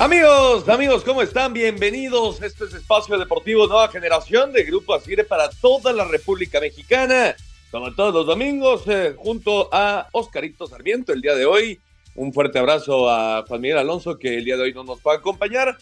Amigos, 0.00 0.66
amigos, 0.70 1.04
¿cómo 1.04 1.20
están? 1.20 1.52
Bienvenidos. 1.52 2.40
Este 2.40 2.64
es 2.64 2.72
Espacio 2.72 3.18
Deportivo 3.18 3.66
Nueva 3.66 3.88
Generación 3.88 4.50
de 4.50 4.64
Grupo 4.64 4.94
Asire 4.94 5.24
para 5.24 5.50
toda 5.50 5.92
la 5.92 6.04
República 6.04 6.58
Mexicana. 6.58 7.36
Como 7.70 7.94
todos 7.94 8.14
los 8.14 8.24
domingos, 8.24 8.84
eh, 8.86 9.14
junto 9.18 9.68
a 9.70 10.08
Oscarito 10.12 10.66
Sarmiento 10.66 11.12
el 11.12 11.20
día 11.20 11.34
de 11.34 11.44
hoy. 11.44 11.78
Un 12.14 12.32
fuerte 12.32 12.58
abrazo 12.58 13.10
a 13.10 13.44
Juan 13.46 13.60
Miguel 13.60 13.76
Alonso, 13.76 14.18
que 14.18 14.38
el 14.38 14.46
día 14.46 14.56
de 14.56 14.62
hoy 14.62 14.72
no 14.72 14.84
nos 14.84 15.00
va 15.00 15.12
a 15.12 15.16
acompañar, 15.16 15.76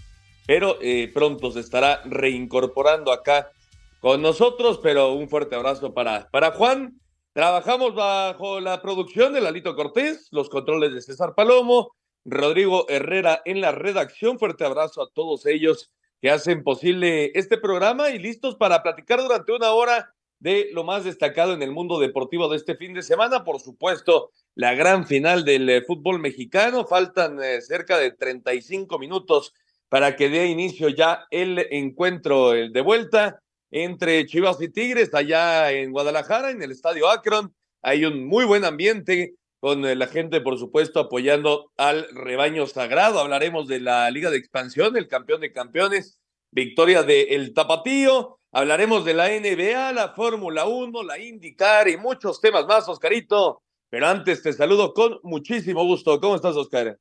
pero 0.48 0.78
eh, 0.83 1.09
pronto 1.14 1.53
se 1.53 1.61
estará 1.61 2.03
reincorporando 2.05 3.12
acá 3.12 3.53
con 4.00 4.20
nosotros. 4.20 4.80
Pero 4.83 5.12
un 5.12 5.28
fuerte 5.28 5.55
abrazo 5.55 5.95
para, 5.95 6.28
para 6.30 6.50
Juan. 6.50 7.00
Trabajamos 7.34 7.95
bajo 7.95 8.59
la 8.59 8.83
producción 8.83 9.33
de 9.33 9.41
Lalito 9.41 9.77
Cortés, 9.77 10.27
los 10.33 10.48
controles 10.48 10.92
de 10.92 11.03
César 11.03 11.37
Palomo 11.37 11.92
Rodrigo 12.30 12.87
Herrera 12.88 13.42
en 13.45 13.60
la 13.60 13.73
redacción. 13.73 14.38
Fuerte 14.38 14.64
abrazo 14.64 15.02
a 15.02 15.10
todos 15.10 15.46
ellos 15.46 15.91
que 16.20 16.30
hacen 16.30 16.62
posible 16.62 17.32
este 17.34 17.59
programa 17.59 18.10
y 18.10 18.19
listos 18.19 18.56
para 18.56 18.82
platicar 18.82 19.20
durante 19.20 19.52
una 19.52 19.73
hora 19.73 20.14
de 20.41 20.70
lo 20.72 20.84
más 20.84 21.05
destacado 21.05 21.53
en 21.53 21.62
el 21.62 21.72
mundo 21.72 21.98
deportivo 21.98 22.48
de 22.48 22.56
este 22.56 22.77
fin 22.77 22.94
de 22.94 23.03
semana. 23.03 23.44
Por 23.44 23.61
supuesto, 23.61 24.30
la 24.55 24.75
gran 24.75 25.06
final 25.06 25.44
del 25.44 25.69
eh, 25.69 25.83
fútbol 25.83 26.20
mexicano. 26.20 26.86
Faltan 26.86 27.42
eh, 27.42 27.61
cerca 27.61 27.98
de 27.98 28.12
35 28.12 28.98
minutos 28.98 29.55
para 29.88 30.16
que 30.16 30.28
dé 30.28 30.47
inicio 30.47 30.88
ya 30.88 31.27
el 31.31 31.66
encuentro 31.70 32.53
el 32.53 32.72
de 32.72 32.81
vuelta 32.81 33.41
entre 33.70 34.27
Chivas 34.27 34.60
y 34.60 34.69
Tigres 34.69 35.14
allá 35.14 35.72
en 35.72 35.92
Guadalajara, 35.92 36.50
en 36.50 36.62
el 36.62 36.72
Estadio 36.72 37.08
Akron. 37.08 37.55
Hay 37.83 38.05
un 38.05 38.27
muy 38.27 38.44
buen 38.44 38.64
ambiente 38.64 39.34
con 39.61 39.84
eh, 39.84 39.97
la 39.97 40.06
gente, 40.06 40.41
por 40.41 40.59
supuesto, 40.59 41.01
apoyando 41.01 41.73
al 41.77 42.09
rebaño 42.12 42.67
sagrado. 42.67 43.19
Hablaremos 43.19 43.67
de 43.69 43.81
la 43.81 44.11
Liga 44.11 44.31
de 44.31 44.39
Expansión, 44.39 44.97
el 44.97 45.09
campeón 45.09 45.41
de 45.41 45.53
campeones, 45.53 46.20
victoria 46.50 47.03
del 47.03 47.27
El 47.28 47.55
Tapatío. 47.55 48.39
Hablaremos 48.53 49.05
de 49.05 49.15
la 49.15 49.28
NBA, 49.28 49.92
la 49.92 50.15
Fórmula 50.15 50.67
1, 50.67 51.03
la 51.03 51.19
IndyCar 51.19 51.89
y 51.89 51.97
muchos 51.97 52.41
temas 52.41 52.67
más, 52.67 52.89
Oscarito. 52.89 53.62
Pero 53.91 54.06
antes 54.06 54.42
te 54.42 54.53
saludo 54.53 54.95
con 54.95 55.19
muchísimo 55.23 55.84
gusto. 55.84 56.20
¿Cómo 56.20 56.37
estás, 56.37 56.56
Oscar? 56.56 56.98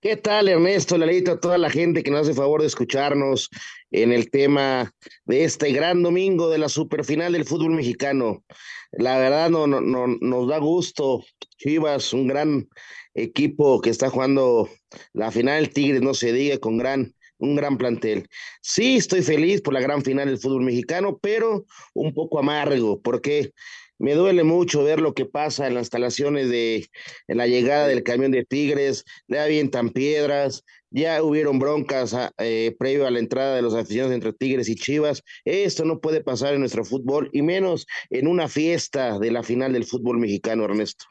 ¿Qué 0.00 0.16
tal, 0.16 0.48
Ernesto, 0.48 0.96
Lalito, 0.96 1.40
toda 1.40 1.58
la 1.58 1.70
gente 1.70 2.04
que 2.04 2.12
nos 2.12 2.20
hace 2.20 2.32
favor 2.32 2.60
de 2.60 2.68
escucharnos 2.68 3.50
en 3.90 4.12
el 4.12 4.30
tema 4.30 4.92
de 5.24 5.42
este 5.42 5.72
gran 5.72 6.04
domingo 6.04 6.48
de 6.48 6.58
la 6.58 6.68
superfinal 6.68 7.32
del 7.32 7.44
fútbol 7.44 7.72
mexicano? 7.72 8.44
La 8.92 9.18
verdad, 9.18 9.50
no, 9.50 9.66
no, 9.66 9.80
no, 9.80 10.06
nos 10.06 10.46
da 10.46 10.58
gusto. 10.58 11.24
Chivas, 11.56 12.12
un 12.12 12.28
gran 12.28 12.68
equipo 13.12 13.80
que 13.80 13.90
está 13.90 14.08
jugando 14.08 14.68
la 15.14 15.32
final, 15.32 15.70
Tigres, 15.70 16.00
no 16.00 16.14
se 16.14 16.32
diga, 16.32 16.58
con 16.58 16.78
gran, 16.78 17.12
un 17.38 17.56
gran 17.56 17.76
plantel. 17.76 18.28
Sí, 18.62 18.98
estoy 18.98 19.22
feliz 19.22 19.62
por 19.62 19.74
la 19.74 19.80
gran 19.80 20.04
final 20.04 20.28
del 20.28 20.38
fútbol 20.38 20.62
mexicano, 20.62 21.18
pero 21.20 21.64
un 21.94 22.14
poco 22.14 22.38
amargo, 22.38 23.02
porque 23.02 23.50
me 23.98 24.14
duele 24.14 24.44
mucho 24.44 24.84
ver 24.84 25.00
lo 25.00 25.14
que 25.14 25.26
pasa 25.26 25.66
en 25.66 25.74
las 25.74 25.82
instalaciones 25.82 26.48
de 26.48 26.88
la 27.26 27.46
llegada 27.46 27.86
del 27.88 28.02
camión 28.02 28.32
de 28.32 28.44
Tigres, 28.44 29.04
le 29.26 29.38
avientan 29.38 29.90
piedras, 29.90 30.64
ya 30.90 31.22
hubieron 31.22 31.58
broncas 31.58 32.14
ah, 32.14 32.32
eh, 32.38 32.74
previo 32.78 33.06
a 33.06 33.10
la 33.10 33.18
entrada 33.18 33.56
de 33.56 33.62
los 33.62 33.74
aficionados 33.74 34.14
entre 34.14 34.32
Tigres 34.32 34.68
y 34.68 34.74
Chivas. 34.74 35.22
Esto 35.44 35.84
no 35.84 36.00
puede 36.00 36.22
pasar 36.22 36.54
en 36.54 36.60
nuestro 36.60 36.84
fútbol 36.84 37.28
y 37.32 37.42
menos 37.42 37.86
en 38.10 38.26
una 38.26 38.48
fiesta 38.48 39.18
de 39.18 39.30
la 39.30 39.42
final 39.42 39.72
del 39.72 39.84
fútbol 39.84 40.18
mexicano, 40.18 40.64
Ernesto. 40.64 41.04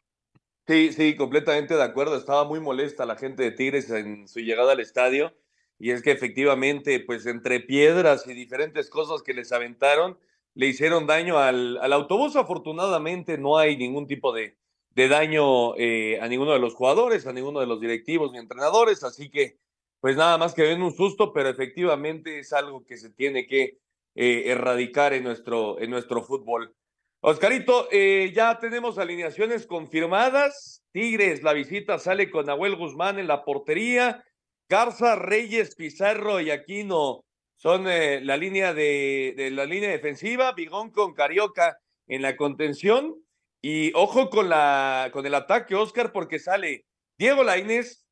Sí, 0.68 0.92
sí, 0.92 1.16
completamente 1.16 1.76
de 1.76 1.84
acuerdo. 1.84 2.18
Estaba 2.18 2.44
muy 2.44 2.60
molesta 2.60 3.06
la 3.06 3.16
gente 3.16 3.44
de 3.44 3.52
Tigres 3.52 3.90
en 3.90 4.28
su 4.28 4.40
llegada 4.40 4.74
al 4.74 4.80
estadio 4.80 5.34
y 5.80 5.92
es 5.92 6.02
que 6.02 6.12
efectivamente, 6.12 7.00
pues 7.00 7.26
entre 7.26 7.60
piedras 7.60 8.26
y 8.28 8.34
diferentes 8.34 8.90
cosas 8.90 9.22
que 9.22 9.34
les 9.34 9.52
aventaron, 9.52 10.18
le 10.58 10.66
hicieron 10.66 11.06
daño 11.06 11.38
al, 11.38 11.78
al 11.78 11.94
autobús. 11.94 12.36
Afortunadamente 12.36 13.38
no 13.38 13.58
hay 13.58 13.78
ningún 13.78 14.08
tipo 14.08 14.34
de, 14.34 14.58
de 14.90 15.08
daño 15.08 15.76
eh, 15.78 16.20
a 16.20 16.28
ninguno 16.28 16.54
de 16.54 16.60
los 16.60 16.74
jugadores, 16.74 17.28
a 17.28 17.34
ninguno 17.34 17.60
de 17.60 17.68
los 17.68 17.80
directivos 17.80 18.32
ni 18.32 18.40
entrenadores, 18.40 19.04
así 19.04 19.30
que 19.30 19.60
pues 20.00 20.16
nada 20.16 20.38
más 20.40 20.56
que 20.56 20.64
ven 20.64 20.82
un 20.82 20.94
susto, 20.94 21.32
pero 21.32 21.50
efectivamente 21.50 22.40
es 22.40 22.54
algo 22.54 22.84
que 22.84 22.98
se 22.98 23.12
tiene 23.12 23.46
que 23.46 23.78
eh, 24.16 24.44
erradicar 24.46 25.14
en 25.14 25.24
nuestro, 25.24 25.80
en 25.80 25.92
nuestro 25.92 26.24
fútbol. 26.24 26.76
Oscarito, 27.20 27.88
eh, 27.92 28.32
ya 28.36 28.58
tenemos 28.60 28.98
alineaciones 28.98 29.68
confirmadas. 29.68 30.84
Tigres, 30.92 31.44
la 31.44 31.54
visita 31.54 32.00
sale 32.00 32.32
con 32.32 32.48
Nahuel 32.48 32.76
Guzmán 32.76 33.20
en 33.20 33.28
la 33.28 33.44
portería. 33.44 34.24
Garza, 34.70 35.16
Reyes, 35.16 35.76
Pizarro 35.76 36.42
y 36.42 36.50
Aquino 36.50 37.24
son 37.58 37.88
eh, 37.88 38.22
la 38.22 38.38
línea 38.38 38.74
de, 38.74 39.34
de, 39.36 39.52
la 39.52 39.66
línea 39.66 39.90
defensiva, 39.90 40.54
Bigón 40.54 40.92
con 40.92 41.14
Carioca 41.14 41.78
en 42.08 42.22
la 42.22 42.38
contención 42.38 43.16
y 43.62 43.92
ojo 43.94 44.30
con 44.30 44.48
la 44.50 45.10
con 45.12 45.26
el 45.26 45.36
ataque 45.36 45.76
Oscar 45.76 46.12
porque 46.12 46.40
sale 46.40 46.86
Diego 47.18 47.44
Lainez, 47.44 48.06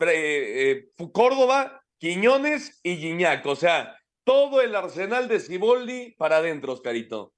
eh, 0.00 0.88
Córdoba, 1.12 1.84
Quiñones 1.98 2.80
y 2.82 2.96
Giñac, 2.96 3.44
o 3.46 3.56
sea, 3.56 3.96
todo 4.24 4.62
el 4.62 4.74
arsenal 4.74 5.28
de 5.28 5.40
Ciboldi 5.40 6.14
para 6.16 6.38
adentro, 6.38 6.72
Oscarito. 6.72 7.34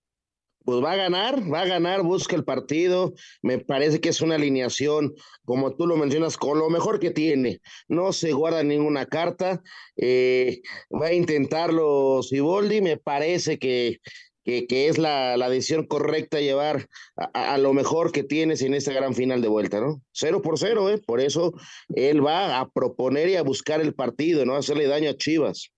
Pues 0.65 0.85
va 0.85 0.93
a 0.93 0.97
ganar, 0.97 1.53
va 1.53 1.63
a 1.63 1.67
ganar, 1.67 2.03
busca 2.03 2.37
el 2.37 2.45
partido. 2.45 3.15
Me 3.43 3.59
parece 3.59 4.01
que 4.01 4.11
es 4.11 4.21
una 4.21 4.35
alineación, 4.35 5.15
como 5.45 5.75
tú 5.75 5.87
lo 5.87 5.97
mencionas, 5.97 6.37
con 6.37 6.59
lo 6.59 6.69
mejor 6.69 7.01
que 7.01 7.11
tiene. 7.11 7.61
No 7.89 8.13
se 8.13 8.33
guarda 8.33 8.63
ninguna 8.63 9.07
carta. 9.07 9.63
Eh, 9.97 10.61
va 10.93 11.07
a 11.07 11.15
intentarlo 11.15 12.23
Siboldi. 12.23 12.83
Me 12.83 12.99
parece 12.99 13.59
que, 13.59 14.01
que, 14.45 14.89
es 14.89 14.99
la, 14.99 15.37
la, 15.39 15.49
decisión 15.49 15.87
correcta 15.87 16.41
llevar 16.41 16.89
a, 17.17 17.55
a, 17.55 17.59
lo 17.59 17.73
mejor 17.73 18.13
que 18.13 18.23
tienes 18.23 18.61
en 18.63 18.75
esta 18.75 18.93
gran 18.93 19.15
final 19.15 19.41
de 19.41 19.49
vuelta, 19.49 19.81
¿no? 19.81 20.03
Cero 20.13 20.43
por 20.43 20.59
cero, 20.59 20.91
¿eh? 20.91 20.99
Por 20.99 21.21
eso 21.21 21.55
él 21.95 22.25
va 22.25 22.61
a 22.61 22.69
proponer 22.69 23.29
y 23.29 23.37
a 23.37 23.43
buscar 23.43 23.81
el 23.81 23.95
partido, 23.95 24.45
no 24.45 24.57
hacerle 24.57 24.87
daño 24.87 25.11
a 25.11 25.17
Chivas. 25.17 25.71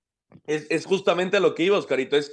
Es, 0.47 0.67
es 0.71 0.87
justamente 0.87 1.37
a 1.37 1.41
lo 1.41 1.55
que 1.55 1.65
iba, 1.65 1.79
Oscarito. 1.79 2.17
Es 2.17 2.33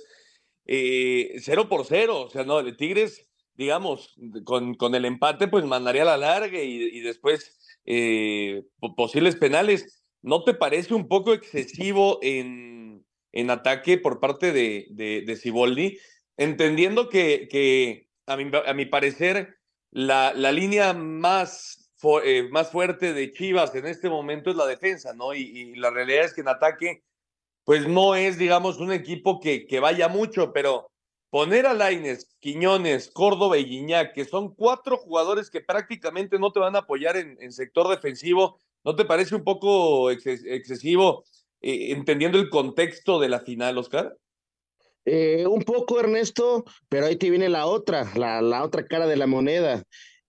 eh, 0.71 1.39
cero 1.39 1.67
por 1.67 1.83
cero. 1.83 2.21
O 2.21 2.29
sea, 2.29 2.43
no, 2.43 2.59
el 2.59 2.77
Tigres, 2.77 3.27
digamos, 3.55 4.15
con, 4.43 4.75
con 4.75 4.93
el 4.93 5.05
empate, 5.05 5.47
pues 5.47 5.65
mandaría 5.65 6.05
la 6.05 6.15
larga 6.15 6.61
y, 6.61 6.99
después 6.99 7.57
eh, 7.85 8.63
posibles 8.95 9.35
penales. 9.35 10.03
¿No 10.21 10.43
te 10.43 10.53
parece 10.53 10.93
un 10.93 11.07
poco 11.07 11.33
excesivo 11.33 12.19
en, 12.21 13.03
en 13.31 13.49
ataque 13.49 13.97
por 13.97 14.19
parte 14.19 14.51
de, 14.51 14.85
de? 14.91 15.97
Entendiendo 16.37 17.09
que, 17.09 17.47
que 17.49 18.07
a, 18.27 18.37
mi, 18.37 18.51
a 18.53 18.73
mi 18.75 18.85
parecer, 18.85 19.57
la, 19.89 20.33
la 20.35 20.51
línea 20.51 20.93
más, 20.93 21.91
eh, 22.23 22.47
más 22.51 22.69
fuerte 22.69 23.13
de 23.13 23.31
Chivas 23.31 23.73
en 23.73 23.87
este 23.87 24.07
momento 24.07 24.51
es 24.51 24.55
la 24.55 24.67
defensa, 24.67 25.13
¿no? 25.15 25.33
Y 25.33 25.73
la 25.77 25.89
realidad 25.89 26.25
es 26.25 26.35
que 26.35 26.41
en 26.41 26.49
ataque 26.49 27.03
pues 27.69 27.87
no 27.87 28.15
es, 28.15 28.39
digamos, 28.39 28.79
un 28.79 28.91
equipo 28.91 29.39
que, 29.39 29.67
que 29.67 29.79
vaya 29.79 30.07
mucho, 30.07 30.51
pero 30.53 30.89
poner 31.29 31.67
a 31.67 31.75
Laines, 31.75 32.35
Quiñones, 32.39 33.11
Córdoba 33.11 33.59
y 33.59 33.65
Guiñac, 33.65 34.15
que 34.15 34.25
son 34.25 34.55
cuatro 34.55 34.97
jugadores 34.97 35.51
que 35.51 35.61
prácticamente 35.61 36.39
no 36.39 36.51
te 36.51 36.59
van 36.59 36.75
a 36.75 36.79
apoyar 36.79 37.15
en, 37.15 37.51
sector 37.51 37.87
defensivo, 37.87 38.59
¿no 38.83 38.95
te 38.95 39.05
parece 39.05 39.35
un 39.35 39.43
poco 39.43 40.09
ex 40.09 40.25
excesivo, 40.25 41.23
eh, 41.61 41.91
entendiendo 41.91 42.39
el 42.39 42.49
contexto 42.49 43.19
de 43.19 43.29
la 43.29 43.41
final, 43.41 43.77
Oscar? 43.77 44.17
Eh, 45.05 45.45
un 45.45 45.61
poco, 45.61 45.99
Ernesto, 45.99 46.65
pero 46.89 47.05
ahí 47.05 47.17
te 47.17 47.29
viene 47.29 47.49
la 47.49 47.67
otra, 47.67 48.11
la, 48.15 48.41
la 48.41 48.63
otra 48.63 48.87
cara 48.87 49.05
de 49.05 49.15
la 49.15 49.27
moneda. 49.27 49.83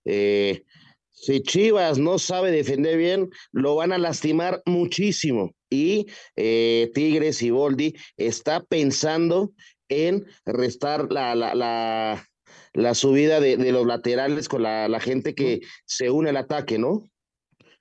Eh, 0.04 0.64
si 1.10 1.40
Chivas 1.40 1.96
no 1.96 2.18
sabe 2.18 2.50
defender 2.50 2.98
bien, 2.98 3.30
lo 3.50 3.76
van 3.76 3.94
a 3.94 3.98
lastimar 3.98 4.60
muchísimo 4.66 5.54
y 5.70 6.06
eh, 6.36 6.90
Tigres 6.94 7.40
y 7.42 7.50
Boldi 7.50 7.94
está 8.16 8.62
pensando 8.64 9.52
en 9.88 10.26
restar 10.44 11.10
la, 11.10 11.34
la, 11.34 11.54
la, 11.54 12.28
la 12.72 12.94
subida 12.94 13.40
de, 13.40 13.56
de, 13.56 13.72
los 13.72 13.86
laterales 13.86 14.48
con 14.48 14.62
la, 14.62 14.88
la 14.88 15.00
gente 15.00 15.34
que 15.34 15.60
se 15.84 16.10
une 16.10 16.30
al 16.30 16.36
ataque, 16.36 16.78
¿no? 16.78 17.08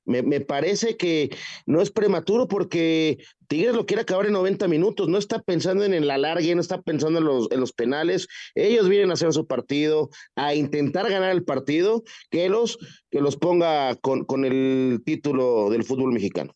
Me, 0.05 0.23
me, 0.23 0.41
parece 0.41 0.97
que 0.97 1.29
no 1.67 1.81
es 1.81 1.91
prematuro 1.91 2.47
porque 2.47 3.19
Tigres 3.47 3.75
lo 3.75 3.85
quiere 3.85 4.01
acabar 4.01 4.25
en 4.25 4.33
90 4.33 4.67
minutos, 4.67 5.07
no 5.07 5.19
está 5.19 5.39
pensando 5.39 5.83
en 5.83 5.93
el 5.93 6.09
alargue, 6.09 6.55
no 6.55 6.61
está 6.61 6.81
pensando 6.81 7.19
en 7.19 7.25
los, 7.25 7.51
en 7.51 7.59
los 7.59 7.73
penales. 7.73 8.27
Ellos 8.55 8.89
vienen 8.89 9.11
a 9.11 9.13
hacer 9.13 9.31
su 9.33 9.45
partido, 9.45 10.09
a 10.35 10.55
intentar 10.55 11.11
ganar 11.11 11.29
el 11.29 11.43
partido, 11.43 12.03
que 12.31 12.49
los, 12.49 12.79
que 13.11 13.21
los 13.21 13.37
ponga 13.37 13.95
con, 13.97 14.25
con 14.25 14.45
el 14.45 15.01
título 15.05 15.69
del 15.69 15.83
fútbol 15.83 16.11
mexicano. 16.11 16.55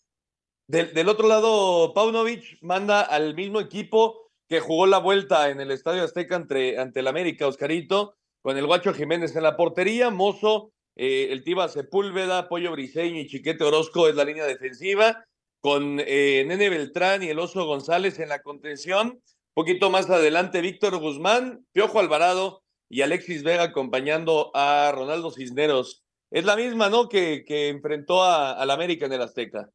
Del, 0.67 1.09
otro 1.09 1.27
lado, 1.27 1.93
Paunovic 1.93 2.57
manda 2.61 3.01
al 3.01 3.35
mismo 3.35 3.59
equipo 3.59 4.31
que 4.47 4.61
jugó 4.61 4.87
la 4.87 4.97
vuelta 4.97 5.49
en 5.49 5.59
el 5.59 5.71
Estadio 5.71 6.03
Azteca 6.03 6.37
ante, 6.37 6.79
ante 6.79 7.01
el 7.01 7.07
América, 7.07 7.47
Oscarito, 7.47 8.15
con 8.41 8.57
el 8.57 8.65
Guacho 8.65 8.93
Jiménez 8.93 9.35
en 9.35 9.43
la 9.43 9.57
portería, 9.57 10.09
Mozo, 10.09 10.71
eh, 10.95 11.27
el 11.31 11.43
Tiba 11.43 11.67
Sepúlveda, 11.67 12.47
Pollo 12.47 12.71
Briseño 12.71 13.19
y 13.19 13.27
Chiquete 13.27 13.63
Orozco 13.63 14.07
es 14.07 14.15
la 14.15 14.23
línea 14.23 14.45
defensiva, 14.45 15.25
con 15.59 15.99
eh, 15.99 16.45
Nene 16.47 16.69
Beltrán 16.69 17.23
y 17.23 17.27
el 17.27 17.39
Oso 17.39 17.65
González 17.65 18.19
en 18.19 18.29
la 18.29 18.41
contención, 18.41 19.21
poquito 19.53 19.89
más 19.89 20.09
adelante 20.09 20.61
Víctor 20.61 20.97
Guzmán, 20.97 21.65
Piojo 21.73 21.99
Alvarado 21.99 22.63
y 22.89 23.01
Alexis 23.01 23.43
Vega 23.43 23.63
acompañando 23.63 24.51
a 24.53 24.91
Ronaldo 24.93 25.31
Cisneros. 25.31 26.03
Es 26.31 26.45
la 26.45 26.55
misma, 26.55 26.89
¿no? 26.89 27.09
Que, 27.09 27.43
que 27.45 27.69
enfrentó 27.69 28.23
al 28.23 28.69
América 28.71 29.05
en 29.05 29.13
el 29.13 29.21
Azteca. 29.21 29.69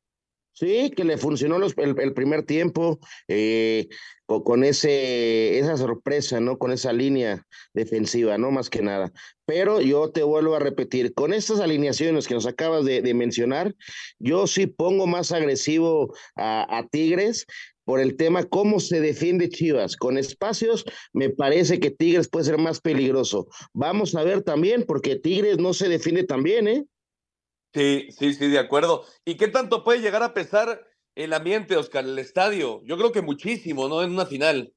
Sí, 0.58 0.90
que 0.90 1.04
le 1.04 1.18
funcionó 1.18 1.56
el, 1.56 1.72
el, 2.00 2.14
primer 2.14 2.42
tiempo 2.42 2.98
eh, 3.28 3.86
con, 4.26 4.42
con, 4.42 4.64
ese, 4.64 5.56
esa 5.60 5.76
sorpresa, 5.76 6.40
¿no? 6.40 6.58
Con 6.58 6.72
esa 6.72 6.92
línea 6.92 7.46
defensiva, 7.74 8.36
¿no? 8.38 8.50
Más 8.50 8.68
que 8.68 8.82
nada. 8.82 9.12
Pero 9.46 9.80
yo 9.80 10.10
te 10.10 10.24
vuelvo 10.24 10.56
a 10.56 10.58
repetir, 10.58 11.14
con 11.14 11.32
estas 11.32 11.60
alineaciones 11.60 12.26
que 12.26 12.34
nos 12.34 12.44
acabas 12.44 12.84
de, 12.84 13.02
de 13.02 13.14
mencionar, 13.14 13.76
yo 14.18 14.48
sí 14.48 14.66
pongo 14.66 15.06
más 15.06 15.30
agresivo 15.30 16.12
a, 16.34 16.78
a 16.78 16.88
Tigres 16.88 17.46
por 17.84 18.00
el 18.00 18.16
tema 18.16 18.42
cómo 18.42 18.80
se 18.80 19.00
defiende 19.00 19.48
Chivas. 19.48 19.96
Con 19.96 20.18
espacios, 20.18 20.84
me 21.12 21.30
parece 21.30 21.78
que 21.78 21.92
Tigres 21.92 22.28
puede 22.28 22.46
ser 22.46 22.58
más 22.58 22.80
peligroso. 22.80 23.46
Vamos 23.74 24.16
a 24.16 24.24
ver 24.24 24.42
también, 24.42 24.82
porque 24.88 25.14
Tigres 25.14 25.58
no 25.58 25.72
se 25.72 25.88
defiende 25.88 26.24
tan 26.24 26.42
bien, 26.42 26.66
¿eh? 26.66 26.84
Sí, 27.74 28.08
sí, 28.10 28.34
sí, 28.34 28.48
de 28.48 28.58
acuerdo. 28.58 29.04
¿Y 29.24 29.36
qué 29.36 29.48
tanto 29.48 29.84
puede 29.84 30.00
llegar 30.00 30.22
a 30.22 30.34
pesar 30.34 30.86
el 31.14 31.32
ambiente, 31.32 31.76
Oscar, 31.76 32.04
el 32.04 32.18
estadio? 32.18 32.82
Yo 32.84 32.96
creo 32.96 33.12
que 33.12 33.22
muchísimo, 33.22 33.88
¿no? 33.88 34.02
En 34.02 34.12
una 34.12 34.26
final. 34.26 34.72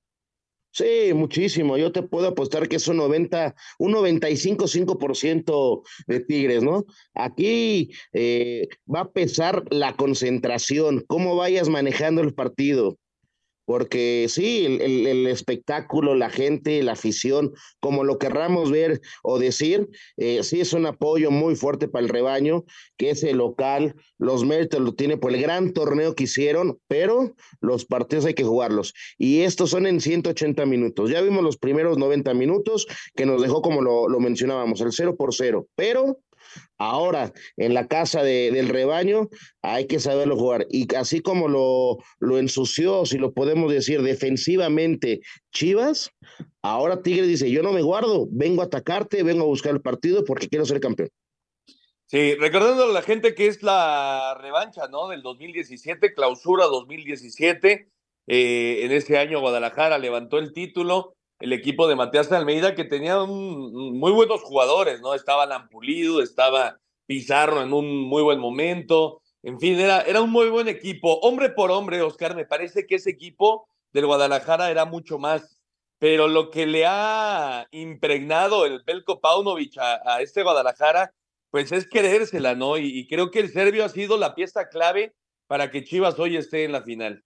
Sí, 0.74 1.14
muchísimo. 1.14 1.78
Yo 1.78 1.92
te 1.92 2.02
puedo 2.02 2.28
apostar 2.28 2.70
que 2.70 2.78
es 2.78 2.88
un 2.88 2.98
90, 2.98 3.56
un 3.78 3.94
95-5% 3.94 5.84
de 6.08 6.20
Tigres, 6.22 6.64
¿no? 6.64 6.86
Aquí 7.14 7.92
eh, 8.14 8.70
va 8.94 9.02
a 9.02 9.12
pesar 9.12 9.66
la 9.70 9.96
concentración, 9.96 11.04
cómo 11.08 11.36
vayas 11.36 11.68
manejando 11.68 12.22
el 12.22 12.34
partido 12.34 12.98
porque 13.66 14.28
sí, 14.30 14.66
el, 14.66 15.08
el, 15.08 15.28
espectáculo, 15.28 16.16
la 16.16 16.30
gente, 16.30 16.82
la 16.84 16.94
afición, 16.94 17.54
como 17.80 18.04
lo 18.04 18.18
querramos 18.18 18.72
ver 18.72 19.02
o 19.24 19.40
decir, 19.40 19.90
eh, 20.18 20.44
sí 20.44 20.62
es 20.62 20.74
un 20.74 20.86
apoyo 20.86 21.32
muy 21.32 21.56
fuerte 21.56 21.88
para 21.88 22.04
el 22.04 22.10
rebaño, 22.10 22.66
que 22.98 23.12
es 23.12 23.24
el 23.24 23.38
local, 23.38 23.96
los 24.18 24.46
méritos 24.46 24.82
lo 24.82 24.94
tiene 24.94 25.18
por 25.18 25.34
el 25.34 25.42
gran 25.42 25.74
torneo 25.74 26.16
que 26.16 26.24
hicieron, 26.24 26.80
pero 26.88 27.36
los 27.60 27.86
partidos 27.86 28.26
hay 28.26 28.34
que 28.34 28.44
jugarlos. 28.44 28.94
Y 29.18 29.42
estos 29.42 29.70
son 29.70 29.88
en 29.88 30.02
180 30.02 30.66
minutos. 30.66 31.10
Ya 31.10 31.22
vimos 31.22 31.44
los 31.44 31.58
primeros 31.58 31.98
90 31.98 32.34
minutos 32.34 32.88
que 33.16 33.26
nos 33.26 33.42
dejó, 33.42 33.62
como 33.62 33.82
lo, 33.82 34.08
lo 34.08 34.20
mencionábamos, 34.20 34.82
el 34.82 34.92
0 34.92 35.16
por 35.16 35.34
0, 35.34 35.68
pero 35.76 36.20
Ahora, 36.78 37.32
en 37.58 37.74
la 37.74 37.88
casa 37.88 38.24
de, 38.24 38.52
del 38.52 38.70
rebaño 38.70 39.30
hay 39.62 39.88
que 39.88 40.00
saberlo 40.00 40.38
jugar. 40.38 40.66
Y 40.70 40.94
así 40.96 41.22
como 41.22 41.48
lo, 41.48 41.98
lo 42.20 42.38
ensució, 42.38 43.06
si 43.06 43.18
lo 43.18 43.34
podemos 43.34 43.72
decir, 43.72 44.02
defensivamente 44.02 45.22
Chivas, 45.54 46.12
ahora 46.62 47.02
Tigres 47.02 47.28
dice, 47.28 47.52
yo 47.52 47.64
no 47.64 47.72
me 47.72 47.82
guardo, 47.82 48.28
vengo 48.32 48.62
a 48.62 48.66
atacarte, 48.66 49.24
vengo 49.24 49.44
a 49.44 49.48
buscar 49.48 49.74
el 49.74 49.82
partido 49.82 50.26
porque 50.26 50.50
quiero 50.50 50.66
ser 50.66 50.80
campeón. 50.80 51.10
Sí, 52.12 52.36
recordando 52.36 52.84
a 52.84 52.88
la 52.88 53.04
gente 53.04 53.34
que 53.36 53.48
es 53.48 53.64
la 53.64 54.38
revancha, 54.42 54.90
¿no? 54.90 55.08
Del 55.08 55.22
2017, 55.22 56.14
clausura 56.14 56.66
2017. 56.66 57.88
Eh, 58.28 58.86
en 58.86 58.92
ese 58.92 59.18
año 59.18 59.40
Guadalajara 59.40 59.98
levantó 59.98 60.38
el 60.38 60.52
título 60.52 61.16
el 61.42 61.54
equipo 61.54 61.88
de 61.88 61.96
Matías 61.96 62.32
Almeida, 62.32 62.76
que 62.76 62.84
tenía 62.84 63.18
muy 63.26 64.12
buenos 64.12 64.42
jugadores, 64.44 65.02
¿no? 65.02 65.16
Estaba 65.16 65.46
Lampulido, 65.46 66.22
estaba 66.22 66.78
Pizarro 67.08 67.64
en 67.64 67.74
un 67.74 68.04
muy 68.04 68.22
buen 68.22 68.40
momento. 68.40 69.22
En 69.42 69.60
fin, 69.60 69.80
era, 69.80 70.02
era 70.02 70.22
un 70.22 70.30
muy 70.30 70.50
buen 70.50 70.68
equipo. 70.68 71.20
Hombre 71.22 71.50
por 71.50 71.72
hombre, 71.72 72.02
Oscar, 72.02 72.36
me 72.36 72.46
parece 72.46 72.86
que 72.86 72.96
ese 72.96 73.10
equipo 73.10 73.68
del 73.92 74.06
Guadalajara 74.06 74.70
era 74.70 74.86
mucho 74.86 75.18
más. 75.18 75.60
Pero 75.98 76.28
lo 76.28 76.52
que 76.52 76.66
le 76.68 76.86
ha 76.86 77.68
impregnado 77.72 78.66
el 78.66 78.84
Belko 78.86 79.20
Paunovic 79.20 79.78
a, 79.78 80.00
a 80.06 80.22
este 80.22 80.44
Guadalajara, 80.44 81.14
pues 81.50 81.72
es 81.72 81.88
querérsela, 81.88 82.56
¿no? 82.56 82.78
Y, 82.78 83.00
y 83.00 83.08
creo 83.08 83.32
que 83.32 83.40
el 83.40 83.52
serbio 83.52 83.84
ha 83.84 83.90
sido 83.90 84.18
la 84.18 84.36
pieza 84.36 84.70
clave 84.70 85.14
para 85.48 85.72
que 85.72 85.84
Chivas 85.84 86.18
hoy 86.20 86.38
esté 86.38 86.64
en 86.66 86.72
la 86.72 86.84
final. 86.84 87.24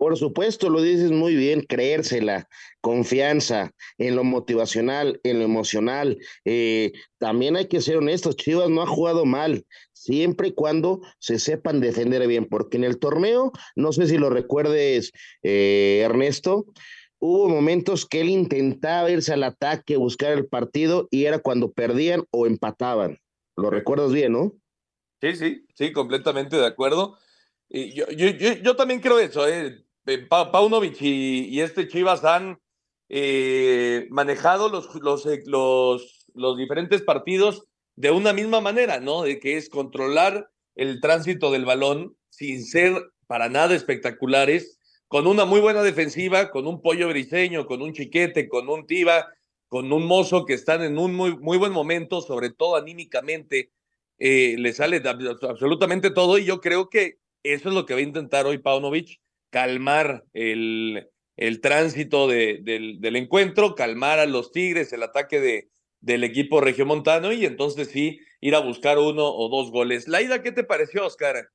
Por 0.00 0.16
supuesto, 0.16 0.70
lo 0.70 0.80
dices 0.80 1.10
muy 1.10 1.36
bien, 1.36 1.60
creérsela, 1.60 2.48
confianza 2.80 3.74
en 3.98 4.16
lo 4.16 4.24
motivacional, 4.24 5.20
en 5.24 5.40
lo 5.40 5.44
emocional. 5.44 6.16
Eh, 6.46 6.92
también 7.18 7.54
hay 7.54 7.68
que 7.68 7.82
ser 7.82 7.98
honestos, 7.98 8.34
Chivas 8.34 8.70
no 8.70 8.80
ha 8.80 8.86
jugado 8.86 9.26
mal, 9.26 9.66
siempre 9.92 10.48
y 10.48 10.52
cuando 10.52 11.02
se 11.18 11.38
sepan 11.38 11.80
defender 11.80 12.26
bien, 12.26 12.46
porque 12.46 12.78
en 12.78 12.84
el 12.84 12.98
torneo, 12.98 13.52
no 13.76 13.92
sé 13.92 14.06
si 14.06 14.16
lo 14.16 14.30
recuerdes, 14.30 15.12
eh, 15.42 16.00
Ernesto, 16.02 16.64
hubo 17.18 17.50
momentos 17.50 18.06
que 18.06 18.22
él 18.22 18.30
intentaba 18.30 19.10
irse 19.10 19.34
al 19.34 19.42
ataque, 19.42 19.98
buscar 19.98 20.32
el 20.32 20.46
partido, 20.46 21.08
y 21.10 21.26
era 21.26 21.40
cuando 21.40 21.72
perdían 21.72 22.24
o 22.30 22.46
empataban. 22.46 23.18
Lo 23.54 23.68
recuerdas 23.68 24.14
bien, 24.14 24.32
¿no? 24.32 24.54
Sí, 25.20 25.36
sí, 25.36 25.66
sí, 25.74 25.92
completamente 25.92 26.56
de 26.56 26.64
acuerdo. 26.64 27.18
Y 27.68 27.92
yo, 27.92 28.08
yo, 28.08 28.28
yo, 28.28 28.54
yo 28.54 28.76
también 28.76 29.00
creo 29.00 29.18
eso, 29.18 29.46
¿eh? 29.46 29.84
Pa 30.18 30.50
Paunovic 30.50 31.00
y, 31.00 31.48
y, 31.48 31.60
este 31.60 31.88
Chivas 31.88 32.24
han 32.24 32.58
eh, 33.08 34.06
manejado 34.10 34.68
eh, 34.68 35.42
los, 35.46 36.56
diferentes 36.56 37.02
partidos 37.02 37.64
de 37.96 38.12
una 38.12 38.32
misma 38.32 38.60
manera, 38.60 39.00
¿no? 39.00 39.22
De 39.22 39.40
que 39.40 39.56
es 39.56 39.68
controlar 39.68 40.48
el 40.76 41.00
tránsito 41.00 41.50
del 41.50 41.64
balón 41.64 42.16
sin 42.28 42.64
ser 42.64 42.94
para 43.26 43.48
nada 43.48 43.74
espectaculares, 43.74 44.78
con 45.08 45.26
una 45.26 45.44
muy 45.44 45.60
buena 45.60 45.82
defensiva, 45.82 46.50
con 46.50 46.68
un 46.68 46.80
pollo 46.80 47.08
briseño, 47.08 47.66
con 47.66 47.82
un 47.82 47.92
chiquete, 47.92 48.48
con 48.48 48.68
un 48.68 48.86
tiba, 48.86 49.26
con 49.66 49.92
un 49.92 50.06
mozo 50.06 50.44
que 50.44 50.54
están 50.54 50.82
en 50.82 50.96
un 50.96 51.14
muy, 51.14 51.36
muy 51.36 51.58
buen 51.58 51.72
momento, 51.72 52.20
sobre 52.20 52.50
todo 52.50 52.76
anímicamente, 52.76 53.72
eh, 54.18 54.54
le 54.56 54.72
sale 54.72 55.02
absolutamente 55.42 56.10
todo 56.10 56.38
y 56.38 56.44
yo 56.44 56.60
creo 56.60 56.88
que 56.88 57.18
eso 57.42 57.70
es 57.70 57.74
lo 57.74 57.86
que 57.86 57.94
va 57.94 58.00
a 58.00 58.04
intentar 58.04 58.46
hoy 58.46 58.58
Paunovic 58.58 59.20
calmar 59.50 60.24
el, 60.32 61.08
el 61.36 61.60
tránsito 61.60 62.28
de, 62.28 62.60
del, 62.62 63.00
del, 63.00 63.16
encuentro, 63.16 63.74
calmar 63.74 64.18
a 64.18 64.26
los 64.26 64.52
Tigres, 64.52 64.92
el 64.92 65.02
ataque 65.02 65.40
de, 65.40 65.70
del 66.00 66.24
equipo 66.24 66.60
regiomontano 66.60 67.32
y 67.32 67.44
entonces 67.44 67.88
sí 67.88 68.20
ir 68.40 68.54
a 68.54 68.60
buscar 68.60 68.98
uno 68.98 69.26
o 69.26 69.48
dos 69.48 69.70
goles. 69.70 70.08
La 70.08 70.22
ida, 70.22 70.42
¿qué 70.42 70.52
te 70.52 70.64
pareció, 70.64 71.06
Oscar? 71.06 71.50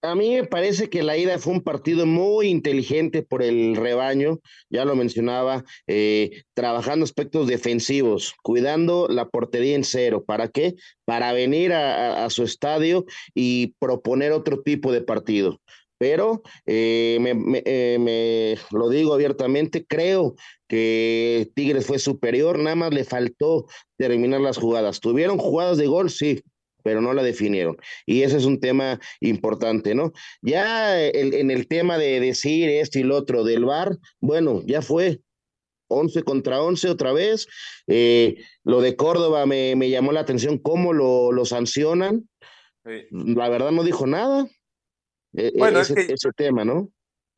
A 0.00 0.14
mí 0.14 0.34
me 0.34 0.44
parece 0.44 0.88
que 0.88 1.02
la 1.02 1.16
ida 1.16 1.38
fue 1.38 1.54
un 1.54 1.62
partido 1.62 2.06
muy 2.06 2.48
inteligente 2.48 3.22
por 3.22 3.42
el 3.42 3.74
rebaño, 3.74 4.38
ya 4.70 4.84
lo 4.84 4.94
mencionaba, 4.94 5.64
eh, 5.86 6.42
trabajando 6.54 7.04
aspectos 7.04 7.48
defensivos, 7.48 8.34
cuidando 8.42 9.08
la 9.08 9.28
portería 9.28 9.74
en 9.74 9.82
cero. 9.84 10.24
¿Para 10.24 10.48
qué? 10.48 10.74
Para 11.04 11.32
venir 11.32 11.72
a, 11.72 12.28
su 12.30 12.44
estadio 12.44 13.06
y 13.34 13.74
proponer 13.78 14.32
otro 14.32 14.62
tipo 14.62 14.92
de 14.92 15.00
partido 15.00 15.60
pero 16.02 16.42
eh, 16.66 17.16
me, 17.20 17.32
me, 17.32 17.62
eh, 17.64 17.96
me, 18.00 18.76
lo 18.76 18.88
digo 18.88 19.14
abiertamente, 19.14 19.86
creo 19.86 20.34
que 20.66 21.48
Tigres 21.54 21.86
fue 21.86 22.00
superior, 22.00 22.58
nada 22.58 22.74
más 22.74 22.92
le 22.92 23.04
faltó 23.04 23.66
terminar 23.96 24.40
las 24.40 24.56
jugadas. 24.56 24.98
¿Tuvieron 24.98 25.38
jugadas 25.38 25.78
de 25.78 25.86
gol? 25.86 26.10
Sí, 26.10 26.42
pero 26.82 27.00
no 27.00 27.14
la 27.14 27.22
definieron. 27.22 27.76
Y 28.04 28.22
ese 28.22 28.38
es 28.38 28.46
un 28.46 28.58
tema 28.58 28.98
importante, 29.20 29.94
¿no? 29.94 30.12
Ya 30.40 31.00
el, 31.00 31.34
en 31.34 31.52
el 31.52 31.68
tema 31.68 31.98
de 31.98 32.18
decir 32.18 32.68
esto 32.68 32.98
y 32.98 33.04
lo 33.04 33.16
otro 33.16 33.44
del 33.44 33.64
VAR, 33.64 33.96
bueno, 34.20 34.60
ya 34.66 34.82
fue. 34.82 35.20
11 35.86 36.24
contra 36.24 36.60
11 36.62 36.88
otra 36.88 37.12
vez. 37.12 37.46
Eh, 37.86 38.38
lo 38.64 38.80
de 38.80 38.96
Córdoba 38.96 39.46
me, 39.46 39.76
me, 39.76 39.88
llamó 39.88 40.10
la 40.10 40.20
atención 40.20 40.58
cómo 40.58 40.92
lo, 40.92 41.30
lo 41.30 41.44
sancionan. 41.44 42.28
Sí. 42.84 43.06
La 43.12 43.48
verdad 43.48 43.70
no 43.70 43.84
dijo 43.84 44.08
nada. 44.08 44.48
E, 45.34 45.52
bueno, 45.56 45.80
ese, 45.80 45.98
es 45.98 46.06
que 46.06 46.12
ese 46.14 46.32
tema, 46.32 46.64
¿no? 46.64 46.90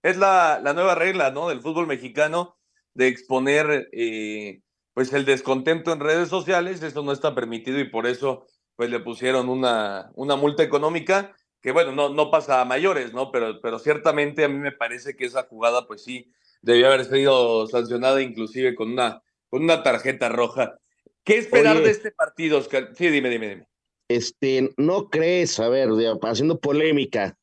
Es 0.02 0.16
la, 0.16 0.60
la, 0.62 0.74
nueva 0.74 0.94
regla, 0.94 1.30
¿no? 1.30 1.48
Del 1.48 1.60
fútbol 1.60 1.86
mexicano 1.86 2.56
de 2.94 3.08
exponer, 3.08 3.88
eh, 3.92 4.60
pues, 4.92 5.12
el 5.12 5.24
descontento 5.24 5.92
en 5.92 6.00
redes 6.00 6.28
sociales. 6.28 6.82
Eso 6.82 7.02
no 7.02 7.12
está 7.12 7.34
permitido 7.34 7.78
y 7.78 7.88
por 7.88 8.06
eso 8.06 8.46
pues 8.76 8.90
le 8.90 8.98
pusieron 8.98 9.48
una, 9.48 10.10
una 10.14 10.34
multa 10.34 10.64
económica 10.64 11.34
que 11.64 11.72
bueno, 11.72 11.92
no, 11.92 12.10
no 12.10 12.30
pasa 12.30 12.60
a 12.60 12.66
mayores, 12.66 13.14
¿no? 13.14 13.32
Pero, 13.32 13.58
pero 13.62 13.78
ciertamente 13.78 14.44
a 14.44 14.48
mí 14.48 14.58
me 14.58 14.70
parece 14.70 15.16
que 15.16 15.24
esa 15.24 15.44
jugada, 15.44 15.86
pues 15.86 16.04
sí, 16.04 16.30
debió 16.60 16.88
haber 16.88 17.06
sido 17.06 17.66
sancionada 17.68 18.20
inclusive 18.20 18.74
con 18.74 18.92
una, 18.92 19.22
con 19.48 19.64
una 19.64 19.82
tarjeta 19.82 20.28
roja. 20.28 20.76
¿Qué 21.24 21.38
esperar 21.38 21.80
de 21.80 21.88
este 21.88 22.12
partido, 22.12 22.58
Oscar? 22.58 22.90
Sí, 22.94 23.08
dime, 23.08 23.30
dime, 23.30 23.48
dime. 23.48 23.68
Este, 24.14 24.73
¿no 24.76 25.09
crees, 25.09 25.59
a 25.59 25.68
ver, 25.68 25.88
haciendo 26.23 26.61
polémica, 26.61 27.37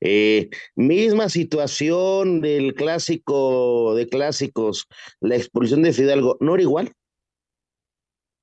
eh, 0.00 0.48
misma 0.74 1.28
situación 1.28 2.40
del 2.40 2.74
clásico 2.74 3.94
de 3.94 4.08
clásicos, 4.08 4.86
la 5.20 5.36
expulsión 5.36 5.82
de 5.82 5.92
Fidalgo, 5.92 6.36
¿no 6.40 6.54
era 6.54 6.62
igual? 6.62 6.92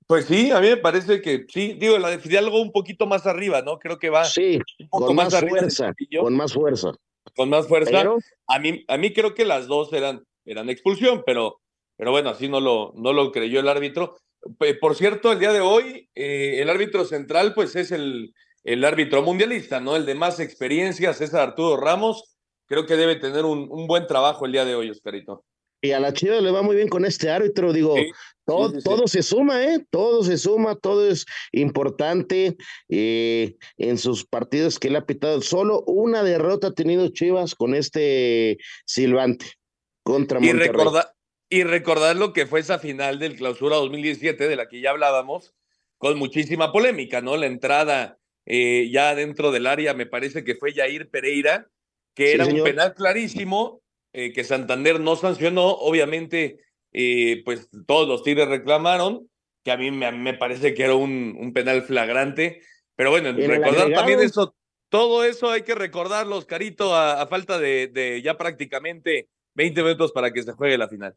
Pues 0.08 0.26
sí, 0.26 0.52
a 0.52 0.60
mí 0.60 0.68
me 0.68 0.78
parece 0.78 1.22
que 1.22 1.46
sí, 1.48 1.74
digo, 1.80 1.98
la 1.98 2.10
de 2.10 2.20
Fidalgo 2.20 2.62
un 2.62 2.72
poquito 2.72 3.08
más 3.08 3.26
arriba, 3.26 3.62
¿no? 3.62 3.80
Creo 3.80 3.98
que 3.98 4.10
va 4.10 4.26
sí, 4.26 4.60
con 4.90 5.16
más, 5.16 5.40
fuerza, 5.40 5.94
con 6.20 6.36
más 6.36 6.54
fuerza. 6.54 6.92
Con 7.36 7.50
más 7.50 7.68
fuerza. 7.68 8.04
A, 8.48 8.60
mí, 8.60 8.84
a 8.88 8.98
mí 8.98 9.14
creo 9.14 9.34
que 9.34 9.46
las 9.46 9.68
dos 9.68 9.94
eran, 9.94 10.24
eran 10.46 10.70
expulsión, 10.70 11.24
pero, 11.26 11.62
pero 11.96 12.12
bueno, 12.12 12.30
así 12.30 12.50
no 12.50 12.60
lo, 12.60 12.94
no 12.96 13.14
lo 13.14 13.32
creyó 13.32 13.60
el 13.60 13.70
árbitro. 13.70 14.18
Por 14.80 14.96
cierto, 14.96 15.32
el 15.32 15.40
día 15.40 15.54
de 15.54 15.62
hoy, 15.62 16.10
eh, 16.16 16.62
el 16.62 16.70
árbitro 16.70 17.06
central, 17.06 17.54
pues 17.54 17.76
es 17.76 17.92
el, 17.92 18.34
el 18.64 18.84
árbitro 18.84 19.22
mundialista, 19.22 19.80
¿no? 19.80 19.96
El 19.96 20.06
de 20.06 20.16
más 20.16 20.40
experiencia, 20.40 21.14
César 21.14 21.50
Arturo 21.50 21.78
Ramos. 21.78 22.36
Creo 22.68 22.86
que 22.86 22.96
debe 22.96 23.18
tener 23.18 23.46
un, 23.46 23.68
un 23.70 23.88
buen 23.88 24.08
trabajo 24.08 24.46
el 24.46 24.54
día 24.54 24.66
de 24.66 24.76
hoy, 24.76 24.90
Oscarito. 24.90 25.44
Y 25.84 25.94
a 25.94 26.00
la 26.00 26.14
Chivas 26.14 26.44
le 26.44 26.52
va 26.52 26.62
muy 26.62 26.76
bien 26.76 26.88
con 26.88 27.06
este 27.06 27.32
árbitro, 27.32 27.74
digo, 27.74 27.96
todo, 28.46 28.72
todo 28.84 29.08
se 29.08 29.24
suma, 29.24 29.64
¿eh? 29.64 29.84
Todo 29.90 30.24
se 30.24 30.38
suma, 30.38 30.76
todo 30.76 31.10
es 31.10 31.26
importante 31.52 32.56
eh, 32.88 33.56
en 33.78 33.98
sus 33.98 34.24
partidos 34.24 34.78
que 34.78 34.92
le 34.92 35.00
ha 35.00 35.06
pitado. 35.08 35.42
Solo 35.42 35.82
una 35.88 36.22
derrota 36.22 36.68
ha 36.68 36.74
tenido 36.74 37.08
Chivas 37.08 37.56
con 37.56 37.74
este 37.74 38.60
Silvante 38.86 39.48
contra 40.04 40.40
y 40.40 40.52
Recordar, 40.52 41.14
y 41.52 41.66
recordar 41.66 42.16
lo 42.16 42.32
que 42.32 42.46
fue 42.46 42.62
esa 42.62 42.80
final 42.80 43.20
del 43.20 43.36
Clausura 43.36 43.76
2017, 43.76 44.48
de 44.48 44.56
la 44.56 44.70
que 44.70 44.80
ya 44.80 44.92
hablábamos, 44.92 45.54
con 45.98 46.18
muchísima 46.18 46.72
polémica, 46.72 47.22
¿no? 47.22 47.36
La 47.36 47.46
entrada 47.46 48.18
eh, 48.46 48.90
ya 48.90 49.14
dentro 49.16 49.52
del 49.52 49.68
área, 49.68 49.94
me 49.94 50.06
parece 50.06 50.46
que 50.46 50.56
fue 50.56 50.74
Jair 50.74 51.10
Pereira, 51.10 51.68
que 52.16 52.32
era 52.32 52.46
un 52.46 52.64
penal 52.64 52.94
clarísimo 52.94 53.84
eh, 54.14 54.32
que 54.32 54.46
Santander 54.46 55.02
no 55.02 55.18
sancionó, 55.18 55.72
obviamente, 55.72 56.62
eh, 56.94 57.42
pues 57.44 57.70
todos 57.86 58.08
los 58.08 58.24
Tigres 58.24 58.48
reclamaron, 58.48 59.30
que 59.66 59.72
a 59.72 59.78
mí 59.78 59.92
me, 59.92 60.34
parece 60.36 60.74
que 60.74 60.84
era 60.84 60.96
un, 60.96 61.36
un, 61.38 61.52
penal 61.52 61.82
flagrante, 61.82 62.62
pero 62.96 63.12
bueno, 63.12 63.34
recordar 63.34 63.92
también 63.92 64.22
eso, 64.22 64.56
todo 64.88 65.26
eso 65.26 65.50
hay 65.50 65.64
que 65.64 65.76
recordarlos, 65.76 66.46
Carito, 66.46 66.96
a, 66.96 67.28
falta 67.28 67.60
de, 67.60 67.88
de 67.88 68.22
ya 68.22 68.38
prácticamente 68.38 69.28
20 69.56 69.84
minutos 69.84 70.14
para 70.14 70.32
que 70.32 70.44
se 70.44 70.54
juegue 70.54 70.78
la 70.78 70.88
final. 70.88 71.14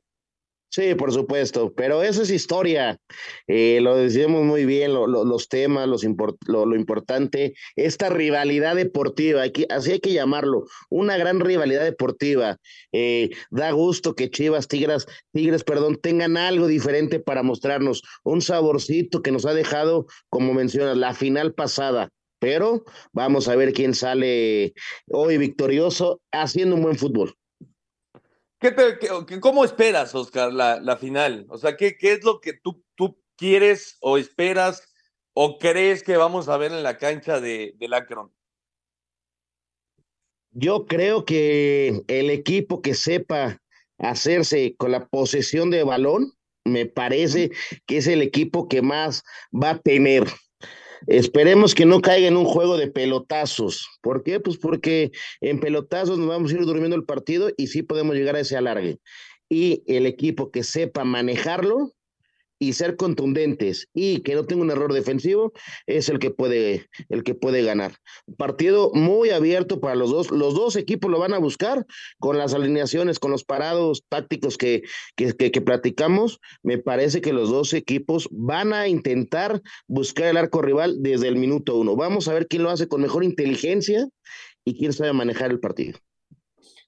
Sí, 0.68 0.96
por 0.96 1.12
supuesto, 1.12 1.72
pero 1.72 2.02
eso 2.02 2.22
es 2.22 2.30
historia. 2.30 2.98
Eh, 3.46 3.78
lo 3.80 3.96
decíamos 3.96 4.42
muy 4.42 4.64
bien, 4.64 4.92
los 4.92 5.48
temas, 5.48 5.86
los 5.86 6.04
lo, 6.48 6.74
importante, 6.74 7.54
esta 7.76 8.08
rivalidad 8.08 8.74
deportiva, 8.74 9.44
así 9.70 9.92
hay 9.92 10.00
que 10.00 10.12
llamarlo, 10.12 10.64
una 10.90 11.16
gran 11.16 11.38
rivalidad 11.38 11.84
deportiva. 11.84 12.56
Eh, 12.90 13.30
da 13.50 13.70
gusto 13.70 14.16
que 14.16 14.30
Chivas, 14.30 14.66
Tigres, 14.66 15.06
Tigres, 15.32 15.62
perdón, 15.62 15.96
tengan 16.02 16.36
algo 16.36 16.66
diferente 16.66 17.20
para 17.20 17.44
mostrarnos, 17.44 18.02
un 18.24 18.42
saborcito 18.42 19.22
que 19.22 19.30
nos 19.30 19.46
ha 19.46 19.54
dejado, 19.54 20.06
como 20.28 20.54
mencionas, 20.54 20.96
la 20.96 21.14
final 21.14 21.54
pasada. 21.54 22.08
Pero 22.40 22.84
vamos 23.12 23.46
a 23.46 23.54
ver 23.54 23.72
quién 23.72 23.94
sale 23.94 24.74
hoy 25.08 25.38
victorioso 25.38 26.20
haciendo 26.32 26.74
un 26.74 26.82
buen 26.82 26.96
fútbol. 26.96 27.36
¿Qué 28.64 29.40
¿Cómo 29.40 29.62
esperas, 29.62 30.14
Oscar, 30.14 30.50
la, 30.50 30.80
la, 30.80 30.96
final? 30.96 31.44
O 31.50 31.58
sea, 31.58 31.76
¿qué, 31.76 31.98
¿qué 31.98 32.12
es 32.14 32.24
lo 32.24 32.40
que 32.40 32.54
tú, 32.54 32.82
tú 32.94 33.20
quieres 33.36 33.98
o 34.00 34.16
esperas 34.16 34.90
o 35.34 35.58
crees 35.58 36.02
que 36.02 36.16
vamos 36.16 36.48
a 36.48 36.56
ver 36.56 36.72
en 36.72 36.82
la 36.82 36.96
cancha 36.96 37.42
de, 37.42 37.74
del 37.76 37.92
Akron? 37.92 38.32
Yo 40.52 40.86
creo 40.86 41.26
que 41.26 42.04
el 42.06 42.30
equipo 42.30 42.80
que 42.80 42.94
sepa 42.94 43.60
hacerse 43.98 44.74
con 44.78 44.92
la 44.92 45.08
posesión 45.08 45.70
de 45.70 45.84
balón, 45.84 46.32
me 46.64 46.86
parece 46.86 47.50
que 47.84 47.98
es 47.98 48.06
el 48.06 48.22
equipo 48.22 48.66
que 48.66 48.80
más 48.80 49.24
va 49.52 49.70
a 49.70 49.78
tener. 49.78 50.24
Esperemos 51.06 51.74
que 51.74 51.86
no 51.86 52.00
caiga 52.00 52.28
en 52.28 52.36
un 52.36 52.44
juego 52.44 52.76
de 52.76 52.90
pelotazos. 52.90 53.88
¿Por 54.00 54.22
qué? 54.22 54.40
Pues 54.40 54.56
porque 54.56 55.12
en 55.40 55.60
pelotazos 55.60 56.18
nos 56.18 56.28
vamos 56.28 56.52
a 56.52 56.54
ir 56.54 56.64
durmiendo 56.64 56.96
el 56.96 57.04
partido 57.04 57.50
y 57.56 57.66
sí 57.68 57.82
podemos 57.82 58.14
llegar 58.14 58.36
a 58.36 58.40
ese 58.40 58.56
alargue. 58.56 58.98
Y 59.48 59.82
el 59.86 60.06
equipo 60.06 60.50
que 60.50 60.64
sepa 60.64 61.04
manejarlo, 61.04 61.92
y 62.58 62.74
ser 62.74 62.96
contundentes 62.96 63.88
y 63.94 64.20
que 64.20 64.34
no 64.34 64.44
tenga 64.44 64.62
un 64.62 64.70
error 64.70 64.92
defensivo 64.92 65.52
es 65.86 66.08
el 66.08 66.18
que 66.18 66.30
puede 66.30 66.88
el 67.08 67.22
que 67.24 67.34
puede 67.34 67.62
ganar. 67.62 67.96
partido 68.36 68.90
muy 68.94 69.30
abierto 69.30 69.80
para 69.80 69.94
los 69.94 70.10
dos, 70.10 70.30
los 70.30 70.54
dos 70.54 70.76
equipos 70.76 71.10
lo 71.10 71.18
van 71.18 71.34
a 71.34 71.38
buscar 71.38 71.86
con 72.18 72.38
las 72.38 72.54
alineaciones, 72.54 73.18
con 73.18 73.30
los 73.30 73.44
parados 73.44 74.04
tácticos 74.08 74.56
que 74.56 74.82
que, 75.16 75.34
que, 75.34 75.60
platicamos, 75.60 76.40
me 76.62 76.78
parece 76.78 77.20
que 77.20 77.32
los 77.32 77.50
dos 77.50 77.72
equipos 77.72 78.28
van 78.30 78.72
a 78.72 78.88
intentar 78.88 79.60
buscar 79.86 80.26
el 80.26 80.36
arco 80.36 80.62
rival 80.62 81.02
desde 81.02 81.28
el 81.28 81.36
minuto 81.36 81.76
uno. 81.76 81.96
Vamos 81.96 82.28
a 82.28 82.34
ver 82.34 82.46
quién 82.48 82.62
lo 82.62 82.70
hace 82.70 82.88
con 82.88 83.02
mejor 83.02 83.24
inteligencia 83.24 84.08
y 84.64 84.76
quién 84.78 84.92
sabe 84.92 85.12
manejar 85.12 85.50
el 85.50 85.60
partido. 85.60 85.98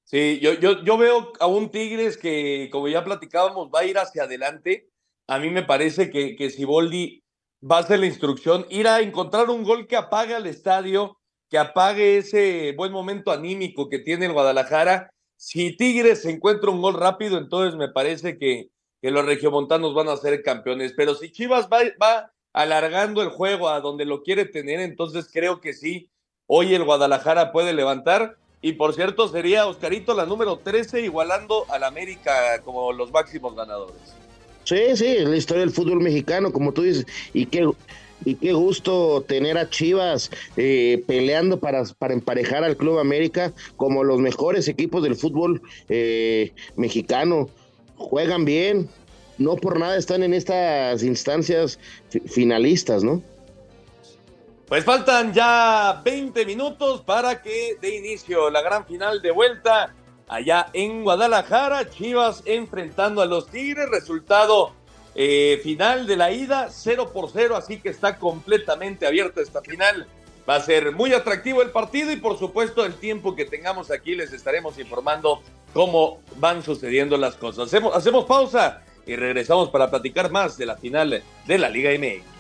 Sí, 0.05 0.39
yo, 0.41 0.55
yo, 0.55 0.85
yo 0.85 0.97
veo 0.97 1.33
a 1.41 1.47
un 1.47 1.71
Tigres 1.71 2.17
que, 2.17 2.69
como 2.71 2.89
ya 2.89 3.05
platicábamos, 3.05 3.71
va 3.75 3.81
a 3.81 3.85
ir 3.87 3.99
hacia 3.99 4.23
adelante 4.23 4.89
a 5.29 5.39
mí 5.39 5.51
me 5.51 5.63
parece 5.63 6.11
que, 6.11 6.37
que 6.37 6.51
Siboldi 6.51 7.23
va 7.69 7.79
a 7.79 7.83
ser 7.83 8.01
la 8.01 8.07
instrucción, 8.07 8.67
ir 8.71 8.87
a 8.87 9.01
encontrar 9.01 9.51
un 9.51 9.65
gol 9.65 9.87
que 9.87 9.97
apague 9.97 10.35
al 10.35 10.47
estadio, 10.47 11.19
que 11.49 11.59
apague 11.59 12.19
ese 12.19 12.75
buen 12.77 12.93
momento 12.93 13.31
anímico 13.31 13.89
que 13.89 13.99
tiene 13.99 14.27
el 14.27 14.33
Guadalajara. 14.33 15.11
Si 15.37 15.77
Tigres 15.77 16.25
encuentra 16.25 16.71
un 16.71 16.81
gol 16.81 16.95
rápido, 16.95 17.39
entonces 17.39 17.77
me 17.77 17.89
parece 17.89 18.39
que, 18.39 18.71
que 19.03 19.11
los 19.11 19.25
regiomontanos 19.25 19.95
van 19.95 20.09
a 20.09 20.17
ser 20.17 20.43
campeones. 20.43 20.93
Pero 20.97 21.15
si 21.15 21.31
Chivas 21.31 21.69
va, 21.73 21.81
va 22.01 22.33
alargando 22.53 23.23
el 23.23 23.29
juego 23.29 23.69
a 23.69 23.81
donde 23.81 24.05
lo 24.05 24.23
quiere 24.23 24.45
tener, 24.45 24.81
entonces 24.81 25.29
creo 25.33 25.61
que 25.61 25.73
sí, 25.73 26.11
hoy 26.47 26.75
el 26.75 26.85
Guadalajara 26.85 27.53
puede 27.53 27.73
levantar. 27.73 28.37
Y 28.63 28.73
por 28.73 28.95
cierto, 28.95 29.29
sería 29.29 29.67
Oscarito 29.67 30.15
la 30.15 30.25
número 30.25 30.59
13, 30.59 31.03
igualando 31.03 31.67
al 31.69 31.85
América 31.85 32.63
como 32.65 32.93
los 32.93 33.13
máximos 33.13 33.55
ganadores. 33.55 34.17
Sí, 34.67 34.97
sí, 34.97 35.19
la 35.21 35.37
historia 35.37 35.61
del 35.61 35.71
fútbol 35.71 36.01
mexicano, 36.01 36.53
como 36.53 36.73
tú 36.73 36.83
dices, 36.83 37.07
y 37.33 37.47
qué, 37.47 37.71
y 38.25 38.35
qué 38.35 38.53
gusto 38.53 39.23
tener 39.23 39.57
a 39.59 39.71
Chivas 39.71 40.29
eh, 40.57 41.05
peleando 41.07 41.61
para, 41.61 41.85
para 41.97 42.15
emparejar 42.15 42.65
al 42.65 42.77
Club 42.77 42.99
América 42.99 43.53
como 43.77 44.03
los 44.03 44.19
mejores 44.19 44.67
equipos 44.67 45.05
del 45.05 45.15
fútbol 45.15 45.63
eh, 45.89 46.53
mexicano. 46.75 47.49
Juegan 47.95 48.45
bien, 48.45 48.89
no 49.39 49.55
por 49.55 49.79
nada 49.79 49.97
están 49.97 50.25
en 50.25 50.35
estas 50.35 51.05
instancias 51.05 51.79
finalistas, 52.27 53.05
¿no? 53.05 53.23
Pues 54.67 54.85
faltan 54.85 55.33
ya 55.33 56.03
20 56.05 56.45
minutos 56.45 57.03
para 57.03 57.41
que 57.41 57.77
dé 57.81 57.99
inicio 57.99 58.51
la 58.51 58.63
gran 58.63 58.85
final 58.85 59.23
de 59.23 59.31
vuelta 59.31 59.95
allá 60.29 60.69
en 60.73 61.03
Guadalajara. 61.03 61.91
Chivas 61.91 62.43
enfrentando 62.45 63.23
a 63.23 63.27
los 63.27 63.49
Tigres. 63.49 63.89
Resultado 63.91 64.73
eh, 65.15 65.61
final 65.63 66.07
de 66.07 66.17
la 66.17 66.31
ida, 66.31 66.69
0 66.71 67.11
por 67.11 67.31
0, 67.33 67.57
así 67.57 67.81
que 67.81 67.89
está 67.89 68.19
completamente 68.19 69.07
abierta 69.07 69.41
esta 69.41 69.63
final. 69.63 70.07
Va 70.49 70.57
a 70.57 70.61
ser 70.61 70.93
muy 70.93 71.15
atractivo 71.15 71.63
el 71.63 71.71
partido 71.71 72.13
y 72.13 72.17
por 72.17 72.39
supuesto 72.39 72.85
el 72.85 72.95
tiempo 72.95 73.35
que 73.35 73.47
tengamos 73.47 73.91
aquí 73.91 74.15
les 74.15 74.33
estaremos 74.35 74.79
informando 74.79 75.43
cómo 75.73 76.21
van 76.37 76.63
sucediendo 76.63 77.17
las 77.17 77.35
cosas. 77.37 77.69
Hacemos, 77.69 77.97
hacemos 77.97 78.27
pausa 78.27 78.83
y 79.07 79.17
regresamos 79.17 79.71
para 79.71 79.91
platicar 79.91 80.31
más 80.31 80.59
de 80.59 80.67
la 80.67 80.77
final 80.77 81.23
de 81.47 81.59
la 81.59 81.71
Liga 81.71 81.91
MX. 81.99 82.37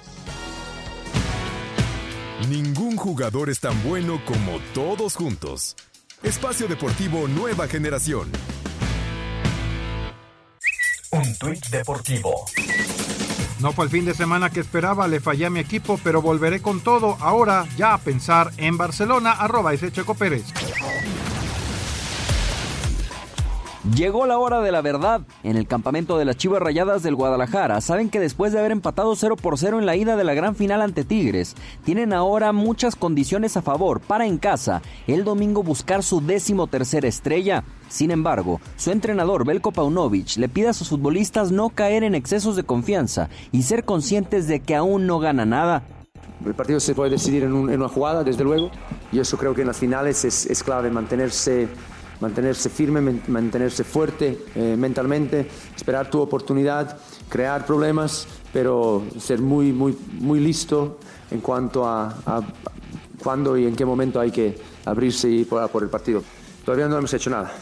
Ningún 2.51 2.97
jugador 2.97 3.49
es 3.49 3.61
tan 3.61 3.83
bueno 3.83 4.21
como 4.27 4.61
todos 4.75 5.17
juntos. 5.17 5.75
Espacio 6.23 6.67
Deportivo 6.67 7.29
Nueva 7.29 7.69
Generación. 7.69 8.31
Un 11.13 11.37
tuit 11.39 11.65
deportivo. 11.67 12.47
No 13.61 13.73
fue 13.73 13.85
el 13.85 13.91
fin 13.91 14.05
de 14.07 14.15
semana 14.15 14.51
que 14.51 14.61
esperaba, 14.61 15.09
le 15.09 15.21
fallé 15.21 15.47
a 15.47 15.51
mi 15.51 15.61
equipo, 15.61 16.01
pero 16.03 16.23
volveré 16.23 16.61
con 16.61 16.81
todo 16.81 17.17
ahora 17.21 17.67
ya 17.77 17.93
a 17.95 17.99
pensar 17.99 18.51
en 18.57 18.77
Barcelona, 18.77 19.33
arroba 19.33 19.75
ese 19.75 19.93
Checo 19.93 20.15
Pérez. 20.15 20.45
Llegó 23.95 24.27
la 24.27 24.39
hora 24.39 24.63
de 24.63 24.73
la 24.73 24.83
verdad. 24.83 25.21
En 25.45 25.57
el 25.57 25.69
campamento 25.69 26.19
de 26.19 26.25
las 26.25 26.37
Chivas 26.37 26.61
Rayadas 26.61 27.05
del 27.05 27.15
Guadalajara 27.15 27.81
saben 27.81 28.11
que 28.11 28.19
después 28.19 28.53
de 28.53 28.59
haber 28.59 28.73
empatado 28.73 29.15
0 29.15 29.37
por 29.37 29.59
0 29.59 29.79
en 29.79 29.87
la 29.87 29.95
ida 29.95 30.17
de 30.17 30.25
la 30.25 30.35
gran 30.35 30.57
final 30.57 30.83
ante 30.83 31.05
Tigres, 31.05 31.55
tienen 31.85 32.13
ahora 32.13 32.53
muchas 32.53 32.97
condiciones 32.97 33.57
a 33.57 33.63
favor 33.63 34.01
para 34.01 34.27
en 34.27 34.39
casa 34.39 34.83
el 35.07 35.23
domingo 35.23 35.63
buscar 35.63 36.03
su 36.03 36.21
décimo 36.21 36.67
tercera 36.67 37.07
estrella. 37.07 37.63
Sin 37.89 38.11
embargo, 38.11 38.61
su 38.77 38.91
entrenador 38.91 39.47
Belko 39.47 39.71
Paunovic 39.71 40.37
le 40.37 40.49
pide 40.49 40.69
a 40.69 40.73
sus 40.73 40.89
futbolistas 40.89 41.53
no 41.53 41.69
caer 41.69 42.03
en 42.03 42.17
excesos 42.17 42.57
de 42.57 42.65
confianza 42.65 43.29
y 43.53 43.63
ser 43.63 43.85
conscientes 43.85 44.49
de 44.49 44.59
que 44.59 44.75
aún 44.75 45.07
no 45.07 45.21
gana 45.21 45.47
nada. 45.47 45.85
El 46.45 46.55
partido 46.55 46.81
se 46.81 46.95
puede 46.95 47.11
decidir 47.11 47.45
en, 47.45 47.53
una 47.53 47.89
jugada, 47.89 48.25
desde 48.25 48.43
luego, 48.43 48.71
y 49.13 49.21
eso 49.21 49.39
creo 49.39 49.55
que 49.55 49.61
en 49.61 49.69
las 49.69 49.77
finales 49.77 50.25
es, 50.25 50.47
es 50.47 50.63
clave, 50.65 50.91
mantenerse 50.91 51.69
mantenerse 52.21 52.71
firme, 52.71 53.21
mantenerse 53.29 53.85
fuerte 53.85 54.39
eh, 54.55 54.77
mentalmente, 54.79 55.49
esperar 55.75 56.11
tu 56.11 56.21
oportunidad, 56.21 56.99
crear 57.29 57.67
problemas, 57.67 58.27
pero 58.53 59.03
ser 59.19 59.41
muy, 59.41 59.73
muy, 59.73 59.97
muy 60.13 60.41
listo 60.41 60.99
en 61.31 61.41
cuanto 61.41 61.87
a, 61.87 62.15
cuándo 63.23 63.57
y 63.57 63.67
en 63.67 63.75
qué 63.75 63.85
momento 63.85 64.21
hay 64.21 64.31
que 64.31 64.57
abrirse 64.85 65.29
y 65.29 65.45
por, 65.45 65.69
por 65.71 65.83
el 65.83 65.89
partido. 65.89 66.23
Todavía 66.65 66.89
no 66.89 66.99
hemos 66.99 67.13
hecho 67.13 67.31
nada 67.31 67.53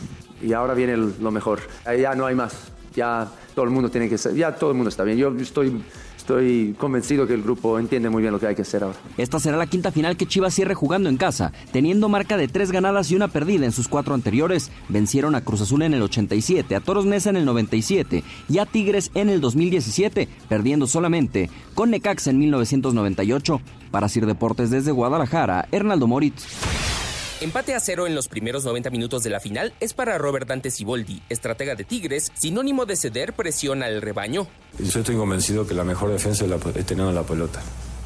y 0.41 0.53
ahora 0.53 0.75
viene 0.75 0.97
lo 0.97 1.31
mejor. 1.31 1.61
Ya 1.85 2.15
no 2.15 2.27
hay 2.27 2.35
más. 2.35 2.55
Ya 2.95 3.29
todo 3.55 3.65
el 3.65 3.71
mundo 3.71 3.91
tiene 3.91 4.09
que 4.09 4.19
ser, 4.19 4.35
ya 4.35 4.55
todo 4.55 4.71
el 4.71 4.77
mundo 4.77 4.89
está 4.89 5.03
bien. 5.03 5.19
Yo 5.19 5.35
estoy 5.37 5.83
Estoy 6.25 6.75
convencido 6.79 7.27
que 7.27 7.35
el 7.35 7.43
grupo 7.43 7.79
entiende 7.79 8.09
muy 8.09 8.23
bien 8.23 8.33
lo 8.33 8.41
que 8.41 8.47
hay 8.47 8.55
que 8.55 8.63
hacer 8.63 8.83
ahora. 8.83 8.97
Esta 9.19 9.39
será 9.39 9.59
la 9.59 9.67
quinta 9.67 9.93
final 9.93 10.17
que 10.17 10.25
Chivas 10.25 10.55
cierre 10.55 10.75
jugando 10.75 11.11
en 11.11 11.19
casa, 11.19 11.53
teniendo 11.71 12.09
marca 12.09 12.39
de 12.39 12.49
tres 12.49 12.73
ganadas 12.73 13.11
y 13.11 13.15
una 13.15 13.29
perdida 13.29 13.67
en 13.67 13.73
sus 13.73 13.89
cuatro 13.89 14.15
anteriores. 14.15 14.71
Vencieron 14.89 15.35
a 15.35 15.43
Cruz 15.43 15.61
Azul 15.61 15.83
en 15.83 15.93
el 15.93 16.01
87, 16.01 16.77
a 16.77 16.81
Toros 16.81 17.05
Nesa 17.05 17.29
en 17.29 17.37
el 17.37 17.45
97 17.45 18.25
y 18.49 18.57
a 18.57 18.65
Tigres 18.65 19.11
en 19.13 19.29
el 19.29 19.43
2017, 19.43 20.27
perdiendo 20.49 20.87
solamente 20.87 21.51
con 21.75 21.91
Necaxa 21.91 22.31
en 22.31 22.39
1998. 22.39 23.61
Para 23.91 24.09
Sir 24.09 24.25
Deportes 24.25 24.71
desde 24.71 24.93
Guadalajara, 24.93 25.69
Hernaldo 25.73 26.07
Moritz. 26.07 26.94
Empate 27.41 27.75
a 27.75 27.81
cero 27.81 28.07
en 28.07 28.15
los 28.15 28.29
primeros 28.29 28.65
90 28.65 28.91
minutos 28.91 29.25
de 29.25 29.31
la 29.31 29.41
final 29.41 29.75
es 29.81 29.93
para 29.93 30.17
Robert 30.19 30.47
Dante 30.47 30.71
Siboldi, 30.71 31.21
estratega 31.29 31.75
de 31.75 31.83
Tigres, 31.83 32.31
sinónimo 32.35 32.87
de 32.87 32.95
ceder 32.97 33.33
presión 33.33 33.83
al 33.83 34.01
rebaño. 34.01 34.47
Yo 34.79 35.01
estoy 35.01 35.17
convencido 35.17 35.67
que 35.67 35.75
la 35.75 35.83
mejor 35.83 36.13
defensa 36.13 36.45
es, 36.45 36.51
la, 36.51 36.59
teniendo 36.59 37.11
la 37.11 37.25
pelota. 37.25 37.61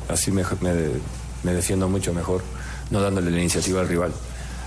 Así 0.08 0.30
me, 0.32 0.44
defiendo 1.42 1.88
mucho 1.90 2.14
mejor, 2.14 2.42
no 2.90 3.02
dándole 3.02 3.30
la 3.30 3.38
iniciativa 3.38 3.82
al 3.82 3.88
rival. 3.88 4.12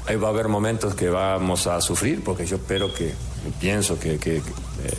Ahí 0.06 0.16
va 0.16 0.28
a 0.28 0.32
haber 0.32 0.48
momentos 0.48 0.94
que 0.94 1.10
vamos 1.10 1.66
a 1.66 1.82
sufrir, 1.82 2.24
porque 2.24 2.46
yo 2.46 2.58
espero 2.58 2.94
que, 2.94 3.14
pienso 3.60 4.00
que, 4.00 4.20
eh, 4.24 4.42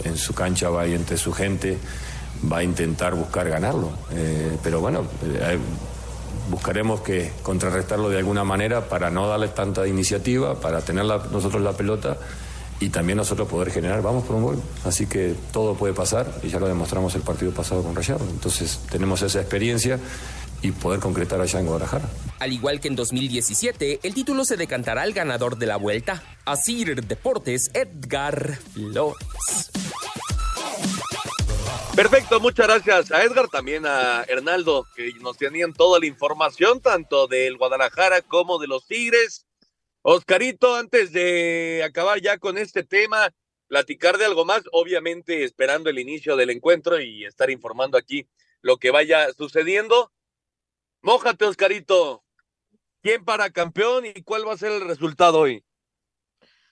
en 0.05 0.17
su 0.17 0.35
cancha 0.35 0.71
va 0.71 0.89
y 0.89 0.95
entre 0.95 1.17
su 1.17 1.33
gente 1.33 1.79
va 2.51 2.59
a 2.59 2.63
intentar 2.65 3.15
buscar 3.15 3.49
ganarlo. 3.49 3.93
Eh, 4.11 4.59
pero 4.61 4.81
bueno, 4.81 5.07
eh, 5.23 5.57
buscaremos 6.51 7.01
que 7.01 7.33
contrarrestarlo 7.43 8.09
de 8.09 8.19
alguna 8.19 8.45
manera 8.45 8.89
para 8.89 9.11
no 9.11 9.27
darle 9.27 9.49
tanta 9.49 9.87
iniciativa, 9.87 10.61
para 10.61 10.81
tener 10.81 11.05
nosotros 11.05 11.63
la 11.63 11.73
pelota 11.73 12.17
y 12.81 12.89
también 12.89 13.17
nosotros 13.17 13.49
poder 13.49 13.71
generar, 13.71 14.03
vamos 14.03 14.25
por 14.25 14.37
un 14.37 14.43
gol. 14.43 14.63
Así 14.85 15.07
que 15.07 15.35
todo 15.53 15.75
puede 15.75 15.95
pasar 15.95 16.27
y 16.43 16.49
ya 16.49 16.59
lo 16.59 16.67
demostramos 16.67 17.15
el 17.15 17.23
partido 17.23 17.53
pasado 17.53 17.83
con 17.83 17.95
Rayado. 17.95 18.25
Entonces 18.29 18.81
tenemos 18.91 19.23
esa 19.23 19.41
experiencia 19.41 20.01
y 20.63 20.73
poder 20.73 21.01
concretar 21.01 21.41
allá 21.41 21.61
en 21.61 21.67
Guadalajara. 21.67 22.09
Al 22.39 22.53
igual 22.53 22.81
que 22.81 22.89
en 22.89 22.97
2017, 22.97 24.01
el 24.03 24.15
título 24.15 24.45
se 24.45 24.57
decantará 24.57 25.03
al 25.03 25.13
ganador 25.13 25.59
de 25.59 25.67
la 25.67 25.77
vuelta, 25.77 26.23
Asir 26.45 27.07
Deportes 27.07 27.71
Edgar 27.75 28.59
Flores. 28.73 29.71
Perfecto, 32.03 32.41
muchas 32.41 32.67
gracias 32.67 33.13
a 33.13 33.23
Edgar, 33.23 33.47
también 33.47 33.87
a 33.87 34.25
Hernaldo, 34.25 34.89
que 34.97 35.13
nos 35.21 35.37
tenían 35.37 35.73
toda 35.73 36.01
la 36.01 36.07
información, 36.07 36.81
tanto 36.81 37.29
del 37.29 37.57
Guadalajara 37.57 38.23
como 38.23 38.59
de 38.59 38.67
los 38.67 38.89
Tigres. 38.89 39.47
Oscarito, 40.03 40.75
antes 40.75 41.13
de 41.13 41.81
acabar 41.85 42.21
ya 42.21 42.39
con 42.39 42.59
este 42.59 42.83
tema, 42.83 43.33
platicar 43.69 44.19
de 44.19 44.25
algo 44.25 44.45
más, 44.45 44.65
obviamente 44.73 45.45
esperando 45.45 45.91
el 45.91 46.01
inicio 46.01 46.35
del 46.35 46.51
encuentro 46.51 47.01
y 47.01 47.25
estar 47.25 47.51
informando 47.51 47.97
aquí 47.97 48.27
lo 48.63 48.79
que 48.79 48.91
vaya 48.91 49.33
sucediendo. 49.35 50.11
Mójate, 51.03 51.45
Oscarito. 51.45 52.25
¿Quién 53.01 53.25
para 53.25 53.51
campeón 53.51 54.07
y 54.07 54.23
cuál 54.25 54.49
va 54.49 54.55
a 54.55 54.59
ser 54.59 54.73
el 54.73 54.89
resultado 54.89 55.39
hoy? 55.39 55.65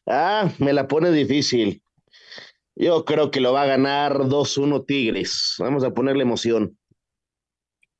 Ah, 0.07 0.51
me 0.59 0.73
la 0.73 0.89
pone 0.89 1.13
difícil. 1.13 1.85
Yo 2.81 3.05
creo 3.05 3.31
que 3.31 3.43
lo 3.43 3.53
va 3.53 3.65
a 3.65 3.67
ganar 3.67 4.21
2-1 4.21 4.87
Tigres. 4.87 5.57
Vamos 5.59 5.85
a 5.85 5.91
ponerle 5.91 6.23
emoción. 6.23 6.79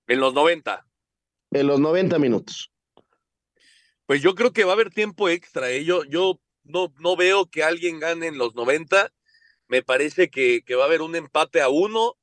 En 0.07 0.21
los 0.21 0.33
90. 0.33 0.87
En 1.51 1.67
los 1.67 1.81
90 1.81 2.19
minutos. 2.19 2.73
Pues 4.07 4.23
yo 4.23 4.35
creo 4.35 4.55
que 4.55 4.65
va 4.65 4.71
a 4.71 4.77
haber 4.77 4.89
tiempo 4.89 5.29
extra. 5.29 5.71
¿eh? 5.71 5.85
Yo, 5.85 6.05
yo 6.05 6.41
no, 6.65 6.95
no 6.99 7.15
veo 7.15 7.45
que 7.45 7.63
alguien 7.63 8.01
gane 8.01 8.29
en 8.29 8.39
los 8.39 8.55
90. 8.55 9.13
Me 9.69 9.83
parece 9.83 10.31
que, 10.31 10.63
que 10.65 10.77
va 10.77 10.85
a 10.85 10.87
haber 10.87 11.03
un 11.03 11.15
empate 11.15 11.61
a 11.61 11.69
uno. 11.69 12.17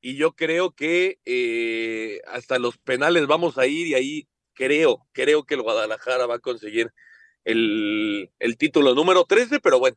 Y 0.00 0.14
yo 0.14 0.36
creo 0.36 0.70
que 0.70 1.18
eh, 1.24 2.20
hasta 2.28 2.60
los 2.60 2.78
penales 2.78 3.26
vamos 3.26 3.58
a 3.58 3.66
ir 3.66 3.88
y 3.88 3.94
ahí 3.94 4.28
creo, 4.54 5.04
creo 5.10 5.42
que 5.42 5.54
el 5.54 5.62
Guadalajara 5.62 6.26
va 6.26 6.36
a 6.36 6.38
conseguir 6.38 6.92
el, 7.42 8.30
el 8.38 8.56
título 8.56 8.94
número 8.94 9.24
13, 9.24 9.58
pero 9.58 9.80
bueno, 9.80 9.96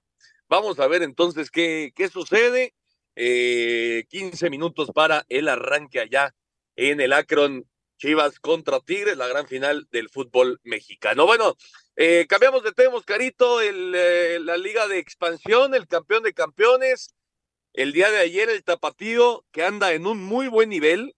Vamos 0.51 0.81
a 0.81 0.87
ver 0.87 1.01
entonces 1.01 1.49
qué, 1.49 1.93
qué 1.95 2.09
sucede. 2.09 2.75
Eh, 3.15 4.03
15 4.09 4.49
minutos 4.49 4.91
para 4.93 5.25
el 5.29 5.47
arranque 5.47 6.01
allá 6.01 6.35
en 6.75 6.99
el 6.99 7.13
Akron 7.13 7.65
Chivas 7.97 8.37
contra 8.41 8.81
Tigres, 8.81 9.15
la 9.15 9.29
gran 9.29 9.47
final 9.47 9.87
del 9.91 10.09
fútbol 10.09 10.59
mexicano. 10.65 11.25
Bueno, 11.25 11.55
eh, 11.95 12.25
cambiamos 12.27 12.63
de 12.63 12.73
tema, 12.73 13.01
Carito, 13.05 13.61
el, 13.61 13.93
eh, 13.95 14.39
la 14.41 14.57
liga 14.57 14.89
de 14.89 14.99
expansión, 14.99 15.73
el 15.73 15.87
campeón 15.87 16.23
de 16.23 16.33
campeones. 16.33 17.15
El 17.71 17.93
día 17.93 18.11
de 18.11 18.17
ayer 18.17 18.49
el 18.49 18.65
Tapatío, 18.65 19.45
que 19.53 19.63
anda 19.63 19.93
en 19.93 20.05
un 20.05 20.21
muy 20.21 20.49
buen 20.49 20.67
nivel, 20.67 21.15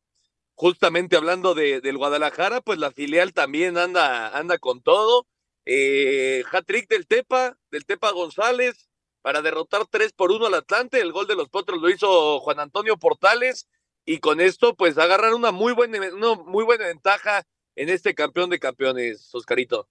justamente 0.54 1.16
hablando 1.16 1.56
de, 1.56 1.82
del 1.82 1.98
Guadalajara, 1.98 2.62
pues 2.62 2.78
la 2.78 2.92
filial 2.92 3.34
también 3.34 3.80
anda, 3.80 4.38
anda 4.38 4.60
con 4.60 4.84
todo. 4.84 5.26
Eh, 5.66 6.44
hat-trick 6.52 6.88
del 6.88 7.08
Tepa, 7.08 7.58
del 7.72 7.88
Tepa 7.88 8.12
González, 8.12 8.92
para 9.24 9.42
derrotar 9.42 9.88
3 9.90 10.14
por 10.14 10.32
1 10.32 10.46
al 10.46 10.54
Atlante. 10.54 11.02
El 11.02 11.12
gol 11.12 11.26
de 11.26 11.36
los 11.36 11.50
Potros 11.50 11.82
lo 11.82 11.90
hizo 11.90 12.40
Juan 12.42 12.60
Antonio 12.60 12.98
Portales 12.98 13.68
y 14.06 14.20
con 14.20 14.40
esto 14.40 14.76
pues 14.76 15.00
agarrar 15.00 15.34
una 15.34 15.52
muy 15.52 15.74
buena, 15.74 15.98
una 16.14 16.36
muy 16.36 16.64
buena 16.64 16.86
ventaja 16.86 17.44
en 17.76 17.90
este 17.90 18.14
campeón 18.14 18.52
de 18.52 18.60
campeones, 18.60 19.34
Oscarito. 19.34 19.90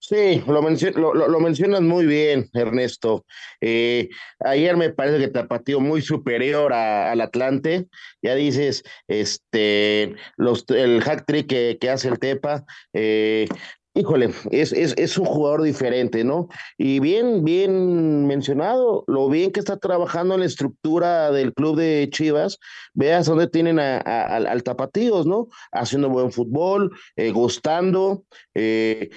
Sí, 0.00 0.44
lo, 0.46 0.62
mencionas 1.40 1.80
muy 1.80 2.06
bien, 2.06 2.48
Ernesto. 2.52 3.24
Eh, 3.60 4.08
ayer 4.38 4.76
me 4.76 4.90
parece 4.90 5.18
que 5.18 5.28
Tapatío 5.28 5.80
muy 5.80 6.02
superior 6.02 6.72
al 6.72 7.20
Atlante. 7.20 7.88
Ya 8.22 8.36
dices, 8.36 8.84
este, 9.08 10.14
el 10.68 11.02
hack 11.02 11.26
trick 11.26 11.48
que, 11.48 11.78
que 11.80 11.90
hace 11.90 12.08
el 12.08 12.20
Tepa, 12.20 12.64
eh, 12.92 13.48
Híjole, 13.98 14.30
es, 14.52 14.72
es, 14.72 14.94
es, 14.96 15.18
un 15.18 15.24
jugador 15.24 15.62
diferente, 15.62 16.22
¿no? 16.22 16.46
Y 16.76 17.00
bien, 17.00 17.42
bien 17.42 18.28
mencionado, 18.28 19.02
lo 19.08 19.28
bien 19.28 19.50
que 19.50 19.58
está 19.58 19.76
trabajando 19.76 20.34
en 20.34 20.40
la 20.40 20.46
estructura 20.46 21.32
del 21.32 21.52
club 21.52 21.76
de 21.76 22.08
Chivas, 22.12 22.60
veas 22.94 23.26
dónde 23.26 23.48
tienen 23.48 23.80
a, 23.80 23.98
al 23.98 24.62
Tapatíos, 24.62 25.26
¿no? 25.26 25.48
Haciendo 25.72 26.10
buen 26.10 26.30
fútbol, 26.30 26.96
eh, 27.16 27.32
gustando, 27.32 28.22
eh, 28.54 29.10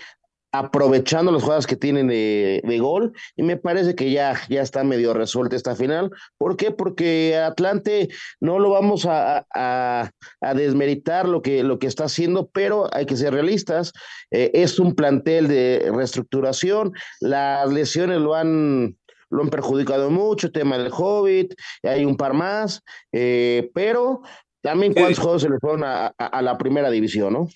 aprovechando 0.51 1.31
las 1.31 1.43
jugadas 1.43 1.65
que 1.65 1.75
tienen 1.75 2.07
de, 2.07 2.77
gol 2.81 3.13
y 3.35 3.43
me 3.43 3.57
parece 3.57 3.95
que 3.95 4.11
ya, 4.11 4.39
ya 4.49 4.61
está 4.61 4.83
medio 4.83 5.13
resuelta 5.13 5.55
esta 5.55 5.75
final. 5.75 6.11
¿Por 6.37 6.57
qué? 6.57 6.71
Porque 6.71 7.37
Atlante 7.37 8.09
no 8.39 8.59
lo 8.59 8.71
vamos 8.71 9.05
a, 9.05 9.45
a, 9.53 10.09
desmeritar 10.55 11.27
lo 11.27 11.41
que, 11.41 11.63
lo 11.63 11.79
que 11.79 11.87
está 11.87 12.05
haciendo, 12.05 12.49
pero 12.49 12.89
hay 12.93 13.05
que 13.05 13.17
ser 13.17 13.33
realistas. 13.33 13.93
Eh, 14.31 14.51
es 14.53 14.79
un 14.79 14.95
plantel 14.95 15.47
de 15.47 15.91
reestructuración, 15.93 16.93
las 17.19 17.71
lesiones 17.71 18.19
lo 18.19 18.35
han 18.35 18.97
lo 19.29 19.43
han 19.43 19.49
perjudicado 19.49 20.09
mucho, 20.09 20.51
tema 20.51 20.77
del 20.77 20.91
Hobbit, 20.91 21.53
hay 21.83 22.03
un 22.03 22.17
par 22.17 22.33
más, 22.33 22.81
eh, 23.13 23.71
pero 23.73 24.23
también 24.61 24.93
cuántos 24.93 25.19
juegos 25.19 25.43
se 25.43 25.49
le 25.49 25.57
fueron 25.57 25.85
a, 25.85 26.07
a 26.07 26.41
la 26.41 26.57
primera 26.57 26.89
división, 26.89 27.31
¿no? 27.31 27.47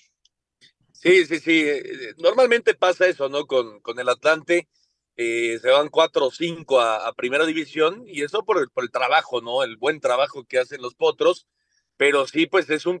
Sí, 1.06 1.24
sí, 1.24 1.38
sí. 1.38 1.62
Eh, 1.68 2.14
normalmente 2.18 2.74
pasa 2.74 3.06
eso, 3.06 3.28
¿no? 3.28 3.46
Con, 3.46 3.80
con 3.80 4.00
el 4.00 4.08
Atlante. 4.08 4.68
Eh, 5.16 5.56
se 5.62 5.70
van 5.70 5.88
cuatro 5.88 6.26
o 6.26 6.30
cinco 6.32 6.80
a, 6.80 7.12
primera 7.14 7.46
división 7.46 8.02
y 8.08 8.22
eso 8.22 8.44
por 8.44 8.58
el, 8.58 8.70
por 8.70 8.82
el 8.82 8.90
trabajo, 8.90 9.40
¿no? 9.40 9.62
El 9.62 9.76
buen 9.76 10.00
trabajo 10.00 10.44
que 10.44 10.58
hacen 10.58 10.82
los 10.82 10.96
potros. 10.96 11.46
Pero 11.96 12.26
sí, 12.26 12.46
pues 12.46 12.68
es 12.70 12.86
un, 12.86 13.00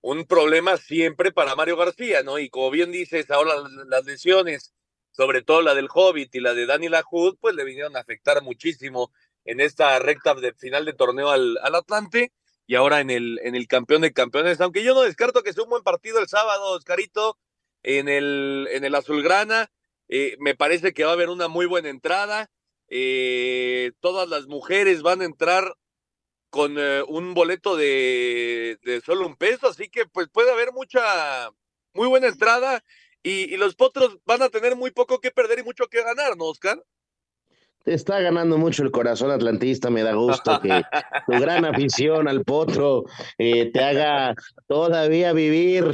un, 0.00 0.24
problema 0.26 0.78
siempre 0.78 1.30
para 1.30 1.54
Mario 1.56 1.76
García, 1.76 2.22
¿no? 2.22 2.38
Y 2.38 2.48
como 2.48 2.70
bien 2.70 2.90
dices, 2.90 3.30
ahora 3.30 3.54
las 3.88 4.04
lesiones 4.06 4.74
sobre 5.10 5.42
todo 5.42 5.62
la 5.62 5.74
del 5.74 5.88
Hobbit 5.92 6.34
y 6.36 6.40
la 6.40 6.54
de 6.54 6.66
Daniel 6.66 6.94
Hood, 7.10 7.36
pues 7.40 7.54
le 7.54 7.64
vinieron 7.64 7.96
a 7.96 8.00
afectar 8.00 8.42
muchísimo 8.42 9.12
en 9.44 9.60
esta 9.60 9.98
recta 9.98 10.34
de 10.34 10.54
final 10.54 10.84
de 10.86 10.94
torneo 10.94 11.30
al, 11.30 11.58
al 11.62 11.74
Atlante 11.74 12.32
y 12.68 12.74
ahora 12.74 13.00
en 13.00 13.10
el, 13.10 13.40
en 13.42 13.54
el 13.54 13.66
campeón 13.66 14.02
de 14.02 14.12
campeones, 14.12 14.60
aunque 14.60 14.84
yo 14.84 14.94
no 14.94 15.00
descarto 15.00 15.42
que 15.42 15.54
sea 15.54 15.64
un 15.64 15.70
buen 15.70 15.82
partido 15.82 16.20
el 16.20 16.28
sábado, 16.28 16.72
Oscarito, 16.72 17.38
en 17.82 18.08
el, 18.08 18.68
en 18.70 18.84
el 18.84 18.94
Azulgrana, 18.94 19.72
eh, 20.08 20.36
me 20.38 20.54
parece 20.54 20.92
que 20.92 21.04
va 21.04 21.10
a 21.10 21.14
haber 21.14 21.30
una 21.30 21.48
muy 21.48 21.64
buena 21.64 21.88
entrada, 21.88 22.50
eh, 22.88 23.92
todas 24.00 24.28
las 24.28 24.48
mujeres 24.48 25.00
van 25.00 25.22
a 25.22 25.24
entrar 25.24 25.74
con 26.50 26.78
eh, 26.78 27.02
un 27.08 27.32
boleto 27.32 27.74
de, 27.74 28.78
de 28.82 29.00
solo 29.00 29.26
un 29.26 29.36
peso, 29.36 29.68
así 29.68 29.88
que 29.88 30.04
pues 30.04 30.28
puede 30.28 30.50
haber 30.52 30.72
mucha, 30.72 31.50
muy 31.94 32.06
buena 32.06 32.28
entrada 32.28 32.84
y, 33.22 33.56
los 33.56 33.76
potros 33.76 34.18
van 34.26 34.42
a 34.42 34.50
tener 34.50 34.76
muy 34.76 34.90
poco 34.90 35.20
que 35.20 35.30
perder 35.30 35.60
y 35.60 35.62
mucho 35.62 35.88
que 35.88 36.02
ganar, 36.02 36.36
¿no, 36.36 36.44
Oscar? 36.44 36.84
Te 37.88 37.94
está 37.94 38.20
ganando 38.20 38.58
mucho 38.58 38.82
el 38.82 38.90
corazón 38.90 39.30
atlantista, 39.30 39.88
me 39.88 40.02
da 40.02 40.12
gusto 40.12 40.60
que 40.60 40.82
tu 41.26 41.40
gran 41.40 41.64
afición 41.64 42.28
al 42.28 42.44
potro 42.44 43.04
eh, 43.38 43.70
te 43.72 43.82
haga 43.82 44.34
todavía 44.66 45.32
vivir 45.32 45.92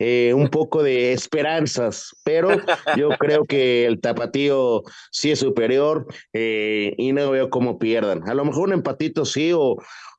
eh, 0.00 0.32
un 0.34 0.48
poco 0.48 0.82
de 0.82 1.12
esperanzas, 1.12 2.16
pero 2.24 2.48
yo 2.96 3.10
creo 3.10 3.44
que 3.44 3.86
el 3.86 4.00
tapatío 4.00 4.82
sí 5.12 5.30
es 5.30 5.38
superior 5.38 6.08
eh, 6.32 6.94
y 6.98 7.12
no 7.12 7.30
veo 7.30 7.48
cómo 7.48 7.78
pierdan. 7.78 8.28
A 8.28 8.34
lo 8.34 8.44
mejor 8.44 8.66
un 8.66 8.74
empatito 8.74 9.24
sí 9.24 9.52
o, 9.54 9.76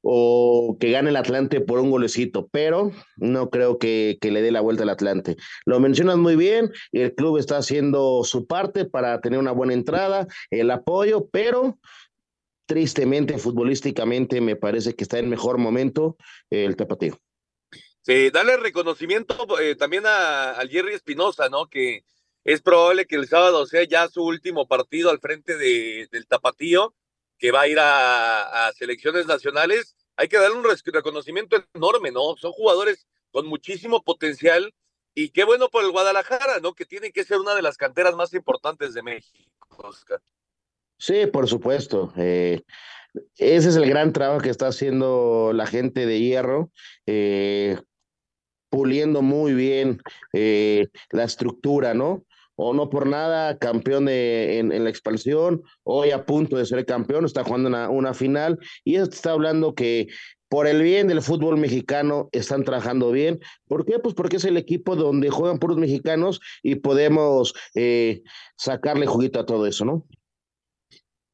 o 0.09 0.77
que 0.79 0.91
gane 0.91 1.09
el 1.09 1.17
Atlante 1.17 1.59
por 1.59 1.79
un 1.79 1.91
golecito, 1.91 2.47
pero 2.47 2.93
no 3.17 3.49
creo 3.49 3.77
que, 3.77 4.17
le 4.21 4.41
dé 4.41 4.51
la 4.51 4.61
vuelta 4.61 4.83
al 4.83 4.89
Atlante. 4.89 5.35
Lo 5.65 5.81
mencionas 5.81 6.15
muy 6.15 6.37
bien, 6.37 6.71
el 6.93 7.13
club 7.13 7.37
está 7.37 7.57
haciendo 7.57 8.23
su 8.23 8.47
parte 8.47 8.85
para 8.85 9.19
tener 9.19 9.37
una 9.37 9.51
buena 9.51 9.73
entrada, 9.73 10.25
el 10.49 10.71
apoyo, 10.71 11.27
pero 11.29 11.77
tristemente, 12.67 13.37
futbolísticamente, 13.37 14.39
me 14.39 14.55
parece 14.55 14.95
que 14.95 15.03
está 15.03 15.19
en 15.19 15.29
mejor 15.29 15.57
momento 15.57 16.15
el 16.49 16.77
tapatío. 16.77 17.19
Sí, 18.01 18.29
dale 18.29 18.55
reconocimiento 18.55 19.59
eh, 19.59 19.75
también 19.75 20.03
a, 20.05 20.55
Jerry 20.69 20.93
Espinosa, 20.93 21.49
¿no? 21.49 21.67
Que 21.67 22.05
es 22.45 22.61
probable 22.61 23.07
que 23.07 23.17
el 23.17 23.27
sábado 23.27 23.65
sea 23.65 23.83
ya 23.83 24.07
su 24.07 24.23
último 24.23 24.69
partido 24.69 25.09
al 25.09 25.19
frente 25.19 25.57
de, 25.57 26.07
del 26.09 26.27
tapatío 26.27 26.95
que 27.37 27.51
va 27.51 27.61
a 27.61 27.67
ir 27.67 27.77
a, 27.79 28.71
selecciones 28.75 29.25
nacionales, 29.27 29.95
hay 30.15 30.27
que 30.27 30.37
darle 30.37 30.57
un 30.57 30.65
reconocimiento 30.93 31.57
enorme, 31.73 32.11
¿no? 32.11 32.35
Son 32.37 32.51
jugadores 32.51 33.07
con 33.31 33.45
muchísimo 33.45 34.03
potencial 34.03 34.73
y 35.13 35.29
qué 35.29 35.43
bueno 35.43 35.69
por 35.69 35.83
el 35.83 35.91
Guadalajara, 35.91 36.59
¿no? 36.61 36.73
Que 36.73 36.85
tiene 36.85 37.11
que 37.11 37.23
ser 37.23 37.39
una 37.39 37.55
de 37.55 37.61
las 37.61 37.77
canteras 37.77 38.15
más 38.15 38.33
importantes 38.33 38.93
de 38.93 39.03
México, 39.03 39.67
Oscar. 39.77 40.21
Sí, 40.97 41.27
por 41.27 41.47
supuesto. 41.47 42.11
Eh, 42.17 42.61
ese 43.37 43.69
es 43.69 43.75
el 43.75 43.87
gran 43.87 44.13
trabajo 44.13 44.41
que 44.41 44.49
está 44.49 44.67
haciendo 44.67 45.51
la 45.53 45.67
gente 45.67 46.05
de 46.05 46.19
Hierro. 46.19 46.71
Eh, 47.05 47.77
puliendo 48.69 49.21
muy 49.21 49.53
bien 49.53 50.01
eh, 50.33 50.87
la 51.11 51.23
estructura, 51.23 51.93
¿no? 51.93 52.25
O 52.57 52.73
no 52.73 52.89
por 52.89 53.07
nada 53.07 53.57
campeón 53.57 54.09
en, 54.09 54.83
la 54.83 54.89
expansión, 54.89 55.63
hoy 55.83 56.11
a 56.11 56.25
punto 56.25 56.57
de 56.57 56.65
ser 56.65 56.85
campeón, 56.85 57.23
está 57.23 57.43
jugando 57.43 57.69
una, 57.69 57.89
una 57.89 58.13
final 58.13 58.59
y 58.83 58.95
está 58.95 59.31
hablando 59.31 59.75
que 59.75 60.07
por 60.49 60.65
el 60.67 60.81
bien 60.81 61.07
del 61.07 61.21
fútbol 61.21 61.57
mexicano 61.57 62.29
están 62.31 62.63
trabajando 62.63 63.11
bien. 63.11 63.39
¿Por 63.67 63.85
qué? 63.85 63.99
Pues 63.99 64.15
porque 64.15 64.37
es 64.37 64.45
el 64.45 64.57
equipo 64.57 64.95
donde 64.95 65.29
juegan 65.29 65.59
puros 65.59 65.77
mexicanos 65.77 66.39
y 66.63 66.75
podemos 66.75 67.53
eh, 67.75 68.21
sacarle 68.57 69.05
juguito 69.05 69.39
a 69.39 69.45
todo 69.45 69.67
eso, 69.67 69.85
¿no? 69.85 70.07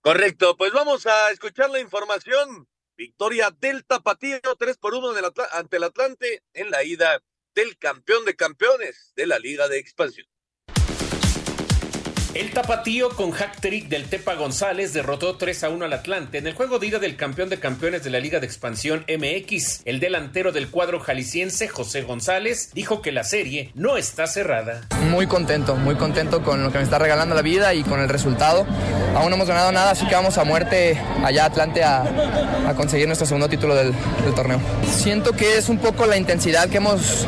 Correcto, 0.02 0.58
pues 0.58 0.74
vamos 0.74 1.06
a 1.06 1.32
escuchar 1.32 1.70
la 1.70 1.80
información. 1.80 2.68
Victoria 2.98 3.50
del 3.60 3.86
Tapatío, 3.86 4.40
3 4.60 4.78
por 4.78 4.94
1 4.94 5.14
ante 5.54 5.78
el 5.78 5.84
Atlante 5.84 6.44
en 6.54 6.70
la 6.70 6.84
ida 6.84 7.24
del 7.56 7.78
campeón 7.78 8.26
de 8.26 8.36
campeones 8.36 9.14
de 9.16 9.26
la 9.26 9.40
Liga 9.40 9.68
de 9.68 9.80
Expansión. 9.80 10.28
El 12.34 12.50
tapatío 12.50 13.10
con 13.10 13.30
hack 13.30 13.62
trick 13.62 13.89
del 13.89 14.06
Tepa 14.06 14.34
González 14.34 14.91
derrotó 14.91 15.38
3 15.38 15.65
a 15.65 15.69
1 15.69 15.86
al 15.86 15.93
Atlante 15.93 16.39
en 16.39 16.48
el 16.48 16.56
juego 16.56 16.80
de 16.80 16.88
ida 16.88 16.98
del 16.98 17.15
campeón 17.15 17.50
de 17.50 17.60
campeones 17.60 18.04
de 18.04 18.10
la 18.10 18.19
Liga 18.19 18.39
de 18.39 18.48
Expansión 18.48 19.06
MX. 19.08 19.82
El 19.86 20.00
delantero 20.00 20.52
del 20.52 20.69
cuadro 20.69 21.00
jalisciense, 21.00 21.67
José 21.67 22.02
González, 22.02 22.72
dijo 22.74 23.04
que 23.04 23.12
la 23.12 23.24
serie 23.24 23.69
no 23.76 23.98
está 23.98 24.26
cerrada. 24.26 24.82
Muy 25.12 25.28
contento, 25.28 25.76
muy 25.76 25.93
contento 25.93 26.41
con 26.41 26.63
lo 26.63 26.72
que 26.72 26.80
me 26.80 26.84
está 26.84 26.98
regalando 26.98 27.36
la 27.36 27.43
vida 27.43 27.76
y 27.76 27.84
con 27.84 28.00
el 28.00 28.10
resultado. 28.10 28.65
Aún 29.15 29.30
no 29.30 29.36
hemos 29.36 29.48
ganado 29.48 29.72
nada, 29.72 29.91
así 29.91 30.08
que 30.08 30.15
vamos 30.15 30.39
a 30.39 30.43
muerte 30.43 31.00
allá 31.24 31.46
Atlante 31.46 31.84
a, 31.84 32.74
conseguir 32.76 33.06
nuestro 33.06 33.28
segundo 33.28 33.48
título 33.48 33.76
del 33.76 33.93
torneo. 34.36 34.60
Siento 34.91 35.34
que 35.34 35.60
es 35.60 35.69
un 35.69 35.78
poco 35.78 36.08
la 36.08 36.17
intensidad 36.17 36.67
que 36.67 36.78
hemos 36.78 37.28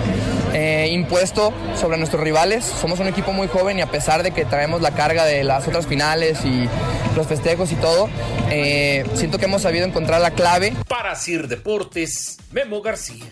eh, 0.55 0.87
impuesto 0.89 1.53
sobre 1.75 1.97
nuestros 1.97 2.23
rivales. 2.23 2.63
Somos 2.63 3.01
un 3.01 3.07
equipo 3.07 3.33
muy 3.33 3.49
joven 3.49 3.77
y 3.77 3.81
a 3.81 3.91
pesar 3.91 4.23
de 4.23 4.31
que 4.31 4.45
traemos 4.45 4.81
la 4.81 4.95
carga 4.95 5.25
de 5.25 5.43
las 5.43 5.67
otras 5.67 5.85
finales 5.85 6.45
y 6.45 6.69
los 7.13 7.27
festejos 7.27 7.73
y 7.73 7.75
todo, 7.75 8.09
eh, 8.49 9.05
siento 9.15 9.37
que 9.37 9.45
hemos 9.45 9.63
sabido 9.63 9.85
encontrar 9.85 10.21
la 10.21 10.31
clave. 10.31 10.73
Para 10.87 11.13
Sir 11.15 11.49
Deportes, 11.49 12.37
Memo 12.53 12.81
García. 12.81 13.25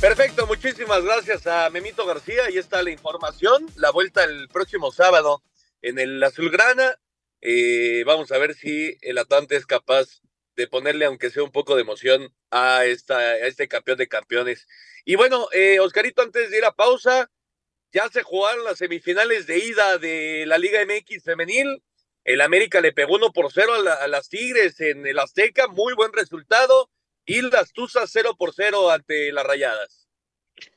Perfecto, 0.00 0.48
muchísimas 0.48 1.04
gracias 1.04 1.46
a 1.46 1.70
Memito 1.70 2.04
García. 2.04 2.42
Ahí 2.48 2.58
está 2.58 2.82
la 2.82 2.90
información. 2.90 3.66
La 3.76 3.92
vuelta 3.92 4.24
el 4.24 4.48
próximo 4.48 4.90
sábado 4.90 5.42
en 5.80 6.00
el 6.00 6.20
Azulgrana. 6.20 6.98
Eh, 7.40 8.02
vamos 8.04 8.32
a 8.32 8.38
ver 8.38 8.54
si 8.54 8.98
el 9.02 9.16
Atlante 9.18 9.54
es 9.54 9.64
capaz 9.64 10.22
de 10.56 10.66
ponerle, 10.66 11.04
aunque 11.04 11.30
sea 11.30 11.44
un 11.44 11.52
poco 11.52 11.76
de 11.76 11.82
emoción, 11.82 12.32
a, 12.54 12.84
esta, 12.84 13.18
a 13.18 13.36
este 13.38 13.66
campeón 13.66 13.98
de 13.98 14.06
campeones. 14.06 14.66
Y 15.04 15.16
bueno, 15.16 15.48
eh, 15.52 15.80
Oscarito, 15.80 16.22
antes 16.22 16.50
de 16.50 16.58
ir 16.58 16.64
a 16.64 16.72
pausa, 16.72 17.28
ya 17.92 18.08
se 18.08 18.22
jugaron 18.22 18.64
las 18.64 18.78
semifinales 18.78 19.46
de 19.46 19.58
ida 19.58 19.98
de 19.98 20.44
la 20.46 20.56
Liga 20.56 20.80
MX 20.84 21.24
femenil. 21.24 21.82
El 22.22 22.40
América 22.40 22.80
le 22.80 22.92
pegó 22.92 23.16
uno 23.16 23.32
por 23.32 23.52
cero 23.52 23.72
a, 23.74 24.06
las 24.06 24.28
Tigres 24.28 24.80
en 24.80 25.04
el 25.06 25.18
Azteca, 25.18 25.66
muy 25.66 25.94
buen 25.94 26.12
resultado. 26.12 26.90
Y 27.26 27.40
las 27.40 27.72
Tuzas 27.72 28.10
0 28.12 28.36
por 28.38 28.52
0 28.54 28.90
ante 28.90 29.32
las 29.32 29.46
Rayadas. 29.46 30.06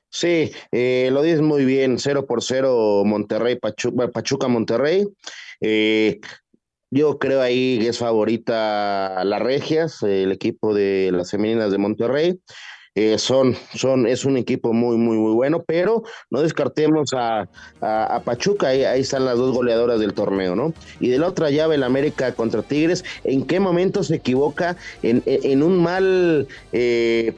Sí, 0.09 0.53
eh, 0.71 1.09
lo 1.11 1.21
dices 1.21 1.41
muy 1.41 1.65
bien, 1.65 1.99
0 1.99 2.25
por 2.25 2.41
0 2.41 3.03
Monterrey, 3.05 3.57
Pachuca, 3.57 4.47
Monterrey. 4.47 5.05
Eh, 5.59 6.21
yo 6.91 7.19
creo 7.19 7.41
ahí 7.41 7.79
que 7.79 7.89
es 7.89 7.97
favorita 7.97 9.23
las 9.23 9.41
Regias, 9.41 10.03
el 10.03 10.31
equipo 10.31 10.73
de 10.73 11.11
las 11.13 11.31
femeninas 11.31 11.71
de 11.71 11.77
Monterrey. 11.77 12.39
Eh, 12.99 13.19
son, 13.19 13.55
son, 13.75 14.07
es 14.07 14.25
un 14.25 14.37
equipo 14.37 14.73
muy, 14.73 14.97
muy, 14.97 15.17
muy 15.17 15.31
bueno, 15.31 15.63
pero 15.67 16.01
no 16.31 16.41
descartemos 16.41 17.13
a, 17.13 17.47
a, 17.79 18.21
Pachuca, 18.25 18.69
ahí, 18.69 18.85
ahí, 18.85 19.01
están 19.01 19.23
las 19.23 19.37
dos 19.37 19.55
goleadoras 19.55 19.99
del 19.99 20.15
torneo, 20.15 20.55
¿no? 20.55 20.73
Y 20.99 21.09
de 21.09 21.19
la 21.19 21.27
otra 21.27 21.51
llave, 21.51 21.75
el 21.75 21.83
América 21.83 22.33
contra 22.33 22.63
Tigres, 22.63 23.05
¿en 23.23 23.45
qué 23.45 23.59
momento 23.59 24.03
se 24.03 24.15
equivoca 24.15 24.77
en, 25.03 25.21
en 25.27 25.61
un 25.61 25.77
mal 25.77 26.47
eh, 26.71 27.35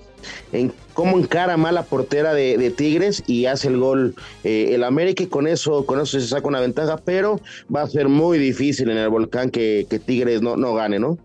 en 0.51 0.73
cómo 0.93 1.17
encara 1.17 1.58
mala 1.58 1.84
portera 1.84 2.34
de, 2.34 2.71
Tigres 2.71 3.23
y 3.27 3.45
hace 3.45 3.67
el 3.67 3.77
gol 3.77 4.15
eh, 4.43 4.69
el 4.71 4.84
América 4.84 5.23
y 5.23 5.27
con 5.27 5.47
eso, 5.47 5.86
con 5.86 5.99
eso 5.99 6.19
se 6.19 6.27
saca 6.27 6.47
una 6.47 6.60
ventaja, 6.60 6.97
pero 6.97 7.39
va 7.73 7.82
a 7.82 7.88
ser 7.88 8.10
muy 8.10 8.38
difícil 8.38 8.89
en 8.89 8.97
el 8.97 9.10
volcán 9.10 9.49
que, 9.49 9.86
Tigres 10.05 10.41
no, 10.41 10.55
no 10.58 10.73
gane, 10.73 10.99
¿no? 10.99 11.17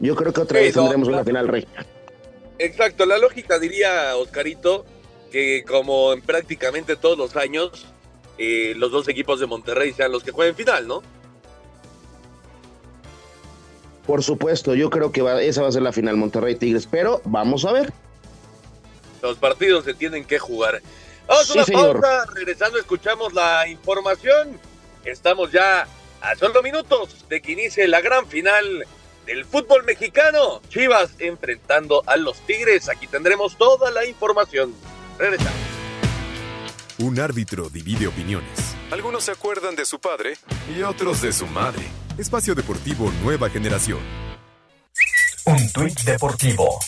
Yo 0.00 0.14
creo 0.14 0.32
que 0.32 0.40
otra 0.42 0.60
vez 0.60 0.74
tendremos 0.74 1.08
una 1.08 1.24
final 1.24 1.48
recta. 1.48 1.86
Exacto, 2.58 3.06
la 3.06 3.18
lógica 3.18 3.58
diría 3.58 4.16
Oscarito 4.16 4.84
que 5.30 5.64
como 5.66 6.12
en 6.12 6.22
prácticamente 6.22 6.96
todos 6.96 7.18
los 7.18 7.36
años, 7.36 7.86
eh, 8.38 8.74
los 8.76 8.90
dos 8.90 9.08
equipos 9.08 9.40
de 9.40 9.46
Monterrey 9.46 9.92
sean 9.92 10.12
los 10.12 10.22
que 10.22 10.30
jueguen 10.30 10.54
final, 10.54 10.86
¿no? 10.86 11.02
Por 14.06 14.22
supuesto, 14.22 14.74
yo 14.74 14.88
creo 14.88 15.10
que 15.10 15.20
esa 15.46 15.62
va 15.62 15.68
a 15.68 15.72
ser 15.72 15.82
la 15.82 15.92
final 15.92 16.16
Monterrey 16.16 16.54
Tigres, 16.54 16.86
pero 16.86 17.20
vamos 17.24 17.64
a 17.64 17.72
ver. 17.72 17.92
Los 19.22 19.38
partidos 19.38 19.84
se 19.84 19.94
tienen 19.94 20.24
que 20.24 20.38
jugar. 20.38 20.82
Vamos 21.26 21.50
a 21.50 21.54
una 21.54 21.64
pausa, 21.64 22.26
regresando 22.34 22.78
escuchamos 22.78 23.32
la 23.32 23.66
información. 23.68 24.58
Estamos 25.04 25.50
ya 25.52 25.86
a 26.20 26.36
solo 26.36 26.62
minutos 26.62 27.28
de 27.28 27.40
que 27.40 27.52
inicie 27.52 27.86
la 27.88 28.00
gran 28.00 28.26
final 28.26 28.86
del 29.26 29.44
fútbol 29.44 29.84
mexicano. 29.84 30.60
Chivas 30.68 31.10
enfrentando 31.18 32.02
a 32.06 32.16
los 32.16 32.38
Tigres. 32.46 32.88
Aquí 32.88 33.06
tendremos 33.06 33.56
toda 33.58 33.90
la 33.90 34.06
información. 34.06 34.74
Regresamos. 35.18 35.52
Un 36.98 37.20
árbitro 37.20 37.68
divide 37.68 38.06
opiniones. 38.06 38.74
Algunos 38.90 39.24
se 39.24 39.32
acuerdan 39.32 39.76
de 39.76 39.84
su 39.84 39.98
padre 39.98 40.38
y 40.74 40.82
otros 40.82 41.20
de 41.20 41.32
su 41.32 41.46
madre. 41.46 41.82
Espacio 42.16 42.54
Deportivo 42.54 43.12
Nueva 43.22 43.50
Generación. 43.50 44.00
Un 45.44 45.72
tuit 45.72 46.00
deportivo 46.00 46.80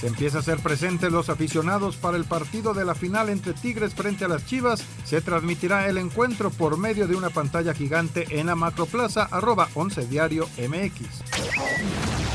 Se 0.00 0.06
empieza 0.06 0.38
a 0.38 0.40
hacer 0.40 0.58
presentes 0.60 1.10
los 1.10 1.28
aficionados 1.28 1.96
para 1.96 2.16
el 2.16 2.24
partido 2.24 2.72
de 2.72 2.84
la 2.84 2.94
final 2.94 3.28
entre 3.30 3.52
Tigres 3.52 3.94
frente 3.94 4.24
a 4.24 4.28
las 4.28 4.46
Chivas. 4.46 4.84
Se 5.04 5.20
transmitirá 5.20 5.88
el 5.88 5.98
encuentro 5.98 6.50
por 6.50 6.78
medio 6.78 7.08
de 7.08 7.16
una 7.16 7.30
pantalla 7.30 7.74
gigante 7.74 8.38
en 8.38 8.46
la 8.46 8.54
macroplaza 8.54 9.24
arroba 9.24 9.68
11 9.74 10.06
diario 10.06 10.48
MX. 10.56 12.27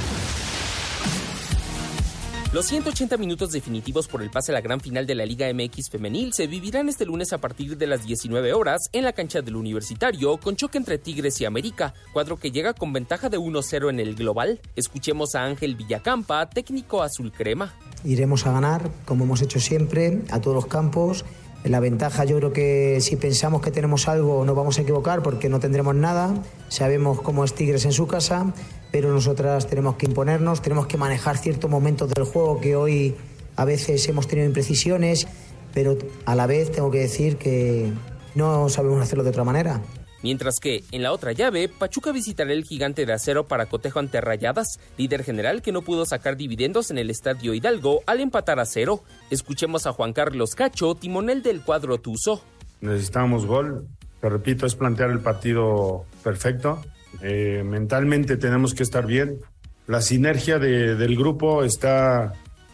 Los 2.54 2.68
180 2.68 3.18
minutos 3.18 3.52
definitivos 3.52 4.08
por 4.08 4.22
el 4.22 4.30
pase 4.30 4.52
a 4.52 4.54
la 4.54 4.62
gran 4.62 4.80
final 4.80 5.08
de 5.08 5.16
la 5.16 5.26
Liga 5.26 5.52
MX 5.52 5.90
femenil 5.90 6.34
se 6.34 6.46
vivirán 6.46 6.88
este 6.88 7.04
lunes 7.04 7.34
a 7.34 7.40
partir 7.40 7.78
de 7.78 7.88
las 7.88 8.06
19 8.06 8.54
horas 8.54 8.90
en 8.92 9.06
la 9.06 9.14
cancha 9.14 9.42
del 9.42 9.56
Universitario 9.56 10.38
con 10.38 10.56
choque 10.56 10.78
entre 10.78 11.00
Tigres 11.00 11.42
y 11.42 11.46
América, 11.46 11.96
cuadro 12.14 12.38
que 12.38 12.52
llega 12.52 12.76
con 12.76 12.94
ventaja 12.94 13.30
de 13.30 13.40
1-0 13.40 13.90
en 13.90 14.00
el 14.00 14.14
global. 14.14 14.62
Escuchemos 14.76 15.34
a 15.34 15.46
Ángel 15.46 15.76
Villacampa, 15.76 16.48
técnico 16.48 17.02
azul 17.02 17.32
crema. 17.32 17.74
Iremos 18.04 18.46
a 18.46 18.52
ganar, 18.52 18.88
como 19.06 19.24
hemos 19.24 19.42
hecho 19.42 19.60
siempre, 19.60 20.22
a 20.30 20.40
todos 20.40 20.54
los 20.54 20.68
campos. 20.68 21.26
La 21.64 21.80
ventaja 21.80 22.26
yo 22.26 22.38
creo 22.38 22.52
que 22.54 23.00
si 23.00 23.16
pensamos 23.16 23.62
que 23.62 23.72
tenemos 23.72 24.08
algo 24.08 24.44
no 24.46 24.54
vamos 24.54 24.78
a 24.80 24.82
equivocar 24.82 25.24
porque 25.24 25.50
no 25.50 25.60
tendremos 25.60 25.96
nada. 25.96 26.34
Sabemos 26.68 27.22
cómo 27.22 27.44
es 27.44 27.54
Tigres 27.54 27.86
en 27.86 27.94
su 27.94 28.08
casa 28.08 28.54
pero 28.94 29.12
nosotras 29.12 29.66
tenemos 29.66 29.96
que 29.96 30.06
imponernos, 30.06 30.62
tenemos 30.62 30.86
que 30.86 30.98
manejar 30.98 31.40
ciertos 31.40 31.68
momentos 31.68 32.14
del 32.14 32.26
juego 32.26 32.62
que 32.62 32.76
hoy 32.76 33.16
a 33.56 33.66
veces 33.66 34.08
hemos 34.08 34.28
tenido 34.28 34.46
imprecisiones, 34.46 35.28
pero 35.74 35.98
a 36.28 36.36
la 36.36 36.46
vez 36.46 36.72
tengo 36.72 36.92
que 36.92 37.00
decir 37.00 37.38
que 37.38 37.92
no 38.36 38.70
sabemos 38.70 39.02
hacerlo 39.02 39.24
de 39.24 39.32
otra 39.32 39.44
manera. 39.44 39.82
Mientras 40.24 40.56
que 40.62 40.86
en 40.94 41.04
la 41.04 41.12
otra 41.12 41.34
llave, 41.34 41.68
Pachuca 41.68 42.14
visitará 42.14 42.54
el 42.54 42.64
gigante 42.64 43.06
de 43.06 43.12
acero 43.12 43.46
para 43.46 43.66
cotejo 43.66 44.00
ante 44.00 44.22
Rayadas, 44.22 44.80
líder 44.98 45.22
general 45.26 45.62
que 45.62 45.74
no 45.74 45.82
pudo 45.82 46.06
sacar 46.06 46.38
dividendos 46.38 46.92
en 46.92 46.98
el 46.98 47.10
estadio 47.10 47.54
Hidalgo 47.54 48.04
al 48.08 48.22
empatar 48.22 48.58
a 48.62 48.66
cero. 48.66 49.04
Escuchemos 49.30 49.86
a 49.86 49.92
Juan 49.92 50.14
Carlos 50.14 50.56
Cacho, 50.56 50.96
timonel 50.96 51.44
del 51.44 51.62
cuadro 51.62 51.98
Tuzo. 51.98 52.42
Necesitamos 52.80 53.46
gol, 53.46 53.86
te 54.22 54.30
repito, 54.30 54.66
es 54.66 54.76
plantear 54.76 55.10
el 55.10 55.20
partido 55.20 56.06
perfecto. 56.24 56.82
Eh, 57.22 57.62
mentalmente 57.66 58.38
tenemos 58.38 58.74
que 58.74 58.84
estar 58.84 59.06
bien. 59.06 59.40
La 59.88 60.02
sinergia 60.02 60.58
del 60.58 61.18
grupo 61.18 61.66
está 61.66 62.32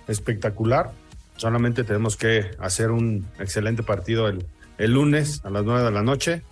espectacular. 0.08 0.92
Solamente 1.36 1.84
tenemos 1.84 2.16
que 2.16 2.52
hacer 2.60 2.92
un 2.92 3.26
excelente 3.40 3.82
partido 3.82 4.28
el, 4.28 4.46
el 4.78 4.92
lunes 4.92 5.42
a 5.44 5.50
las 5.50 5.64
9 5.64 5.84
de 5.84 5.92
la 5.92 6.04
noche 6.04 6.44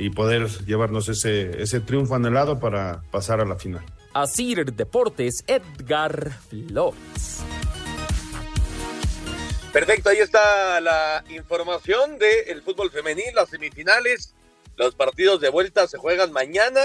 y 0.00 0.10
poder 0.10 0.48
llevarnos 0.64 1.08
ese, 1.08 1.62
ese 1.62 1.80
triunfo 1.80 2.14
anhelado 2.14 2.58
para 2.58 3.02
pasar 3.10 3.40
a 3.40 3.44
la 3.44 3.56
final. 3.56 3.84
Asir 4.14 4.72
Deportes, 4.72 5.44
Edgar 5.46 6.32
Flores. 6.48 7.44
Perfecto, 9.72 10.08
ahí 10.08 10.18
está 10.18 10.80
la 10.80 11.22
información 11.28 12.18
del 12.18 12.60
fútbol 12.62 12.90
femenil, 12.90 13.34
las 13.34 13.50
semifinales. 13.50 14.34
Los 14.76 14.96
partidos 14.96 15.40
de 15.40 15.50
vuelta 15.50 15.86
se 15.86 15.98
juegan 15.98 16.32
mañana 16.32 16.80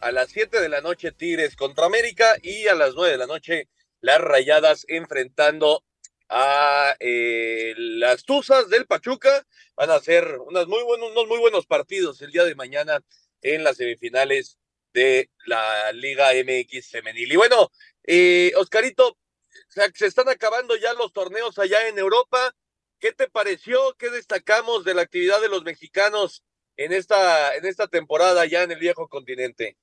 a 0.00 0.10
las 0.10 0.30
7 0.30 0.60
de 0.60 0.68
la 0.68 0.80
noche 0.80 1.12
Tigres 1.12 1.54
contra 1.54 1.86
América 1.86 2.34
y 2.42 2.66
a 2.66 2.74
las 2.74 2.94
9 2.94 3.12
de 3.12 3.18
la 3.18 3.26
noche 3.26 3.68
las 4.00 4.20
Rayadas 4.20 4.84
enfrentando 4.88 5.84
a 6.28 6.96
eh, 6.98 7.74
las 7.76 8.24
Tuzas 8.24 8.68
del 8.68 8.86
Pachuca. 8.86 9.46
Van 9.76 9.90
a 9.90 10.00
ser 10.00 10.38
unas 10.46 10.66
muy 10.66 10.82
buenos, 10.84 11.10
unos 11.10 11.26
muy 11.26 11.38
buenos 11.38 11.66
partidos 11.66 12.22
el 12.22 12.30
día 12.30 12.44
de 12.44 12.54
mañana 12.54 13.00
en 13.42 13.64
las 13.64 13.76
semifinales 13.76 14.58
de 14.92 15.30
la 15.46 15.92
Liga 15.92 16.30
MX 16.32 16.90
femenil. 16.90 17.32
Y 17.32 17.36
bueno, 17.36 17.70
eh, 18.04 18.52
Oscarito, 18.56 19.18
se 19.68 20.06
están 20.06 20.28
acabando 20.28 20.76
ya 20.76 20.92
los 20.94 21.12
torneos 21.12 21.58
allá 21.58 21.88
en 21.88 21.98
Europa. 21.98 22.54
¿Qué 23.00 23.12
te 23.12 23.28
pareció? 23.28 23.94
¿Qué 23.98 24.10
destacamos 24.10 24.84
de 24.84 24.94
la 24.94 25.02
actividad 25.02 25.40
de 25.40 25.48
los 25.48 25.64
mexicanos 25.64 26.44
en 26.76 26.92
esta, 26.92 27.56
en 27.56 27.66
esta 27.66 27.88
temporada 27.88 28.46
ya 28.46 28.62
en 28.62 28.70
el 28.70 28.78
viejo 28.78 29.08
continente? 29.08 29.76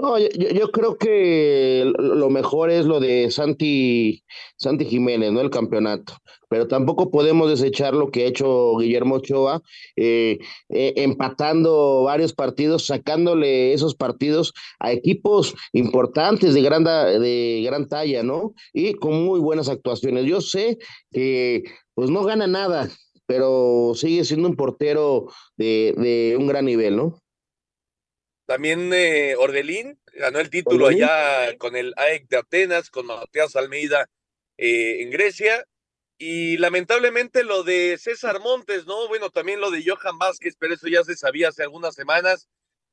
No, 0.00 0.16
yo, 0.16 0.28
yo, 0.30 0.70
creo 0.70 0.96
que 0.96 1.92
lo 1.98 2.30
mejor 2.30 2.70
es 2.70 2.86
lo 2.86 3.00
de 3.00 3.32
Santi, 3.32 4.22
Santi 4.56 4.84
Jiménez, 4.84 5.32
¿no? 5.32 5.40
El 5.40 5.50
campeonato. 5.50 6.14
Pero 6.48 6.68
tampoco 6.68 7.10
podemos 7.10 7.50
desechar 7.50 7.94
lo 7.94 8.12
que 8.12 8.22
ha 8.22 8.28
hecho 8.28 8.76
Guillermo 8.76 9.16
Ochoa, 9.16 9.60
eh, 9.96 10.38
eh, 10.68 10.92
empatando 10.98 12.04
varios 12.04 12.32
partidos, 12.32 12.86
sacándole 12.86 13.72
esos 13.72 13.96
partidos 13.96 14.54
a 14.78 14.92
equipos 14.92 15.56
importantes 15.72 16.54
de 16.54 16.62
gran, 16.62 16.84
de 16.84 17.62
gran 17.66 17.88
talla, 17.88 18.22
¿no? 18.22 18.54
Y 18.72 18.94
con 18.94 19.24
muy 19.24 19.40
buenas 19.40 19.68
actuaciones. 19.68 20.26
Yo 20.26 20.40
sé 20.40 20.78
que 21.10 21.64
pues 21.94 22.08
no 22.08 22.22
gana 22.22 22.46
nada, 22.46 22.88
pero 23.26 23.94
sigue 23.96 24.24
siendo 24.24 24.48
un 24.48 24.54
portero 24.54 25.26
de, 25.56 25.92
de 25.96 26.36
un 26.38 26.46
gran 26.46 26.66
nivel, 26.66 26.96
¿no? 26.96 27.20
También 28.48 28.90
eh, 28.94 29.36
Orbelín 29.36 30.00
ganó 30.14 30.40
el 30.40 30.48
título 30.48 30.86
allá 30.86 31.54
con 31.58 31.76
el 31.76 31.92
AEC 31.98 32.28
de 32.28 32.36
Atenas, 32.38 32.88
con 32.88 33.04
Matías 33.04 33.54
Almeida 33.56 34.08
eh, 34.56 35.02
en 35.02 35.10
Grecia. 35.10 35.66
Y 36.16 36.56
lamentablemente 36.56 37.44
lo 37.44 37.62
de 37.62 37.98
César 37.98 38.40
Montes, 38.40 38.86
¿no? 38.86 39.06
Bueno, 39.06 39.28
también 39.28 39.60
lo 39.60 39.70
de 39.70 39.84
Johan 39.86 40.16
Vázquez, 40.16 40.54
pero 40.58 40.72
eso 40.72 40.88
ya 40.88 41.04
se 41.04 41.14
sabía 41.14 41.50
hace 41.50 41.62
algunas 41.62 41.94
semanas. 41.94 42.48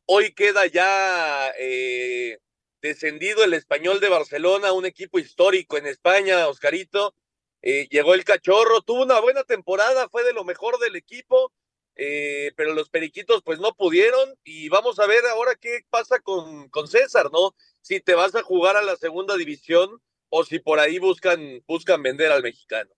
Hoy 0.06 0.34
queda 0.34 0.66
ya 0.66 1.54
eh, 1.58 2.38
descendido 2.82 3.46
el 3.46 3.54
español 3.54 4.02
de 4.02 4.10
Barcelona, 4.10 4.74
un 4.74 4.86
equipo 4.86 5.20
histórico 5.20 5.78
en 5.78 5.86
España, 5.86 6.50
Oscarito. 6.50 7.16
llegó 7.62 8.14
el 8.14 8.26
cachorro, 8.26 8.82
tuvo 8.82 9.04
una 9.04 9.22
buena 9.22 9.46
temporada, 9.46 10.10
fue 10.10 10.26
de 10.26 10.34
lo 10.34 10.44
mejor 10.44 10.80
del 10.80 10.98
equipo 10.98 11.54
eh, 11.96 12.52
pero 12.56 12.74
los 12.74 12.90
periquitos 12.90 13.42
pues 13.44 13.60
no 13.60 13.74
pudieron 13.74 14.36
y 14.44 14.70
vamos 14.70 15.00
a 15.00 15.08
ver 15.08 15.26
ahora 15.32 15.56
qué 15.60 15.80
pasa 15.90 16.20
con, 16.20 16.70
César, 16.88 17.30
¿no? 17.32 17.56
Si 17.82 18.02
te 18.02 18.16
vas 18.16 18.36
a 18.36 18.44
jugar 18.44 18.76
a 18.76 18.84
la 18.84 18.96
segunda 18.96 19.38
división 19.38 20.02
o 20.30 20.44
si 20.44 20.60
por 20.60 20.80
ahí 20.80 21.00
buscan, 21.00 21.64
buscan 21.68 22.04
vender 22.04 22.32
al 22.32 22.44
mexicano. 22.44 22.92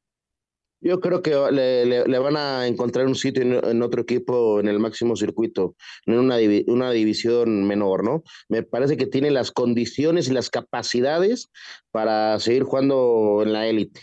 Yo 0.79 0.99
creo 0.99 1.23
que 1.23 1.31
le, 1.51 1.86
le, 1.86 2.19
van 2.19 2.38
a 2.38 2.67
encontrar 2.67 3.07
un 3.07 3.15
sitio 3.15 3.41
en, 3.41 3.81
otro 3.81 4.03
equipo 4.03 4.60
en 4.60 4.67
el 4.67 4.77
máximo 4.77 5.15
circuito, 5.15 5.75
en 6.05 6.19
una, 6.19 6.38
una 6.67 6.91
división 6.91 7.67
menor, 7.67 8.03
¿no? 8.03 8.23
Me 8.47 8.62
parece 8.62 8.95
que 8.95 9.07
tiene 9.07 9.31
las 9.31 9.51
condiciones 9.51 10.27
y 10.27 10.33
las 10.33 10.51
capacidades 10.51 11.49
para 11.89 12.39
seguir 12.39 12.63
jugando 12.63 13.41
en 13.41 13.53
la 13.53 13.65
élite. 13.65 14.01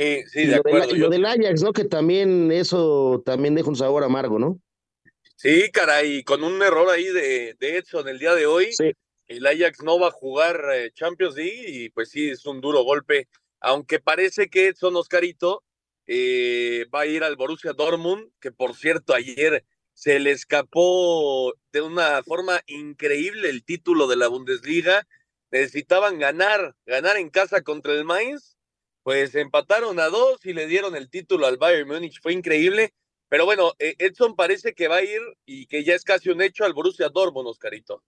Sí, 0.00 0.24
sí, 0.28 0.46
de 0.46 0.54
acuerdo. 0.56 0.96
y 0.96 0.98
lo 0.98 1.10
del 1.10 1.26
Ajax, 1.26 1.62
¿no? 1.62 1.74
Que 1.74 1.84
también 1.84 2.50
eso 2.50 3.22
también 3.26 3.54
deja 3.54 3.68
un 3.68 3.76
sabor 3.76 4.02
amargo, 4.02 4.38
¿no? 4.38 4.58
Sí, 5.36 5.70
caray, 5.70 6.24
con 6.24 6.42
un 6.42 6.62
error 6.62 6.88
ahí 6.88 7.04
de, 7.04 7.54
de 7.60 7.76
Edson 7.76 8.08
el 8.08 8.18
día 8.18 8.34
de 8.34 8.46
hoy. 8.46 8.70
El 9.26 9.46
Ajax 9.46 9.82
no 9.82 10.00
va 10.00 10.08
a 10.08 10.12
jugar 10.12 10.58
eh, 10.72 10.90
Champions 10.94 11.36
League 11.36 11.64
y 11.66 11.90
pues 11.90 12.08
sí, 12.08 12.30
es 12.30 12.46
un 12.46 12.62
duro 12.62 12.82
golpe. 12.82 13.28
Aunque 13.60 14.00
parece 14.00 14.48
que 14.48 14.68
Edson 14.68 14.96
Oscarito 14.96 15.64
eh, 16.06 16.86
va 16.94 17.02
a 17.02 17.06
ir 17.06 17.22
al 17.22 17.36
Borussia 17.36 17.74
Dortmund, 17.74 18.30
que 18.40 18.52
por 18.52 18.74
cierto 18.74 19.12
ayer 19.12 19.66
se 19.92 20.18
le 20.18 20.30
escapó 20.30 21.52
de 21.72 21.82
una 21.82 22.22
forma 22.22 22.62
increíble 22.66 23.50
el 23.50 23.64
título 23.64 24.08
de 24.08 24.16
la 24.16 24.28
Bundesliga. 24.28 25.06
Necesitaban 25.50 26.18
ganar, 26.18 26.74
ganar 26.86 27.18
en 27.18 27.28
casa 27.28 27.60
contra 27.60 27.92
el 27.92 28.06
Mainz 28.06 28.56
pues 29.02 29.34
empataron 29.34 29.98
a 30.00 30.08
dos 30.08 30.44
y 30.44 30.52
le 30.52 30.66
dieron 30.66 30.96
el 30.96 31.10
título 31.10 31.46
al 31.46 31.56
Bayern 31.56 31.88
Múnich. 31.88 32.20
Fue 32.20 32.32
increíble. 32.32 32.92
Pero 33.28 33.44
bueno, 33.44 33.72
eh, 33.78 33.94
Edson 33.98 34.34
parece 34.34 34.74
que 34.74 34.88
va 34.88 34.96
a 34.96 35.04
ir 35.04 35.20
y 35.46 35.66
que 35.66 35.84
ya 35.84 35.94
es 35.94 36.04
casi 36.04 36.30
un 36.30 36.42
hecho 36.42 36.64
al 36.64 36.74
Borussia 36.74 37.08
Dortmund, 37.08 37.48
Oscarito. 37.48 38.02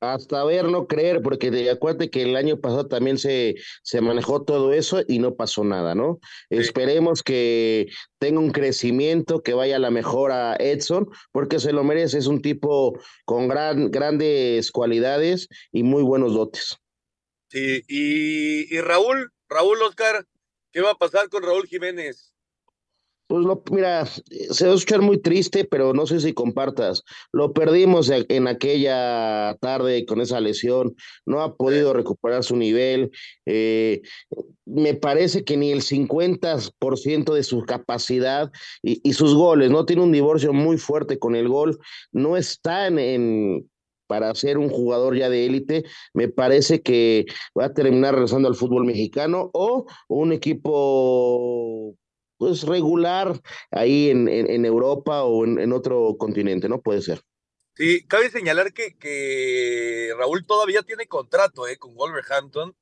Hasta 0.00 0.44
ver, 0.44 0.66
no 0.66 0.86
creer, 0.86 1.22
porque 1.22 1.70
acuérdate 1.70 2.10
que 2.10 2.22
el 2.22 2.36
año 2.36 2.60
pasado 2.60 2.86
también 2.86 3.16
se, 3.16 3.54
se 3.82 4.00
manejó 4.00 4.42
todo 4.42 4.72
eso 4.72 5.02
y 5.08 5.18
no 5.18 5.34
pasó 5.34 5.64
nada, 5.64 5.94
¿no? 5.94 6.18
Esperemos 6.50 7.22
que 7.22 7.88
tenga 8.18 8.40
un 8.40 8.50
crecimiento, 8.50 9.42
que 9.42 9.54
vaya 9.54 9.76
a 9.76 9.80
la 9.80 9.90
mejor 9.90 10.32
a 10.32 10.56
Edson, 10.56 11.08
porque 11.32 11.58
se 11.58 11.72
lo 11.72 11.84
merece, 11.84 12.18
es 12.18 12.26
un 12.26 12.42
tipo 12.42 12.98
con 13.24 13.48
gran, 13.48 13.90
grandes 13.90 14.70
cualidades 14.72 15.48
y 15.72 15.82
muy 15.82 16.02
buenos 16.02 16.34
dotes. 16.34 16.76
Sí, 17.48 17.82
y, 17.88 18.74
y 18.74 18.80
Raúl, 18.80 19.32
Raúl 19.54 19.80
Oscar, 19.82 20.26
¿qué 20.72 20.80
va 20.80 20.90
a 20.90 20.94
pasar 20.96 21.28
con 21.28 21.44
Raúl 21.44 21.68
Jiménez? 21.68 22.34
Pues 23.28 23.44
lo, 23.44 23.62
mira, 23.70 24.04
se 24.04 24.66
va 24.66 24.72
a 24.72 24.74
escuchar 24.74 25.00
muy 25.00 25.18
triste, 25.18 25.64
pero 25.64 25.94
no 25.94 26.06
sé 26.06 26.18
si 26.18 26.34
compartas. 26.34 27.04
Lo 27.32 27.52
perdimos 27.52 28.10
en 28.10 28.48
aquella 28.48 29.56
tarde 29.60 30.04
con 30.06 30.20
esa 30.20 30.40
lesión, 30.40 30.96
no 31.24 31.40
ha 31.40 31.54
podido 31.54 31.92
recuperar 31.92 32.42
su 32.42 32.56
nivel. 32.56 33.12
Eh, 33.46 34.02
me 34.66 34.94
parece 34.94 35.44
que 35.44 35.56
ni 35.56 35.70
el 35.70 35.82
50% 35.82 37.32
de 37.32 37.42
su 37.44 37.62
capacidad 37.62 38.50
y, 38.82 39.12
sus 39.12 39.34
goles, 39.34 39.70
¿no? 39.70 39.86
Tiene 39.86 40.02
un 40.02 40.12
divorcio 40.12 40.52
muy 40.52 40.78
fuerte 40.78 41.20
con 41.20 41.36
el 41.36 41.48
gol, 41.48 41.78
no 42.10 42.36
está 42.36 42.88
en, 42.88 43.70
para 44.06 44.34
ser 44.34 44.58
un 44.58 44.68
jugador 44.68 45.16
ya 45.16 45.28
de 45.28 45.46
élite, 45.46 45.84
me 46.12 46.28
parece 46.28 46.82
que 46.82 47.26
va 47.58 47.66
a 47.66 47.74
terminar 47.74 48.14
regresando 48.14 48.48
al 48.48 48.54
fútbol 48.54 48.84
mexicano 48.84 49.50
o 49.52 49.86
un 50.08 50.32
equipo 50.32 51.96
pues 52.36 52.62
regular 52.62 53.40
ahí 53.70 54.10
en, 54.10 54.28
en, 54.28 54.64
Europa 54.64 55.22
o 55.22 55.44
en, 55.44 55.58
en, 55.58 55.72
otro 55.72 56.16
continente, 56.18 56.68
¿no? 56.68 56.80
Puede 56.80 57.00
ser. 57.00 57.22
Sí, 57.76 58.06
cabe 58.06 58.30
señalar 58.30 58.72
que, 58.72 58.96
que 58.96 60.12
Raúl 60.16 60.46
todavía 60.46 60.82
tiene 60.82 61.06
contrato 61.06 61.66
¿eh? 61.66 61.76
con 61.76 61.94
Wolverhampton, 61.94 62.76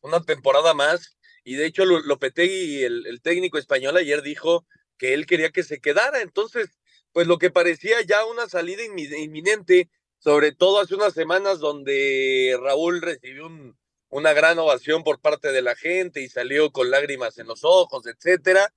una 0.00 0.22
temporada 0.22 0.74
más, 0.74 1.16
y 1.44 1.54
de 1.54 1.66
hecho 1.66 1.84
Lopetegui, 1.84 2.82
el, 2.82 3.06
el 3.06 3.22
técnico 3.22 3.58
español, 3.58 3.96
ayer 3.96 4.22
dijo 4.22 4.66
que 4.98 5.14
él 5.14 5.26
quería 5.26 5.50
que 5.50 5.62
se 5.62 5.80
quedara, 5.80 6.20
entonces, 6.20 6.78
pues 7.12 7.26
lo 7.26 7.38
que 7.38 7.50
parecía 7.50 8.02
ya 8.02 8.24
una 8.26 8.48
salida 8.48 8.82
inminente, 8.84 9.90
sobre 10.24 10.52
todo 10.52 10.80
hace 10.80 10.94
unas 10.94 11.12
semanas 11.12 11.58
donde 11.58 12.58
Raúl 12.58 13.02
recibió 13.02 13.46
un, 13.46 13.76
una 14.08 14.32
gran 14.32 14.58
ovación 14.58 15.04
por 15.04 15.20
parte 15.20 15.52
de 15.52 15.60
la 15.60 15.76
gente 15.76 16.22
y 16.22 16.30
salió 16.30 16.72
con 16.72 16.90
lágrimas 16.90 17.36
en 17.36 17.46
los 17.46 17.62
ojos, 17.62 18.06
etcétera, 18.06 18.72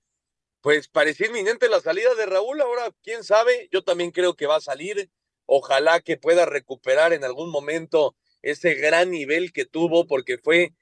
pues 0.59 0.89
parecía 0.89 1.27
inminente 1.27 1.69
la 1.69 1.79
salida 1.79 2.13
de 2.15 2.25
Raúl. 2.25 2.59
Ahora, 2.59 2.91
quién 3.01 3.23
sabe, 3.23 3.69
yo 3.71 3.81
también 3.81 4.11
creo 4.11 4.35
que 4.35 4.45
va 4.45 4.57
a 4.57 4.61
salir. 4.61 5.09
Ojalá 5.45 6.01
que 6.01 6.17
pueda 6.17 6.45
recuperar 6.45 7.13
en 7.13 7.23
algún 7.23 7.49
momento 7.49 8.17
ese 8.41 8.73
gran 8.73 9.09
nivel 9.09 9.53
que 9.53 9.63
tuvo, 9.63 10.05
porque 10.05 10.37
fue, 10.37 10.73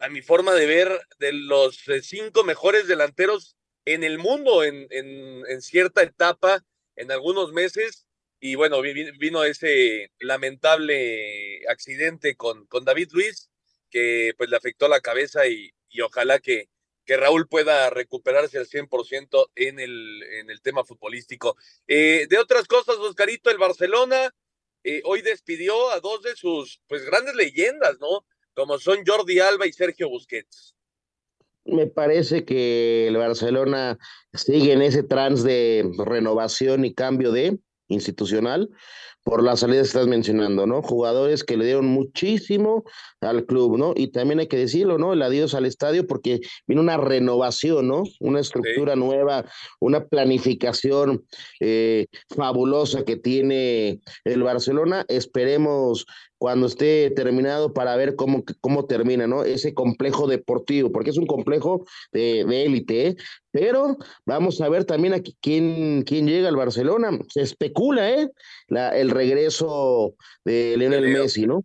a, 0.00 0.08
mi 0.08 0.22
forma 0.22 0.54
de 0.54 0.66
ver, 0.66 1.00
de 1.20 1.32
los 1.32 1.86
eh, 1.86 2.02
cinco 2.02 2.42
mejores 2.42 2.88
delanteros 2.88 3.56
en 3.84 4.02
el 4.02 4.18
mundo 4.18 4.64
en, 4.64 4.88
en 4.90 5.62
cierta 5.62 6.02
etapa, 6.02 6.64
en 6.96 7.12
algunos 7.12 7.52
meses. 7.52 8.08
Y 8.46 8.56
bueno, 8.56 8.82
vino 8.82 9.42
ese 9.42 10.10
lamentable 10.20 11.66
accidente 11.66 12.36
con, 12.36 12.66
con 12.66 12.84
David 12.84 13.08
Luis, 13.12 13.48
que 13.88 14.34
pues 14.36 14.50
le 14.50 14.56
afectó 14.58 14.86
la 14.86 15.00
cabeza 15.00 15.46
y, 15.46 15.70
y 15.88 16.02
ojalá 16.02 16.38
que, 16.40 16.68
que 17.06 17.16
Raúl 17.16 17.48
pueda 17.48 17.88
recuperarse 17.88 18.58
al 18.58 18.66
100% 18.66 19.48
en 19.54 19.80
el, 19.80 20.22
en 20.24 20.50
el 20.50 20.60
tema 20.60 20.84
futbolístico. 20.84 21.56
Eh, 21.88 22.26
de 22.28 22.36
otras 22.36 22.66
cosas, 22.66 22.96
Oscarito, 22.96 23.48
el 23.48 23.56
Barcelona 23.56 24.30
eh, 24.82 25.00
hoy 25.06 25.22
despidió 25.22 25.88
a 25.92 26.00
dos 26.00 26.20
de 26.20 26.36
sus 26.36 26.82
pues 26.86 27.02
grandes 27.06 27.34
leyendas, 27.36 27.98
¿no? 27.98 28.26
Como 28.52 28.78
son 28.78 29.06
Jordi 29.06 29.40
Alba 29.40 29.66
y 29.66 29.72
Sergio 29.72 30.10
Busquets. 30.10 30.76
Me 31.64 31.86
parece 31.86 32.44
que 32.44 33.08
el 33.08 33.16
Barcelona 33.16 33.98
sigue 34.34 34.74
en 34.74 34.82
ese 34.82 35.02
trance 35.02 35.48
de 35.48 35.90
renovación 35.96 36.84
y 36.84 36.92
cambio 36.92 37.32
de 37.32 37.58
institucional 37.88 38.70
por 39.24 39.42
las 39.42 39.60
salidas 39.60 39.84
que 39.84 39.98
estás 39.98 40.06
mencionando, 40.06 40.66
¿no? 40.66 40.82
Jugadores 40.82 41.44
que 41.44 41.56
le 41.56 41.64
dieron 41.64 41.86
muchísimo 41.86 42.84
al 43.20 43.46
club, 43.46 43.78
¿no? 43.78 43.94
Y 43.96 44.08
también 44.08 44.40
hay 44.40 44.48
que 44.48 44.58
decirlo, 44.58 44.98
¿no? 44.98 45.14
El 45.14 45.22
adiós 45.22 45.54
al 45.54 45.64
estadio 45.64 46.06
porque 46.06 46.40
viene 46.66 46.82
una 46.82 46.98
renovación, 46.98 47.88
¿no? 47.88 48.02
Una 48.20 48.40
estructura 48.40 48.96
nueva, 48.96 49.46
una 49.80 50.04
planificación 50.04 51.24
eh, 51.60 52.06
fabulosa 52.36 53.04
que 53.04 53.16
tiene 53.16 54.00
el 54.24 54.42
Barcelona. 54.42 55.06
Esperemos 55.08 56.04
cuando 56.44 56.66
esté 56.66 57.10
terminado 57.10 57.72
para 57.72 57.96
ver 57.96 58.16
cómo, 58.16 58.44
cómo 58.60 58.84
termina, 58.84 59.26
¿no? 59.26 59.44
Ese 59.44 59.72
complejo 59.72 60.26
deportivo, 60.26 60.92
porque 60.92 61.08
es 61.08 61.16
un 61.16 61.26
complejo 61.26 61.86
de, 62.12 62.40
élite, 62.40 63.06
¿eh? 63.06 63.16
Pero 63.50 63.96
vamos 64.26 64.60
a 64.60 64.68
ver 64.68 64.84
también 64.84 65.14
aquí 65.14 65.34
quién, 65.40 66.02
quién 66.02 66.26
llega 66.26 66.50
al 66.50 66.56
Barcelona. 66.56 67.18
Se 67.30 67.40
especula, 67.40 68.10
¿eh? 68.10 68.28
La, 68.68 68.94
el 68.94 69.08
regreso 69.08 70.16
de 70.44 70.76
Lionel 70.76 71.08
Messi, 71.08 71.46
¿no? 71.46 71.64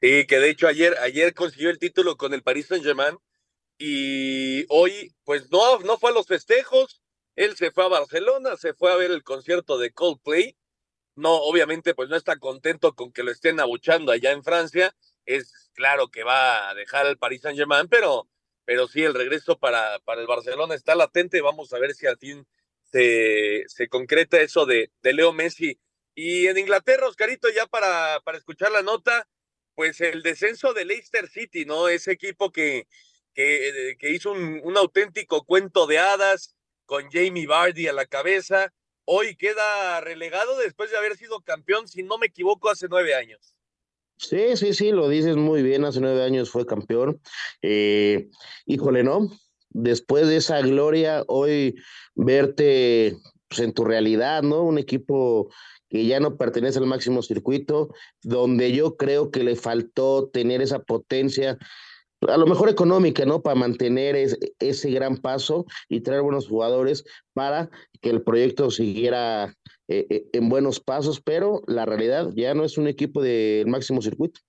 Sí, 0.00 0.24
que 0.28 0.38
de 0.38 0.50
hecho 0.50 0.68
ayer, 0.68 0.94
ayer 1.02 1.34
consiguió 1.34 1.70
el 1.70 1.80
título 1.80 2.16
con 2.16 2.32
el 2.32 2.44
Paris 2.44 2.68
Saint-Germain 2.68 3.16
y 3.76 4.66
hoy, 4.68 5.16
pues 5.24 5.50
no, 5.50 5.80
no 5.80 5.98
fue 5.98 6.10
a 6.10 6.14
los 6.14 6.28
festejos. 6.28 7.02
Él 7.34 7.56
se 7.56 7.72
fue 7.72 7.86
a 7.86 7.88
Barcelona, 7.88 8.56
se 8.56 8.72
fue 8.72 8.92
a 8.92 8.96
ver 8.96 9.10
el 9.10 9.24
concierto 9.24 9.78
de 9.78 9.90
Coldplay 9.90 10.56
no, 11.16 11.34
obviamente, 11.34 11.94
pues 11.94 12.10
no 12.10 12.16
está 12.16 12.38
contento 12.38 12.94
con 12.94 13.10
que 13.10 13.22
lo 13.22 13.30
estén 13.30 13.58
abuchando 13.58 14.12
allá 14.12 14.32
en 14.32 14.44
Francia. 14.44 14.94
Es 15.24 15.70
claro 15.74 16.08
que 16.08 16.24
va 16.24 16.68
a 16.68 16.74
dejar 16.74 17.06
al 17.06 17.16
Paris 17.18 17.40
Saint 17.42 17.58
Germain, 17.58 17.88
pero, 17.88 18.28
pero 18.66 18.86
sí, 18.86 19.02
el 19.02 19.14
regreso 19.14 19.58
para, 19.58 19.98
para 20.00 20.20
el 20.20 20.26
Barcelona 20.26 20.74
está 20.74 20.94
latente. 20.94 21.40
Vamos 21.40 21.72
a 21.72 21.78
ver 21.78 21.94
si 21.94 22.06
al 22.06 22.18
fin 22.18 22.46
se, 22.82 23.64
se 23.66 23.88
concreta 23.88 24.40
eso 24.40 24.66
de, 24.66 24.90
de 25.02 25.12
Leo 25.14 25.32
Messi. 25.32 25.80
Y 26.14 26.48
en 26.48 26.58
Inglaterra, 26.58 27.08
Oscarito, 27.08 27.48
ya 27.48 27.66
para, 27.66 28.20
para 28.20 28.38
escuchar 28.38 28.70
la 28.70 28.82
nota, 28.82 29.26
pues 29.74 30.00
el 30.02 30.22
descenso 30.22 30.74
de 30.74 30.84
Leicester 30.84 31.28
City, 31.28 31.64
¿no? 31.64 31.88
Ese 31.88 32.12
equipo 32.12 32.52
que, 32.52 32.88
que, 33.34 33.96
que 33.98 34.10
hizo 34.10 34.32
un, 34.32 34.60
un 34.64 34.76
auténtico 34.76 35.44
cuento 35.44 35.86
de 35.86 35.98
hadas 35.98 36.56
con 36.84 37.10
Jamie 37.10 37.46
Vardy 37.46 37.88
a 37.88 37.92
la 37.94 38.06
cabeza 38.06 38.72
hoy 39.06 39.36
queda 39.36 40.00
relegado 40.02 40.58
después 40.58 40.90
de 40.90 40.98
haber 40.98 41.16
sido 41.16 41.40
campeón, 41.40 41.88
si 41.88 42.02
no 42.02 42.18
me 42.18 42.26
equivoco, 42.26 42.68
hace 42.68 42.86
nueve 42.88 43.14
años. 43.14 43.56
Sí, 44.18 44.56
sí, 44.56 44.72
sí, 44.72 44.92
lo 44.92 45.08
dices 45.08 45.36
muy 45.36 45.62
bien, 45.62 45.84
hace 45.84 46.00
nueve 46.00 46.22
años 46.22 46.50
fue 46.50 46.66
campeón. 46.66 47.20
Eh, 47.62 48.28
híjole, 48.66 49.02
¿no? 49.02 49.30
Después 49.70 50.26
de 50.28 50.36
esa 50.36 50.60
gloria, 50.60 51.22
hoy 51.28 51.76
verte 52.14 53.16
pues, 53.48 53.60
en 53.60 53.74
tu 53.74 53.84
realidad, 53.84 54.42
¿no? 54.42 54.62
Un 54.62 54.78
equipo 54.78 55.50
que 55.88 56.06
ya 56.06 56.18
no 56.18 56.36
pertenece 56.36 56.78
al 56.78 56.86
máximo 56.86 57.22
circuito, 57.22 57.94
donde 58.22 58.72
yo 58.72 58.96
creo 58.96 59.30
que 59.30 59.44
le 59.44 59.54
faltó 59.54 60.28
tener 60.28 60.62
esa 60.62 60.80
potencia 60.80 61.58
a 62.20 62.36
lo 62.36 62.46
mejor 62.46 62.68
económica, 62.68 63.24
¿no? 63.24 63.42
Para 63.42 63.54
mantener 63.54 64.16
ese 64.58 64.90
gran 64.90 65.16
paso 65.18 65.66
y 65.88 66.00
traer 66.00 66.22
buenos 66.22 66.48
jugadores 66.48 67.04
para 67.32 67.70
que 68.00 68.10
el 68.10 68.22
proyecto 68.22 68.70
siguiera 68.70 69.54
eh, 69.88 70.06
eh, 70.08 70.24
en 70.32 70.48
buenos 70.48 70.80
pasos, 70.80 71.20
pero 71.20 71.62
la 71.66 71.84
realidad 71.84 72.30
ya 72.34 72.54
no 72.54 72.64
es 72.64 72.78
un 72.78 72.88
equipo 72.88 73.22
del 73.22 73.66
máximo 73.66 74.00
circuito. 74.00 74.40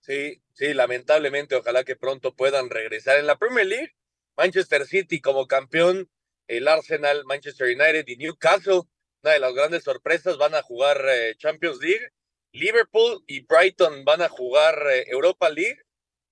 Sí, 0.00 0.42
sí, 0.52 0.74
lamentablemente, 0.74 1.54
ojalá 1.54 1.84
que 1.84 1.96
pronto 1.96 2.34
puedan 2.34 2.68
regresar 2.68 3.18
en 3.18 3.26
la 3.26 3.38
Premier 3.38 3.66
League. 3.66 3.92
Manchester 4.36 4.86
City 4.86 5.20
como 5.20 5.46
campeón, 5.46 6.10
el 6.46 6.68
Arsenal, 6.68 7.24
Manchester 7.24 7.68
United 7.68 8.04
y 8.06 8.16
Newcastle, 8.16 8.82
una 9.22 9.32
de 9.32 9.40
las 9.40 9.54
grandes 9.54 9.84
sorpresas, 9.84 10.36
van 10.36 10.54
a 10.54 10.62
jugar 10.62 11.02
eh, 11.08 11.34
Champions 11.38 11.78
League. 11.80 12.06
Liverpool 12.52 13.24
y 13.26 13.40
Brighton 13.46 14.04
van 14.04 14.22
a 14.22 14.28
jugar 14.28 14.76
Europa 15.08 15.50
League 15.50 15.83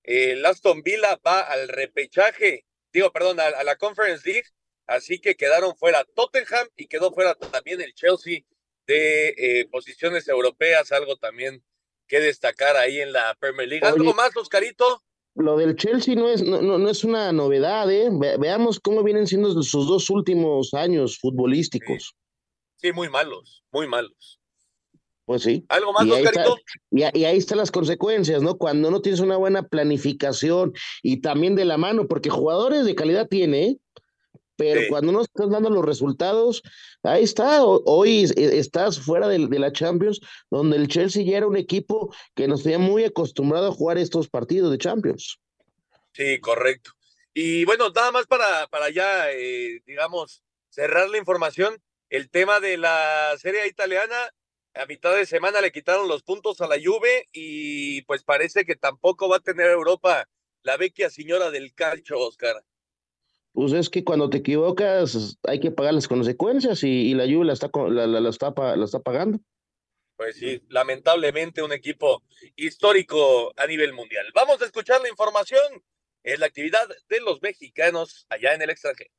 el 0.03 0.45
Aston 0.45 0.83
Villa 0.83 1.19
va 1.25 1.41
al 1.41 1.67
repechaje, 1.67 2.65
digo, 2.91 3.11
perdón, 3.11 3.39
a, 3.39 3.63
la 3.63 3.75
Conference 3.77 4.29
League, 4.29 4.47
así 4.87 5.19
que 5.19 5.35
quedaron 5.35 5.75
fuera 5.75 6.05
Tottenham 6.15 6.67
y 6.75 6.87
quedó 6.87 7.11
fuera 7.13 7.35
también 7.35 7.81
el 7.81 7.93
Chelsea 7.93 8.41
de 8.85 9.29
eh, 9.37 9.67
posiciones 9.71 10.27
europeas, 10.27 10.91
algo 10.91 11.15
también 11.15 11.63
que 12.07 12.19
destacar 12.19 12.75
ahí 12.75 12.99
en 12.99 13.13
la 13.13 13.35
Premier 13.39 13.67
League. 13.67 13.85
¿Algo 13.85 14.13
más, 14.13 14.35
Oscarito? 14.35 15.01
Lo 15.35 15.57
del 15.57 15.75
Chelsea 15.75 16.13
no 16.15 16.29
es, 16.29 16.43
no, 16.43 16.61
no, 16.61 16.89
es 16.89 17.03
una 17.03 17.31
novedad, 17.31 17.91
¿eh? 17.91 18.09
veamos 18.39 18.79
cómo 18.79 19.01
vienen 19.01 19.25
siendo 19.25 19.51
sus 19.63 19.87
dos 19.87 20.09
últimos 20.11 20.73
años 20.75 21.17
futbolísticos. 21.19 22.13
sí, 22.75 22.91
muy 22.91 23.09
malos, 23.09 23.63
muy 23.71 23.87
malos. 23.87 24.39
Pues 25.25 25.43
sí. 25.43 25.65
¿Algo 25.69 25.93
más, 25.93 26.05
y 26.05 26.11
ahí, 26.11 27.11
y, 27.13 27.23
ahí 27.23 27.37
están 27.37 27.57
las 27.57 27.71
consecuencias, 27.71 28.41
¿no? 28.41 28.57
Cuando 28.57 28.91
no 28.91 29.01
tienes 29.01 29.21
una 29.21 29.37
buena 29.37 29.63
planificación 29.63 30.73
y 31.01 31.21
también 31.21 31.55
de 31.55 31.65
la 31.65 31.77
mano, 31.77 32.07
porque 32.07 32.29
jugadores 32.29 32.85
de 32.85 32.95
calidad 32.95 33.29
tiene, 33.29 33.79
pero 34.57 34.81
cuando 34.89 35.11
no 35.11 35.21
estás 35.21 35.49
dando 35.49 35.69
los 35.69 35.83
resultados, 35.83 36.61
ahí 37.03 37.23
está. 37.23 37.63
Hoy 37.63 38.29
estás 38.35 38.99
fuera 38.99 39.27
de, 39.27 39.39
la 39.39 39.71
Champions, 39.71 40.19
donde 40.49 40.77
el 40.77 40.87
Chelsea 40.87 41.23
ya 41.23 41.37
era 41.37 41.47
un 41.47 41.57
equipo 41.57 42.13
que 42.35 42.47
nos 42.47 42.63
tenía 42.63 42.79
muy 42.79 43.05
acostumbrado 43.05 43.67
a 43.67 43.71
jugar 43.71 43.97
estos 43.97 44.29
partidos 44.29 44.71
de 44.71 44.77
Champions. 44.77 45.39
Sí, 46.13 46.39
correcto. 46.39 46.91
Y 47.33 47.65
bueno, 47.65 47.89
nada 47.89 48.11
más 48.11 48.27
para, 48.27 48.67
para 48.67 48.89
ya, 48.91 49.31
eh, 49.31 49.81
digamos, 49.87 50.43
cerrar 50.69 51.09
la 51.09 51.17
información, 51.17 51.81
el 52.09 52.29
tema 52.29 52.59
de 52.59 52.77
la 52.77 53.35
serie 53.39 53.67
italiana 53.67 54.15
a 54.75 54.85
mitad 54.85 55.15
de 55.15 55.25
semana 55.25 55.61
le 55.61 55.71
quitaron 55.71 56.07
los 56.07 56.23
puntos 56.23 56.61
a 56.61 56.67
la 56.67 56.77
Juve 56.83 57.27
y 57.31 58.01
pues 58.03 58.23
parece 58.23 58.65
que 58.65 58.75
tampoco 58.75 59.29
va 59.29 59.37
a 59.37 59.41
tener 59.41 59.69
Europa 59.69 60.27
la 60.63 60.77
vecchia 60.77 61.09
señora 61.09 61.51
del 61.51 61.73
calcio, 61.73 62.19
Oscar. 62.19 62.63
Pues 63.51 63.73
es 63.73 63.89
que 63.89 64.03
cuando 64.03 64.29
te 64.29 64.37
equivocas 64.37 65.37
hay 65.43 65.59
que 65.59 65.71
pagar 65.71 65.93
las 65.93 66.07
consecuencias 66.07 66.83
y, 66.83 67.13
la 67.13 67.25
Juve 67.25 67.45
la 67.45 67.53
está, 67.53 67.69
la, 67.89 68.07
la, 68.07 68.29
está, 68.29 68.53
la 68.75 68.85
está 68.85 68.99
pagando. 68.99 69.39
Pues 70.15 70.37
sí, 70.37 70.61
lamentablemente 70.69 71.61
un 71.61 71.73
equipo 71.73 72.23
histórico 72.55 73.53
a 73.57 73.67
nivel 73.67 73.93
mundial. 73.93 74.25
Vamos 74.33 74.61
a 74.61 74.65
escuchar 74.65 75.01
la 75.01 75.09
información. 75.09 75.83
Es 76.23 76.39
la 76.39 76.45
actividad 76.45 76.87
de 77.09 77.19
los 77.19 77.41
mexicanos 77.41 78.25
allá 78.29 78.53
en 78.53 78.61
el 78.61 78.69
extranjero. 78.69 79.11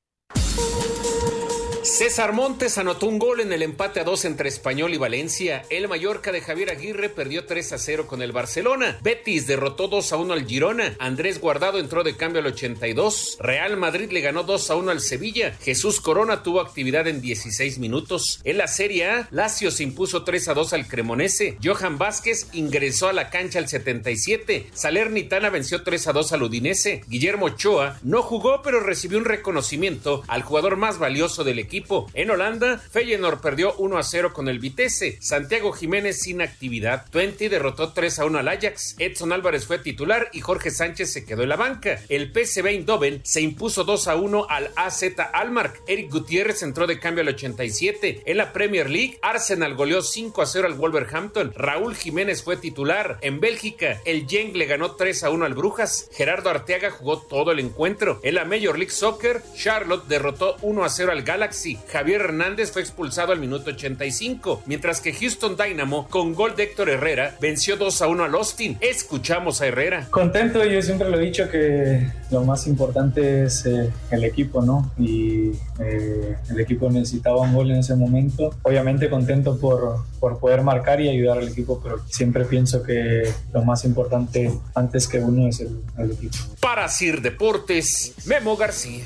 César 1.85 2.33
Montes 2.33 2.79
anotó 2.79 3.07
un 3.07 3.19
gol 3.19 3.41
en 3.41 3.53
el 3.53 3.61
empate 3.61 4.01
a 4.01 4.05
dos 4.05 4.25
entre 4.25 4.49
Español 4.49 4.95
y 4.95 4.97
Valencia. 4.97 5.67
El 5.69 5.87
Mallorca 5.87 6.33
de 6.33 6.41
Javier 6.41 6.71
Aguirre 6.71 7.11
perdió 7.11 7.45
3 7.45 7.75
a 7.75 7.79
0 7.79 8.07
con 8.07 8.23
el 8.23 8.33
Barcelona. 8.33 8.99
Betis 9.03 9.47
derrotó 9.47 9.89
2 9.89 10.13
a 10.15 10.17
1 10.17 10.33
al 10.33 10.47
Girona. 10.47 10.97
Andrés 10.99 11.43
Guardado 11.43 11.79
entró 11.79 12.03
de 12.03 12.17
cambio 12.17 12.41
al 12.41 12.47
82. 12.47 13.37
Real 13.39 13.77
Madrid 13.77 14.11
le 14.11 14.23
ganó 14.23 14.45
2 14.45 14.71
a 14.71 14.77
1 14.77 14.91
al 14.93 15.01
Sevilla. 15.03 15.59
Jesús 15.61 16.01
Corona 16.01 16.43
tuvo 16.43 16.63
actividad 16.63 17.07
en 17.07 17.21
16 17.21 17.79
minutos. 17.79 18.41
En 18.45 18.57
la 18.57 18.67
Serie 18.67 19.11
A, 19.11 19.29
Lazio 19.31 19.71
se 19.71 19.83
impuso 19.83 20.25
3 20.25 20.49
a 20.49 20.55
2 20.55 20.73
al 20.73 20.89
Cremonese. 20.89 21.59
Johan 21.63 21.99
Vázquez 21.99 22.47
ingresó 22.55 23.09
a 23.09 23.13
la 23.13 23.29
cancha 23.29 23.59
al 23.59 23.69
77. 23.69 24.71
Salernitana 24.73 25.51
venció 25.51 25.83
3 25.83 26.07
a 26.07 26.13
2 26.15 26.33
al 26.33 26.45
Udinese. 26.45 27.03
Guillermo 27.09 27.47
Ochoa 27.47 27.99
no 28.03 28.23
jugó 28.23 28.63
pero 28.63 28.81
recibió 28.81 29.19
un 29.19 29.27
reconocimiento 29.27 30.23
al 30.29 30.43
jugador 30.43 30.77
más 30.77 30.99
valioso 30.99 31.45
del 31.45 31.59
equipo 31.59 31.74
en 32.15 32.31
Holanda, 32.31 32.79
Feyenoord 32.79 33.41
perdió 33.41 33.75
1 33.79 33.99
a 33.99 34.03
0 34.05 34.33
con 34.33 34.49
el 34.49 34.61
Vitesse. 34.61 35.19
Santiago 35.21 35.73
Jiménez 35.73 36.21
sin 36.21 36.41
actividad. 36.41 37.07
Twente 37.11 37.49
derrotó 37.49 37.93
3 37.93 38.21
a 38.21 38.25
1 38.27 38.39
al 38.39 38.49
Ajax. 38.49 38.95
Edson 39.01 39.33
Álvarez 39.33 39.67
fue 39.67 39.81
titular 39.81 40.29
y 40.33 40.41
Jorge 40.41 40.71
Sánchez 40.71 41.13
se 41.13 41.25
quedó 41.25 41.43
en 41.43 41.49
la 41.49 41.57
banca. 41.57 42.01
El 42.09 42.33
PSV 42.33 42.67
Eindhoven 42.67 43.21
se 43.25 43.41
impuso 43.41 43.83
2 43.83 44.07
a 44.07 44.15
1 44.15 44.47
al 44.49 44.71
AZ 44.77 45.03
Almark. 45.33 45.83
Eric 45.89 46.13
Gutiérrez 46.13 46.63
entró 46.63 46.87
de 46.87 47.01
cambio 47.01 47.23
al 47.23 47.29
87. 47.29 48.23
En 48.27 48.37
la 48.37 48.53
Premier 48.53 48.89
League, 48.89 49.19
Arsenal 49.21 49.75
goleó 49.75 50.01
5 50.01 50.43
a 50.43 50.47
0 50.47 50.69
al 50.69 50.75
Wolverhampton. 50.75 51.53
Raúl 51.57 51.97
Jiménez 51.97 52.45
fue 52.45 52.57
titular. 52.57 53.19
En 53.21 53.41
Bélgica, 53.41 54.01
el 54.05 54.29
Genk 54.29 54.55
le 54.55 54.67
ganó 54.67 54.93
3 54.93 55.25
a 55.25 55.31
1 55.31 55.45
al 55.45 55.55
Brujas. 55.55 56.09
Gerardo 56.13 56.51
Arteaga 56.51 56.93
jugó 56.93 57.21
todo 57.21 57.51
el 57.51 57.59
encuentro. 57.59 58.21
En 58.23 58.37
la 58.37 58.45
Major 58.45 58.79
League 58.79 58.93
Soccer, 58.93 59.43
Charlotte 59.57 60.07
derrotó 60.07 60.57
1 60.63 60.85
a 60.85 60.89
0 60.89 61.11
al 61.11 61.23
Galaxy 61.23 61.64
Javier 61.73 62.21
Hernández 62.21 62.73
fue 62.73 62.83
expulsado 62.83 63.33
al 63.33 63.41
minuto 63.41 63.71
85, 63.71 64.63
mientras 64.67 65.01
que 65.01 65.13
Houston 65.13 65.57
Dynamo, 65.57 66.07
con 66.09 66.35
gol 66.35 66.55
de 66.57 66.65
Héctor 66.65 66.91
Herrera, 66.91 67.37
venció 67.41 67.77
2 67.77 68.03
a 68.03 68.09
1 68.09 68.25
al 68.25 68.35
Austin. 68.35 68.77
Escuchamos 68.81 69.61
a 69.61 69.67
Herrera. 69.67 70.07
Contento, 70.11 70.63
yo 70.65 70.83
siempre 70.83 71.09
lo 71.09 71.19
he 71.19 71.25
dicho 71.25 71.49
que 71.49 72.07
lo 72.31 72.45
más 72.45 72.67
importante 72.67 73.45
es 73.45 73.65
eh, 73.65 73.91
el 74.11 74.25
equipo, 74.25 74.61
¿no? 74.61 74.93
Y 74.99 75.53
eh, 75.81 76.37
el 76.51 76.61
equipo 76.61 76.91
necesitaba 76.91 77.41
un 77.41 77.55
gol 77.55 77.71
en 77.71 77.79
ese 77.79 77.95
momento. 77.95 78.55
Obviamente 78.63 79.09
contento 79.09 79.59
por, 79.59 80.05
por 80.21 80.39
poder 80.39 80.63
marcar 80.63 81.01
y 81.01 81.09
ayudar 81.09 81.39
al 81.39 81.49
equipo, 81.49 81.81
pero 81.83 82.01
siempre 82.09 82.45
pienso 82.45 82.83
que 82.83 83.33
lo 83.53 83.65
más 83.65 83.85
importante 83.85 84.53
antes 84.75 85.09
que 85.09 85.19
uno 85.19 85.49
es 85.49 85.61
el, 85.61 85.81
el 85.97 86.13
equipo. 86.13 86.37
Para 86.61 86.89
Sir 86.89 87.23
Deportes, 87.23 88.15
Memo 88.27 88.57
García. 88.57 89.05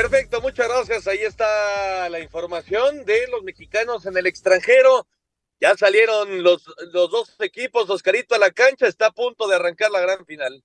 Perfecto, 0.00 0.40
muchas 0.40 0.66
gracias. 0.66 1.06
Ahí 1.06 1.18
está 1.18 2.08
la 2.08 2.20
información 2.20 3.04
de 3.04 3.28
los 3.30 3.42
mexicanos 3.42 4.06
en 4.06 4.16
el 4.16 4.26
extranjero. 4.26 5.06
Ya 5.60 5.76
salieron 5.76 6.42
los, 6.42 6.64
los 6.94 7.10
dos 7.10 7.36
equipos, 7.40 7.90
Oscarito 7.90 8.34
a 8.34 8.38
la 8.38 8.50
cancha, 8.50 8.86
está 8.86 9.08
a 9.08 9.10
punto 9.10 9.46
de 9.46 9.56
arrancar 9.56 9.90
la 9.90 10.00
gran 10.00 10.24
final. 10.24 10.64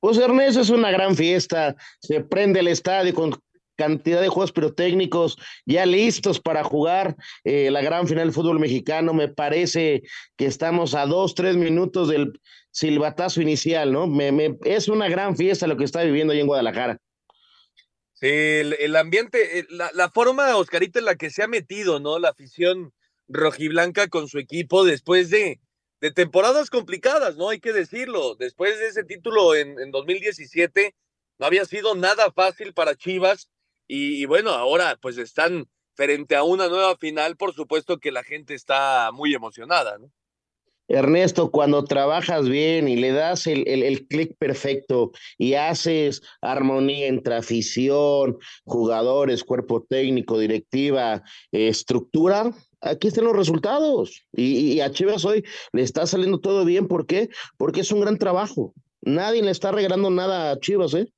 Pues 0.00 0.18
Ernesto 0.18 0.62
es 0.62 0.70
una 0.70 0.90
gran 0.90 1.14
fiesta, 1.14 1.76
se 2.00 2.22
prende 2.22 2.58
el 2.58 2.66
estadio 2.66 3.14
con 3.14 3.40
cantidad 3.76 4.20
de 4.20 4.28
juegos 4.28 4.50
pirotécnicos 4.50 5.38
ya 5.64 5.86
listos 5.86 6.40
para 6.40 6.64
jugar 6.64 7.14
eh, 7.44 7.70
la 7.70 7.82
gran 7.82 8.08
final 8.08 8.24
del 8.24 8.34
fútbol 8.34 8.58
mexicano. 8.58 9.14
Me 9.14 9.28
parece 9.28 10.02
que 10.36 10.46
estamos 10.46 10.96
a 10.96 11.06
dos, 11.06 11.36
tres 11.36 11.56
minutos 11.56 12.08
del 12.08 12.40
silbatazo 12.72 13.40
inicial, 13.40 13.92
¿no? 13.92 14.08
Me, 14.08 14.32
me, 14.32 14.58
es 14.64 14.88
una 14.88 15.08
gran 15.08 15.36
fiesta 15.36 15.68
lo 15.68 15.76
que 15.76 15.84
está 15.84 16.02
viviendo 16.02 16.32
ahí 16.32 16.40
en 16.40 16.48
Guadalajara. 16.48 16.98
Sí, 18.18 18.28
el, 18.28 18.72
el 18.80 18.96
ambiente, 18.96 19.58
eh, 19.58 19.66
la, 19.68 19.90
la, 19.92 20.08
forma, 20.10 20.56
Oscarito, 20.56 20.98
en 20.98 21.04
la 21.04 21.16
que 21.16 21.28
se 21.28 21.42
ha 21.42 21.48
metido, 21.48 22.00
¿no? 22.00 22.18
La 22.18 22.30
afición 22.30 22.94
rojiblanca 23.28 24.08
con 24.08 24.26
su 24.28 24.38
equipo 24.38 24.84
después 24.84 25.28
de, 25.28 25.60
temporadas 26.14 26.70
complicadas, 26.70 27.36
¿no? 27.36 27.50
Hay 27.50 27.60
que 27.60 27.74
decirlo. 27.74 28.34
Después 28.36 28.78
de 28.78 28.88
ese 28.88 29.04
título 29.04 29.54
en, 29.54 29.78
en 29.78 29.90
2017, 29.90 30.94
no 31.38 31.46
había 31.46 31.66
sido 31.66 31.94
nada 31.94 32.32
fácil 32.32 32.72
para 32.72 32.96
Chivas. 32.96 33.50
Y, 33.86 34.22
y, 34.22 34.24
bueno, 34.24 34.50
ahora 34.50 34.96
pues 35.00 35.18
están 35.18 35.68
frente 35.94 36.36
a 36.36 36.42
una 36.42 36.68
nueva 36.68 36.96
final, 36.96 37.36
por 37.36 37.54
supuesto 37.54 37.98
que 37.98 38.12
la 38.12 38.24
gente 38.24 38.54
está 38.54 39.10
muy 39.12 39.34
emocionada, 39.34 39.98
¿no? 39.98 40.10
Ernesto, 40.88 41.50
cuando 41.50 41.84
trabajas 41.84 42.48
bien 42.48 42.88
y 42.88 42.96
le 42.96 43.12
das 43.12 43.46
el, 43.46 43.66
el, 43.66 43.82
el 43.82 44.06
clic 44.06 44.36
perfecto 44.38 45.12
y 45.36 45.54
haces 45.54 46.22
armonía 46.40 47.06
entre 47.06 47.34
afición, 47.34 48.38
jugadores, 48.64 49.44
cuerpo 49.44 49.84
técnico, 49.88 50.38
directiva, 50.38 51.22
estructura, 51.50 52.52
aquí 52.80 53.08
están 53.08 53.24
los 53.24 53.36
resultados. 53.36 54.26
Y, 54.32 54.74
y, 54.74 54.80
a 54.80 54.90
Chivas 54.90 55.24
hoy 55.24 55.44
le 55.72 55.82
está 55.82 56.06
saliendo 56.06 56.38
todo 56.38 56.64
bien. 56.64 56.88
¿Por 56.88 57.06
qué? 57.06 57.28
Porque 57.56 57.80
es 57.80 57.92
un 57.92 58.00
gran 58.00 58.18
trabajo. 58.18 58.74
Nadie 59.02 59.42
le 59.42 59.50
está 59.50 59.72
regalando 59.72 60.10
nada 60.10 60.52
a 60.52 60.60
Chivas, 60.60 60.94
¿eh? 60.94 61.12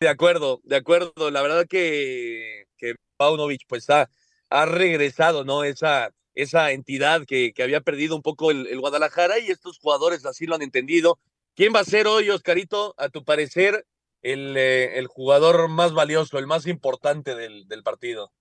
De 0.00 0.08
acuerdo, 0.08 0.60
de 0.64 0.76
acuerdo. 0.76 1.30
La 1.30 1.42
verdad 1.42 1.66
que, 1.68 2.64
que 2.76 2.94
Paunovic 3.16 3.62
pues 3.68 3.88
ha, 3.90 4.10
ha 4.50 4.66
regresado, 4.66 5.44
¿no? 5.44 5.64
Esa 5.64 6.10
esa 6.34 6.72
entidad 6.72 7.24
que, 7.26 7.52
que 7.52 7.62
había 7.62 7.80
perdido 7.80 8.16
un 8.16 8.22
poco 8.22 8.50
el, 8.50 8.66
el, 8.66 8.80
Guadalajara 8.80 9.38
y 9.38 9.50
estos 9.50 9.78
jugadores 9.78 10.24
así 10.26 10.46
lo 10.46 10.54
han 10.54 10.62
entendido. 10.62 11.18
¿Quién 11.54 11.72
va 11.74 11.80
a 11.80 11.84
ser 11.84 12.06
hoy, 12.06 12.30
Oscarito, 12.30 12.94
a 12.98 13.08
tu 13.08 13.24
parecer, 13.24 13.86
el, 14.22 14.56
eh, 14.56 14.98
el 14.98 15.06
jugador 15.06 15.68
más 15.68 15.92
valioso, 15.92 16.38
el 16.38 16.46
más 16.46 16.66
importante 16.66 17.34
del, 17.36 17.68
del, 17.68 17.82
partido? 17.82 18.32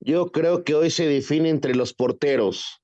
Yo 0.00 0.32
creo 0.32 0.64
que 0.64 0.74
hoy 0.74 0.90
se 0.90 1.06
define 1.06 1.50
entre 1.50 1.74
los 1.74 1.94
porteros. 1.94 2.82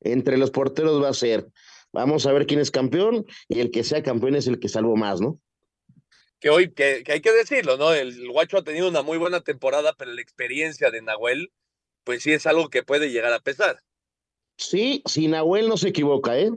Entre 0.00 0.38
los 0.38 0.50
porteros 0.50 1.02
va 1.02 1.10
a 1.10 1.14
ser. 1.14 1.46
Vamos 1.92 2.26
a 2.26 2.32
ver 2.32 2.46
quién 2.46 2.60
es 2.60 2.70
campeón 2.70 3.26
y 3.48 3.60
el 3.60 3.70
que 3.70 3.84
sea 3.84 4.02
campeón 4.02 4.34
es 4.34 4.46
el 4.46 4.58
que 4.58 4.70
salvo 4.70 4.96
más, 4.96 5.20
¿no? 5.20 5.38
Que 6.40 6.48
hoy, 6.48 6.72
que, 6.72 7.02
que 7.04 7.12
hay 7.12 7.20
que 7.20 7.32
decirlo, 7.32 7.76
¿no? 7.76 7.92
El, 7.92 8.08
el 8.08 8.30
Guacho 8.30 8.56
ha 8.56 8.64
tenido 8.64 8.88
una 8.88 9.02
muy 9.02 9.18
buena 9.18 9.42
temporada, 9.42 9.94
pero 9.96 10.12
la 10.12 10.22
experiencia 10.22 10.90
de 10.90 11.02
Nahuel 11.02 11.52
pues 12.04 12.22
sí 12.22 12.32
es 12.32 12.46
algo 12.46 12.68
que 12.68 12.82
puede 12.82 13.10
llegar 13.10 13.32
a 13.32 13.40
pesar. 13.40 13.80
Sí, 14.56 15.02
si 15.06 15.28
Nahuel 15.28 15.68
no 15.68 15.76
se 15.76 15.88
equivoca, 15.88 16.38
¿eh? 16.38 16.50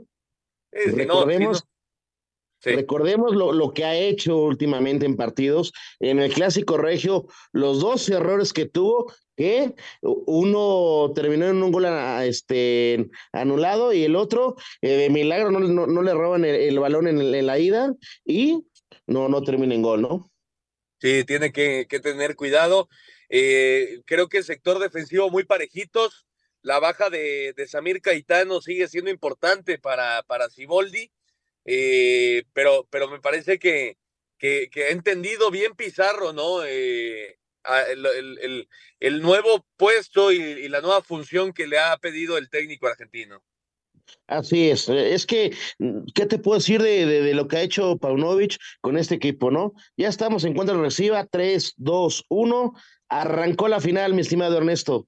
Sí, 0.72 0.90
recordemos, 0.90 1.64
no, 1.64 1.70
sí. 2.60 2.70
recordemos 2.70 3.34
lo, 3.34 3.52
lo, 3.52 3.72
que 3.72 3.84
ha 3.84 3.96
hecho 3.96 4.36
últimamente 4.36 5.06
en 5.06 5.16
partidos. 5.16 5.72
En 6.00 6.18
el 6.18 6.32
clásico 6.32 6.76
regio, 6.76 7.26
los 7.52 7.80
dos 7.80 8.08
errores 8.08 8.52
que 8.52 8.66
tuvo, 8.66 9.12
que 9.36 9.74
uno 10.02 11.12
terminó 11.14 11.46
en 11.46 11.62
un 11.62 11.72
gol 11.72 11.86
a, 11.86 12.24
este, 12.26 13.08
anulado 13.32 13.92
y 13.92 14.04
el 14.04 14.16
otro, 14.16 14.56
eh, 14.82 14.96
de 14.96 15.10
milagro, 15.10 15.50
no, 15.50 15.60
no, 15.60 15.86
no 15.86 16.02
le 16.02 16.14
roban 16.14 16.44
el, 16.44 16.54
el 16.54 16.78
balón 16.78 17.08
en, 17.08 17.20
en, 17.20 17.46
la 17.46 17.58
ida 17.58 17.94
y 18.24 18.64
no, 19.06 19.28
no 19.28 19.42
termina 19.42 19.74
en 19.74 19.82
gol, 19.82 20.02
¿no? 20.02 20.30
Sí, 21.00 21.24
tiene 21.24 21.52
que, 21.52 21.86
que 21.88 22.00
tener 22.00 22.36
cuidado. 22.36 22.88
Eh, 23.28 24.02
creo 24.06 24.28
que 24.28 24.38
el 24.38 24.44
sector 24.44 24.78
defensivo 24.78 25.30
muy 25.30 25.44
parejitos. 25.44 26.26
La 26.62 26.78
baja 26.80 27.10
de, 27.10 27.52
de 27.56 27.68
Samir 27.68 28.00
Caetano 28.00 28.60
sigue 28.60 28.88
siendo 28.88 29.10
importante 29.10 29.78
para, 29.78 30.22
para 30.24 30.50
Ciboldi, 30.50 31.12
eh, 31.64 32.44
pero, 32.52 32.88
pero 32.90 33.08
me 33.08 33.20
parece 33.20 33.58
que, 33.58 33.98
que, 34.38 34.70
ha 34.88 34.90
entendido 34.90 35.50
bien 35.50 35.74
Pizarro, 35.74 36.32
¿no? 36.32 36.64
Eh, 36.64 37.38
el, 37.88 38.68
el, 39.00 39.22
nuevo 39.22 39.66
puesto 39.76 40.30
y, 40.32 40.68
la 40.68 40.80
nueva 40.80 41.02
función 41.02 41.52
que 41.52 41.66
le 41.66 41.78
ha 41.78 41.96
pedido 41.98 42.38
el 42.38 42.48
técnico 42.48 42.86
argentino. 42.86 43.42
Así 44.26 44.70
es, 44.70 44.88
es 44.88 45.24
que, 45.24 45.56
¿qué 46.14 46.26
te 46.26 46.38
puedo 46.38 46.58
decir 46.58 46.82
de, 46.82 47.06
de, 47.06 47.34
lo 47.34 47.46
que 47.46 47.58
ha 47.58 47.62
hecho 47.62 47.96
Paunovic 47.96 48.56
con 48.80 48.98
este 48.98 49.14
equipo, 49.14 49.50
no? 49.50 49.72
Ya 49.96 50.08
estamos 50.08 50.44
en 50.44 50.54
cuenta 50.54 50.74
reciba, 50.74 51.26
3, 51.26 51.74
2, 51.76 52.24
1, 52.28 52.74
Arrancó 53.08 53.68
la 53.68 53.80
final, 53.80 54.14
mi 54.14 54.22
estimado 54.22 54.58
Ernesto. 54.58 55.06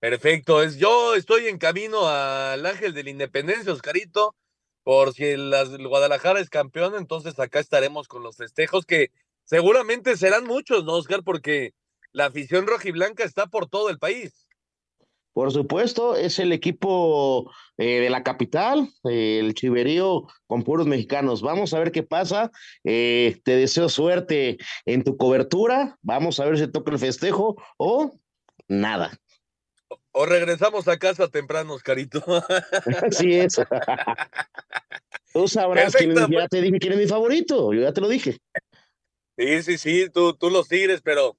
Perfecto, 0.00 0.62
es, 0.62 0.78
yo 0.78 1.14
estoy 1.14 1.48
en 1.48 1.58
camino 1.58 2.08
al 2.08 2.64
Ángel 2.64 2.94
de 2.94 3.02
la 3.02 3.10
Independencia, 3.10 3.72
Oscarito, 3.72 4.36
por 4.82 5.12
si 5.12 5.24
el, 5.24 5.52
el 5.52 5.88
Guadalajara 5.88 6.40
es 6.40 6.48
campeón, 6.48 6.94
entonces 6.94 7.38
acá 7.38 7.58
estaremos 7.58 8.08
con 8.08 8.22
los 8.22 8.36
festejos 8.36 8.86
que 8.86 9.10
seguramente 9.44 10.16
serán 10.16 10.44
muchos, 10.44 10.84
¿no, 10.84 10.94
Oscar? 10.94 11.22
Porque 11.24 11.74
la 12.12 12.26
afición 12.26 12.66
rojiblanca 12.66 13.24
está 13.24 13.48
por 13.48 13.68
todo 13.68 13.90
el 13.90 13.98
país. 13.98 14.47
Por 15.38 15.52
supuesto, 15.52 16.16
es 16.16 16.40
el 16.40 16.52
equipo 16.52 17.48
eh, 17.76 18.00
de 18.00 18.10
la 18.10 18.24
capital, 18.24 18.88
eh, 19.08 19.38
el 19.38 19.54
Chiverío 19.54 20.26
con 20.48 20.64
puros 20.64 20.88
mexicanos. 20.88 21.42
Vamos 21.42 21.72
a 21.72 21.78
ver 21.78 21.92
qué 21.92 22.02
pasa. 22.02 22.50
Eh, 22.82 23.40
te 23.44 23.54
deseo 23.54 23.88
suerte 23.88 24.58
en 24.84 25.04
tu 25.04 25.16
cobertura. 25.16 25.96
Vamos 26.02 26.40
a 26.40 26.44
ver 26.44 26.58
si 26.58 26.66
toca 26.66 26.90
el 26.90 26.98
festejo 26.98 27.54
o 27.76 28.18
nada. 28.66 29.16
O, 30.10 30.26
regresamos 30.26 30.88
a 30.88 30.98
casa 30.98 31.28
temprano, 31.28 31.74
Oscarito. 31.74 32.20
Así 33.08 33.34
es. 33.34 33.60
tú 35.32 35.46
sabrás 35.46 35.94
quién, 35.94 36.16
ya 36.16 36.48
te 36.48 36.62
dije 36.62 36.80
quién 36.80 36.94
es 36.94 36.98
mi 36.98 37.06
favorito, 37.06 37.72
yo 37.72 37.82
ya 37.82 37.92
te 37.92 38.00
lo 38.00 38.08
dije. 38.08 38.38
Sí, 39.36 39.62
sí, 39.62 39.78
sí, 39.78 40.10
tú, 40.12 40.34
tú 40.34 40.50
los 40.50 40.66
tigres, 40.66 41.00
pero 41.00 41.38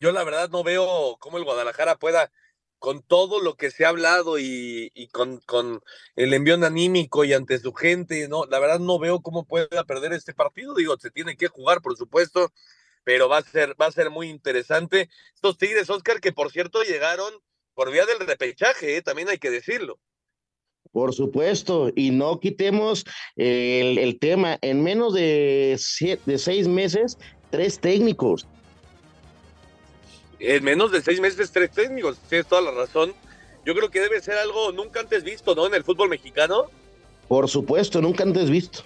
yo 0.00 0.10
la 0.10 0.24
verdad 0.24 0.50
no 0.50 0.64
veo 0.64 1.16
cómo 1.20 1.38
el 1.38 1.44
Guadalajara 1.44 2.00
pueda, 2.00 2.32
con 2.78 3.02
todo 3.02 3.40
lo 3.40 3.56
que 3.56 3.70
se 3.70 3.84
ha 3.84 3.88
hablado 3.88 4.38
y, 4.38 5.10
con, 5.12 5.82
el 6.16 6.34
envío 6.34 6.54
anímico 6.54 7.24
y 7.24 7.32
ante 7.32 7.58
su 7.58 7.72
gente, 7.72 8.28
no, 8.28 8.46
la 8.46 8.58
verdad 8.58 8.78
no 8.78 8.98
veo 8.98 9.20
cómo 9.20 9.44
pueda 9.44 9.84
perder 9.84 10.12
este 10.12 10.34
partido. 10.34 10.74
Digo, 10.74 10.96
se 10.98 11.10
tiene 11.10 11.36
que 11.36 11.48
jugar, 11.48 11.80
por 11.82 11.96
supuesto, 11.96 12.52
pero 13.04 13.28
va 13.28 13.38
a 13.38 13.42
ser, 13.42 13.74
va 13.80 13.86
a 13.86 13.92
ser 13.92 14.10
muy 14.10 14.28
interesante. 14.28 15.08
Estos 15.34 15.58
Tigres, 15.58 15.90
Oscar, 15.90 16.20
que 16.20 16.32
por 16.32 16.50
cierto 16.52 16.82
llegaron 16.82 17.32
por 17.74 17.90
vía 17.90 18.06
del 18.06 18.26
repechaje, 18.26 18.96
¿eh? 18.96 19.02
también 19.02 19.28
hay 19.28 19.38
que 19.38 19.50
decirlo. 19.50 19.98
Por 20.92 21.12
supuesto, 21.14 21.90
y 21.94 22.10
no 22.10 22.40
quitemos 22.40 23.04
el, 23.36 24.18
tema, 24.18 24.58
en 24.62 24.82
menos 24.82 25.12
de 25.12 25.76
seis 25.78 26.66
meses, 26.66 27.18
tres 27.50 27.78
técnicos 27.78 28.48
en 30.38 30.64
menos 30.64 30.92
de 30.92 31.02
seis 31.02 31.20
meses 31.20 31.50
tres 31.50 31.70
técnicos, 31.70 32.18
tienes 32.28 32.46
toda 32.46 32.62
la 32.62 32.70
razón. 32.70 33.14
Yo 33.64 33.74
creo 33.74 33.90
que 33.90 34.00
debe 34.00 34.20
ser 34.20 34.38
algo 34.38 34.72
nunca 34.72 35.00
antes 35.00 35.24
visto, 35.24 35.54
¿no? 35.54 35.66
En 35.66 35.74
el 35.74 35.84
fútbol 35.84 36.08
mexicano. 36.08 36.66
Por 37.26 37.48
supuesto, 37.48 38.00
nunca 38.00 38.22
antes 38.22 38.48
visto. 38.48 38.80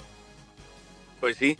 Pues 1.20 1.36
sí, 1.36 1.56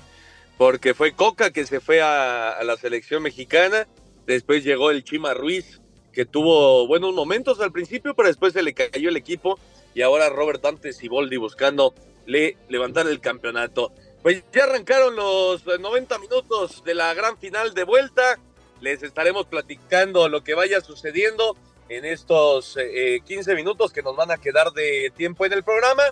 porque 0.59 0.95
fue 0.95 1.13
Coca 1.13 1.51
que 1.51 1.67
se 1.67 1.81
fue 1.81 2.03
a, 2.03 2.51
a 2.51 2.65
la 2.65 2.77
selección 2.77 3.23
mexicana, 3.23 3.87
después 4.27 4.65
llegó 4.65 4.91
el 4.91 5.05
Chima 5.05 5.35
Ruiz, 5.35 5.81
que 6.13 6.25
tuvo 6.25 6.87
buenos 6.87 7.15
momentos 7.15 7.61
al 7.61 7.71
principio, 7.71 8.15
pero 8.15 8.29
después 8.29 8.53
se 8.53 8.63
le 8.63 8.75
cayó 8.75 9.09
el 9.09 9.17
equipo, 9.17 9.59
y 9.95 10.03
ahora 10.03 10.29
Robert 10.29 10.63
Dante 10.63 10.93
Siboldi 10.93 11.37
buscando 11.37 11.95
le 12.27 12.57
levantar 12.69 13.07
el 13.07 13.21
campeonato. 13.21 13.93
Pues 14.23 14.45
ya 14.53 14.65
arrancaron 14.65 15.17
los 15.17 15.65
90 15.67 16.19
minutos 16.19 16.85
de 16.85 16.95
la 16.95 17.13
gran 17.15 17.39
final 17.39 17.75
de 17.75 17.85
vuelta 17.85 18.39
les 18.83 19.03
estaremos 19.05 19.47
platicando 19.47 20.29
lo 20.29 20.43
que 20.43 20.55
vaya 20.55 20.81
sucediendo 20.81 21.57
en 21.89 22.05
estos 22.05 22.77
eh, 22.77 23.21
15 23.25 23.55
minutos 23.55 23.93
que 23.93 24.03
nos 24.03 24.17
van 24.17 24.33
a 24.33 24.39
quedar 24.39 24.73
de 24.73 25.13
tiempo 25.17 25.47
en 25.47 25.53
el 25.53 25.63
programa. 25.63 26.03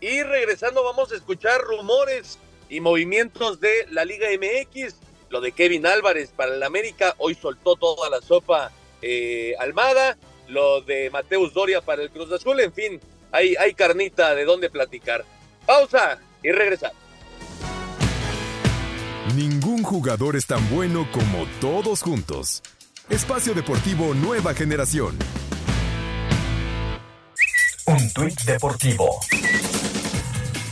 Y 0.00 0.22
regresando 0.22 0.84
vamos 0.84 1.10
a 1.10 1.16
escuchar 1.16 1.60
rumores 1.62 2.38
y 2.68 2.80
movimientos 2.80 3.60
de 3.60 3.86
la 3.90 4.04
Liga 4.04 4.28
MX. 4.30 4.96
Lo 5.30 5.40
de 5.40 5.52
Kevin 5.52 5.86
Álvarez 5.86 6.30
para 6.36 6.54
el 6.54 6.62
América, 6.62 7.14
hoy 7.18 7.34
soltó 7.34 7.76
toda 7.76 8.10
la 8.10 8.20
sopa 8.20 8.72
eh, 9.00 9.54
Almada. 9.58 10.18
Lo 10.48 10.82
de 10.82 11.10
Mateus 11.10 11.54
Doria 11.54 11.80
para 11.80 12.02
el 12.02 12.10
Cruz 12.10 12.30
Azul, 12.32 12.60
en 12.60 12.72
fin, 12.72 13.00
hay, 13.32 13.54
hay 13.56 13.74
carnita 13.74 14.34
de 14.34 14.44
dónde 14.44 14.70
platicar. 14.70 15.24
Pausa 15.66 16.18
y 16.42 16.52
regresamos. 16.52 17.07
Ningún 19.38 19.84
jugador 19.84 20.34
es 20.34 20.46
tan 20.46 20.68
bueno 20.68 21.06
como 21.12 21.46
todos 21.60 22.02
juntos. 22.02 22.60
Espacio 23.08 23.54
Deportivo 23.54 24.12
Nueva 24.12 24.52
Generación. 24.52 25.16
Un 27.86 28.12
tuit 28.12 28.40
deportivo. 28.40 29.20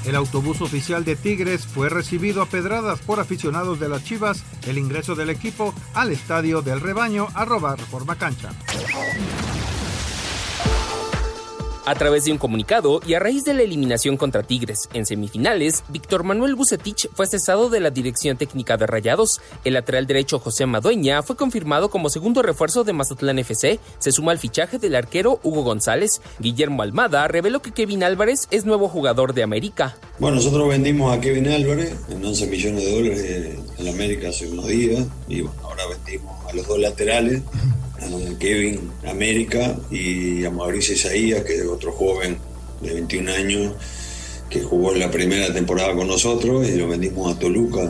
El 0.05 0.17
autobús 0.17 0.63
oficial 0.63 1.05
de 1.05 1.15
Tigres 1.15 1.65
fue 1.65 1.91
recibido 1.91 2.43
a 2.43 2.47
pedradas 2.47 2.99
por 2.99 3.21
aficionados 3.21 3.79
de 3.79 3.89
las 3.89 4.03
Chivas. 4.03 4.43
El 4.67 4.79
ingreso 4.79 5.15
del 5.15 5.31
equipo 5.31 5.73
al 5.95 6.11
estadio 6.11 6.61
del 6.61 6.81
rebaño 6.81 7.29
arroba 7.35 7.77
reforma 7.77 8.19
cancha. 8.19 8.51
A 11.89 11.95
través 11.95 12.25
de 12.25 12.33
un 12.33 12.39
comunicado 12.39 13.01
y 13.07 13.15
a 13.15 13.21
raíz 13.21 13.45
de 13.45 13.55
la 13.55 13.63
eliminación 13.63 14.17
contra 14.17 14.43
Tigres 14.43 14.89
en 14.93 15.07
semifinales, 15.07 15.85
Víctor 15.89 16.25
Manuel 16.25 16.57
Bucetich 16.57 17.09
fue 17.15 17.29
cesado 17.29 17.71
de 17.71 17.79
la 17.79 17.91
dirección 17.91 18.37
técnica 18.37 18.77
de 18.77 18.89
Rayados. 18.89 19.41
El 19.65 19.75
lateral 19.75 20.09
derecho 20.09 20.41
José 20.41 20.67
Madueña 20.67 21.23
fue 21.23 21.37
confirmado 21.37 21.89
como 21.89 22.11
segundo 22.11 22.43
refuerzo 22.43 22.83
de 22.83 22.93
Mazatlán 22.93 23.39
FC. 23.39 23.79
Se 24.01 24.11
suma 24.11 24.33
al 24.33 24.41
fichaje 24.41 24.81
del 24.81 24.97
arquero 24.97 25.39
Hugo 25.45 25.63
González. 25.63 26.21
Guillermo 26.41 26.83
Almada 26.83 27.29
reveló 27.29 27.63
que 27.63 27.71
Kevin 27.71 28.03
Álvarez 28.03 28.49
es 28.51 28.65
nuevo 28.65 28.89
jugador 28.89 29.33
de 29.33 29.45
América. 29.45 29.97
Bueno, 30.19 30.39
nosotros 30.39 30.69
vendimos 30.69 31.17
a 31.17 31.21
Kevin 31.21 31.47
Álvarez 31.47 31.95
en 32.09 32.25
11 32.25 32.47
millones 32.49 32.85
de 32.85 32.93
dólares 32.93 33.59
en 33.79 33.89
América 33.89 34.31
hace 34.31 34.49
unos 34.49 34.67
días 34.67 35.07
y 35.29 35.43
bueno, 35.43 35.57
ahora 35.63 35.85
vendimos 35.87 36.35
a 36.51 36.53
los 36.53 36.67
dos 36.67 36.81
laterales 36.81 37.43
a 38.01 38.39
Kevin 38.39 38.91
América 39.07 39.77
y 39.91 40.45
a 40.45 40.51
Mauricio 40.51 40.95
Isaías, 40.95 41.45
que 41.45 41.57
es 41.57 41.67
otro 41.67 41.93
joven 41.93 42.39
de 42.81 42.93
21 42.95 43.33
años 43.33 43.73
que 44.49 44.63
jugó 44.63 44.93
en 44.93 45.01
la 45.01 45.11
primera 45.11 45.53
temporada 45.53 45.95
con 45.95 46.07
nosotros 46.07 46.69
y 46.69 46.77
lo 46.77 46.89
vendimos 46.89 47.35
a 47.35 47.39
Toluca 47.39 47.83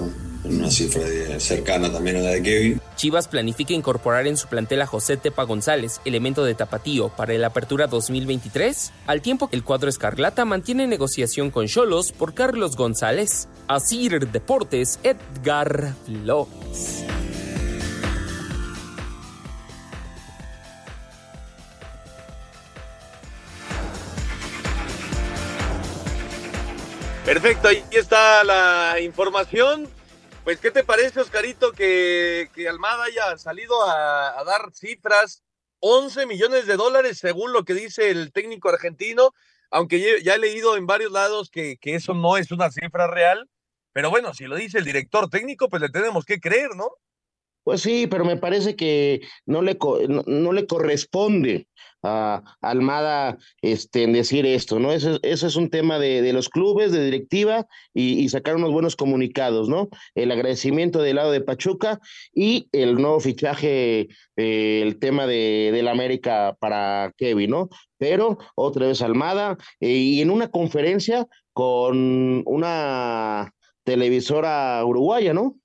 en 0.44 0.60
una 0.60 0.70
cifra 0.70 1.02
cercana 1.38 1.92
también 1.92 2.16
a 2.16 2.20
la 2.20 2.30
de 2.30 2.42
Kevin. 2.42 2.80
Chivas 2.96 3.28
planifica 3.28 3.74
incorporar 3.74 4.26
en 4.26 4.36
su 4.36 4.48
plantel 4.48 4.80
a 4.82 4.86
José 4.86 5.16
Tepa 5.16 5.42
González, 5.42 6.00
elemento 6.04 6.44
de 6.44 6.54
tapatío, 6.54 7.08
para 7.10 7.34
el 7.34 7.44
Apertura 7.44 7.86
2023, 7.88 8.92
al 9.06 9.22
tiempo 9.22 9.48
que 9.48 9.56
el 9.56 9.64
cuadro 9.64 9.90
Escarlata 9.90 10.44
mantiene 10.44 10.86
negociación 10.86 11.50
con 11.50 11.66
Cholos 11.66 12.12
por 12.12 12.34
Carlos 12.34 12.76
González. 12.76 13.48
Asir 13.68 14.30
Deportes, 14.30 14.98
Edgar 15.02 15.94
Flores. 16.06 17.05
Perfecto, 27.36 27.68
ahí 27.68 27.84
está 27.90 28.42
la 28.44 28.98
información. 28.98 29.90
Pues, 30.42 30.58
¿qué 30.58 30.70
te 30.70 30.82
parece, 30.82 31.20
Oscarito, 31.20 31.72
que, 31.72 32.48
que 32.54 32.66
Almada 32.66 33.04
haya 33.04 33.36
salido 33.36 33.74
a, 33.86 34.42
dar 34.46 34.72
cifras? 34.72 35.44
11 35.80 36.24
millones 36.24 36.66
de 36.66 36.76
dólares, 36.76 37.18
según 37.18 37.52
lo 37.52 37.66
que 37.66 37.74
dice 37.74 38.08
el 38.08 38.32
técnico 38.32 38.70
argentino, 38.70 39.34
aunque 39.70 40.22
ya 40.24 40.34
he 40.34 40.38
leído 40.38 40.78
en 40.78 40.86
varios 40.86 41.12
lados 41.12 41.50
que, 41.50 41.76
que 41.76 41.94
eso 41.94 42.14
no 42.14 42.38
es 42.38 42.50
una 42.52 42.70
cifra 42.70 43.06
real. 43.06 43.50
Pero 43.92 44.08
bueno, 44.08 44.32
si 44.32 44.46
lo 44.46 44.56
dice 44.56 44.78
el 44.78 44.86
director 44.86 45.28
técnico, 45.28 45.68
pues 45.68 45.82
le 45.82 45.90
tenemos 45.90 46.24
que 46.24 46.40
creer, 46.40 46.70
¿no? 46.74 46.88
Pues 47.64 47.82
sí, 47.82 48.06
pero 48.06 48.24
me 48.24 48.38
parece 48.38 48.76
que 48.76 49.20
no 49.44 49.60
le, 49.60 49.76
no 50.26 50.52
le 50.54 50.66
corresponde 50.66 51.68
Almada 52.60 53.38
este, 53.62 54.04
en 54.04 54.12
decir 54.12 54.46
esto, 54.46 54.78
¿no? 54.78 54.92
Eso, 54.92 55.18
es 55.22 55.56
un 55.56 55.70
tema 55.70 55.98
de, 55.98 56.32
los 56.32 56.48
clubes, 56.48 56.92
de 56.92 57.04
directiva 57.04 57.66
y, 57.94 58.22
y, 58.22 58.28
sacar 58.28 58.56
unos 58.56 58.72
buenos 58.72 58.96
comunicados, 58.96 59.68
¿no? 59.68 59.88
El 60.14 60.30
agradecimiento 60.30 61.02
del 61.02 61.16
lado 61.16 61.32
de 61.32 61.40
Pachuca 61.40 62.00
y 62.34 62.68
el 62.72 62.94
nuevo 62.94 63.20
fichaje, 63.20 64.08
eh, 64.36 64.82
el 64.82 64.98
tema 64.98 65.26
de, 65.26 65.70
del 65.72 65.88
América 65.88 66.56
para 66.58 67.12
Kevin, 67.16 67.50
¿no? 67.50 67.68
Pero 67.98 68.38
otra 68.54 68.86
vez 68.86 69.02
Almada 69.02 69.56
eh, 69.80 69.88
y 69.88 70.20
en 70.20 70.30
una 70.30 70.48
conferencia 70.48 71.26
con 71.52 72.42
una 72.46 73.52
televisora 73.84 74.84
uruguaya, 74.84 75.32
¿no? 75.32 75.56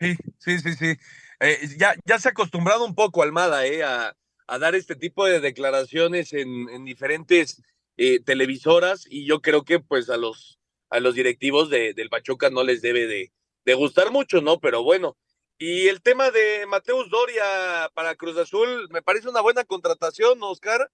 Sí, 0.00 0.16
sí, 0.38 0.58
sí, 0.58 0.72
sí. 0.74 0.94
Eh, 1.40 1.68
ya, 1.76 1.94
ya 2.06 2.18
se 2.18 2.28
ha 2.28 2.30
acostumbrado 2.30 2.84
un 2.86 2.94
poco 2.94 3.22
Almada 3.22 3.66
eh, 3.66 3.84
a, 3.84 4.14
a, 4.46 4.58
dar 4.58 4.74
este 4.74 4.96
tipo 4.96 5.26
de 5.26 5.40
declaraciones 5.40 6.32
en, 6.32 6.68
en 6.68 6.84
diferentes 6.84 7.62
eh, 7.98 8.20
televisoras 8.20 9.06
y 9.08 9.24
yo 9.24 9.40
creo 9.40 9.64
que 9.64 9.80
pues 9.80 10.10
a 10.10 10.18
los, 10.18 10.58
a 10.90 11.00
los 11.00 11.14
directivos 11.14 11.70
de, 11.70 11.94
del 11.94 12.10
Pachuca 12.10 12.50
no 12.50 12.62
les 12.62 12.82
debe 12.82 13.06
de, 13.06 13.32
gustar 13.74 14.10
mucho, 14.12 14.40
¿no? 14.40 14.60
Pero 14.60 14.82
bueno. 14.82 15.16
Y 15.58 15.88
el 15.88 16.02
tema 16.02 16.30
de 16.30 16.66
Mateus 16.68 17.08
Doria 17.08 17.90
para 17.94 18.14
Cruz 18.14 18.36
Azul 18.36 18.88
me 18.90 19.00
parece 19.00 19.30
una 19.30 19.40
buena 19.40 19.64
contratación, 19.64 20.38
¿no, 20.38 20.50
Oscar? 20.50 20.90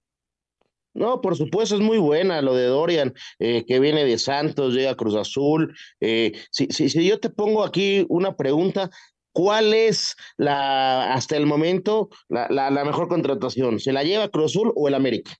No, 0.93 1.19
por 1.19 1.35
supuesto, 1.35 1.75
es 1.75 1.81
muy 1.81 1.97
buena 1.97 2.41
lo 2.41 2.55
de 2.55 2.67
Dorian, 2.67 3.13
eh, 3.39 3.65
que 3.67 3.79
viene 3.79 4.05
de 4.05 4.17
Santos, 4.17 4.73
llega 4.73 4.91
a 4.91 4.95
Cruz 4.95 5.15
Azul. 5.15 5.75
Eh, 5.99 6.31
si, 6.51 6.67
si, 6.67 6.87
si, 6.87 7.05
yo 7.05 7.19
te 7.19 7.29
pongo 7.29 7.63
aquí 7.65 8.05
una 8.09 8.37
pregunta, 8.37 8.89
¿Cuál 9.33 9.73
es 9.73 10.15
la, 10.37 11.13
hasta 11.13 11.35
el 11.35 11.47
momento, 11.47 12.09
la, 12.29 12.47
la, 12.49 12.69
la, 12.69 12.85
mejor 12.85 13.07
contratación? 13.07 13.79
¿Se 13.79 13.91
la 13.91 14.03
lleva 14.03 14.29
Cruz 14.29 14.51
Azul 14.51 14.71
o 14.75 14.87
el 14.87 14.93
América? 14.93 15.35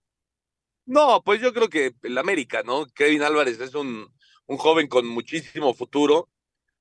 No, 0.85 1.21
pues 1.23 1.39
yo 1.41 1.53
creo 1.53 1.69
que 1.69 1.93
el 2.01 2.17
América, 2.17 2.63
¿no? 2.63 2.87
Kevin 2.87 3.21
Álvarez 3.21 3.59
es 3.59 3.75
un, 3.75 4.11
un 4.47 4.57
joven 4.57 4.87
con 4.87 5.07
muchísimo 5.07 5.73
futuro. 5.73 6.29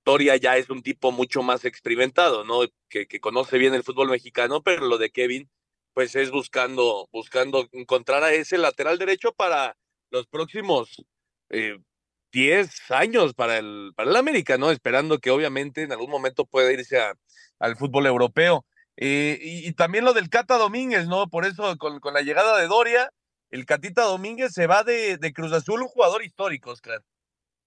Toria 0.04 0.36
ya 0.36 0.56
es 0.56 0.70
un 0.70 0.82
tipo 0.82 1.12
mucho 1.12 1.42
más 1.42 1.64
experimentado, 1.64 2.44
¿no? 2.44 2.62
Que, 2.88 3.06
que, 3.06 3.20
conoce 3.20 3.58
bien 3.58 3.74
el 3.74 3.84
fútbol 3.84 4.08
mexicano, 4.08 4.62
pero 4.62 4.86
lo 4.86 4.98
de 4.98 5.10
Kevin, 5.10 5.50
pues 5.94 6.16
es 6.16 6.30
buscando, 6.30 7.08
buscando 7.12 7.68
encontrar 7.72 8.24
a 8.24 8.32
ese 8.32 8.58
lateral 8.58 8.98
derecho 8.98 9.32
para 9.32 9.76
los 10.10 10.26
próximos 10.26 11.04
eh, 11.50 11.78
10 12.32 12.90
años 12.90 13.34
para 13.34 13.58
el, 13.58 13.92
para 13.94 14.10
el 14.10 14.16
América, 14.16 14.58
¿no? 14.58 14.70
Esperando 14.70 15.18
que 15.18 15.30
obviamente 15.30 15.82
en 15.82 15.92
algún 15.92 16.10
momento 16.10 16.46
pueda 16.46 16.72
irse 16.72 16.98
al 17.58 17.76
fútbol 17.76 18.06
europeo. 18.06 18.64
Eh, 18.96 19.38
y, 19.40 19.68
y, 19.68 19.72
también 19.72 20.04
lo 20.04 20.12
del 20.12 20.28
Cata 20.28 20.58
Domínguez, 20.58 21.06
¿no? 21.06 21.28
Por 21.28 21.46
eso 21.46 21.76
con, 21.78 22.00
con, 22.00 22.12
la 22.14 22.22
llegada 22.22 22.58
de 22.58 22.66
Doria, 22.66 23.10
el 23.50 23.64
Catita 23.66 24.02
Domínguez 24.02 24.52
se 24.52 24.66
va 24.66 24.82
de, 24.82 25.16
de 25.18 25.32
Cruz 25.32 25.52
Azul, 25.52 25.82
un 25.82 25.88
jugador 25.88 26.24
histórico, 26.24 26.70
Oscar. 26.70 27.02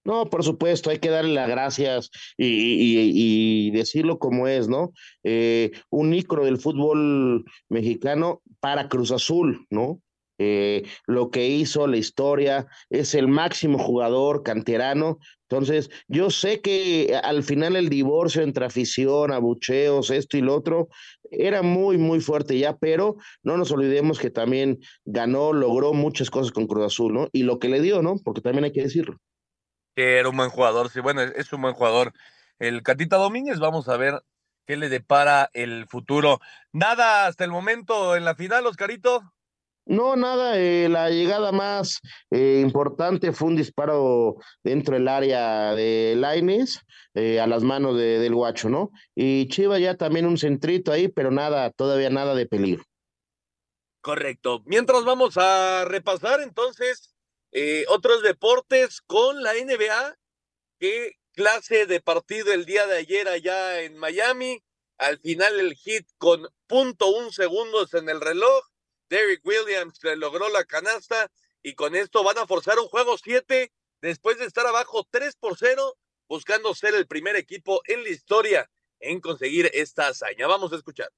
No, 0.06 0.30
por 0.30 0.44
supuesto, 0.44 0.90
hay 0.90 1.00
que 1.00 1.10
darle 1.10 1.34
las 1.34 1.48
gracias 1.48 2.10
y, 2.36 3.72
decirlo 3.72 4.20
como 4.20 4.46
es, 4.46 4.68
¿no? 4.68 4.92
Eh, 5.24 5.72
un 5.90 6.14
ícono 6.14 6.44
del 6.44 6.58
fútbol 6.58 7.44
mexicano 7.68 8.40
para 8.60 8.88
Cruz 8.88 9.10
Azul, 9.10 9.66
¿no? 9.68 10.00
Eh, 10.38 10.84
lo 11.06 11.30
que 11.30 11.46
hizo, 11.46 11.86
la 11.86 11.96
historia, 11.96 12.66
es 12.90 13.14
el 13.14 13.28
máximo 13.28 13.78
jugador 13.78 14.42
canterano. 14.42 15.18
Entonces, 15.48 15.90
yo 16.08 16.30
sé 16.30 16.60
que 16.60 17.18
al 17.22 17.42
final 17.42 17.76
el 17.76 17.88
divorcio 17.88 18.42
entre 18.42 18.66
afición, 18.66 19.32
abucheos, 19.32 20.10
esto 20.10 20.36
y 20.36 20.40
lo 20.40 20.54
otro, 20.54 20.88
era 21.30 21.62
muy, 21.62 21.98
muy 21.98 22.20
fuerte 22.20 22.58
ya, 22.58 22.76
pero 22.76 23.16
no 23.42 23.56
nos 23.56 23.70
olvidemos 23.70 24.18
que 24.18 24.30
también 24.30 24.78
ganó, 25.04 25.52
logró 25.52 25.92
muchas 25.92 26.30
cosas 26.30 26.52
con 26.52 26.66
Cruz 26.66 26.86
Azul, 26.86 27.14
¿no? 27.14 27.28
Y 27.32 27.44
lo 27.44 27.58
que 27.58 27.68
le 27.68 27.80
dio, 27.80 28.02
¿no? 28.02 28.16
Porque 28.24 28.40
también 28.40 28.64
hay 28.64 28.72
que 28.72 28.82
decirlo 28.82 29.18
era 29.96 30.28
un 30.28 30.36
buen 30.36 30.50
jugador. 30.50 30.90
Sí, 30.90 31.00
bueno, 31.00 31.22
es 31.22 31.52
un 31.52 31.62
buen 31.62 31.74
jugador. 31.74 32.12
El 32.58 32.82
Catita 32.82 33.16
Domínguez, 33.16 33.58
vamos 33.58 33.88
a 33.88 33.96
ver 33.96 34.22
qué 34.66 34.76
le 34.76 34.88
depara 34.88 35.50
el 35.52 35.86
futuro. 35.88 36.40
Nada 36.72 37.26
hasta 37.26 37.44
el 37.44 37.50
momento 37.50 38.16
en 38.16 38.24
la 38.24 38.34
final, 38.34 38.66
Oscarito. 38.66 39.32
No, 39.86 40.16
nada, 40.16 40.58
eh, 40.58 40.88
la 40.88 41.10
llegada 41.10 41.52
más 41.52 42.00
eh, 42.30 42.60
importante 42.60 43.32
fue 43.32 43.48
un 43.48 43.56
disparo 43.56 44.36
dentro 44.62 44.94
del 44.94 45.06
área 45.06 45.74
de 45.74 46.14
Laines 46.16 46.80
eh, 47.14 47.40
a 47.40 47.46
las 47.46 47.62
manos 47.62 47.96
del 47.96 48.34
guacho, 48.34 48.68
¿no? 48.68 48.90
Y 49.14 49.48
Chiva 49.48 49.78
ya 49.78 49.96
también 49.96 50.26
un 50.26 50.38
centrito 50.38 50.90
ahí, 50.92 51.08
pero 51.08 51.30
nada, 51.30 51.70
todavía 51.70 52.10
nada 52.10 52.34
de 52.34 52.46
peligro. 52.46 52.84
Correcto. 54.06 54.62
Mientras 54.66 55.04
vamos 55.04 55.36
a 55.36 55.84
repasar 55.84 56.40
entonces 56.40 57.16
eh, 57.58 57.84
otros 57.88 58.22
deportes 58.22 59.00
con 59.00 59.42
la 59.42 59.54
NBA. 59.54 60.16
Qué 60.78 61.14
clase 61.32 61.86
de 61.86 62.00
partido 62.00 62.52
el 62.52 62.66
día 62.66 62.86
de 62.86 62.98
ayer 62.98 63.26
allá 63.28 63.80
en 63.80 63.96
Miami. 63.96 64.62
Al 64.98 65.18
final 65.18 65.58
el 65.58 65.74
hit 65.74 66.06
con 66.18 66.46
punto 66.66 67.08
un 67.08 67.32
segundos 67.32 67.94
en 67.94 68.08
el 68.08 68.20
reloj. 68.20 68.62
Derrick 69.08 69.44
Williams 69.44 69.98
logró 70.16 70.48
la 70.48 70.64
canasta 70.64 71.30
y 71.62 71.74
con 71.74 71.94
esto 71.94 72.22
van 72.22 72.38
a 72.38 72.46
forzar 72.46 72.78
un 72.78 72.88
juego 72.88 73.16
7 73.18 73.72
después 74.00 74.38
de 74.38 74.44
estar 74.44 74.66
abajo 74.66 75.06
3 75.10 75.36
por 75.36 75.56
0, 75.56 75.96
buscando 76.28 76.74
ser 76.74 76.94
el 76.94 77.06
primer 77.06 77.36
equipo 77.36 77.80
en 77.86 78.02
la 78.02 78.10
historia 78.10 78.70
en 79.00 79.20
conseguir 79.20 79.70
esta 79.74 80.08
hazaña. 80.08 80.46
Vamos 80.46 80.72
a 80.72 80.76
escuchar. 80.76 81.10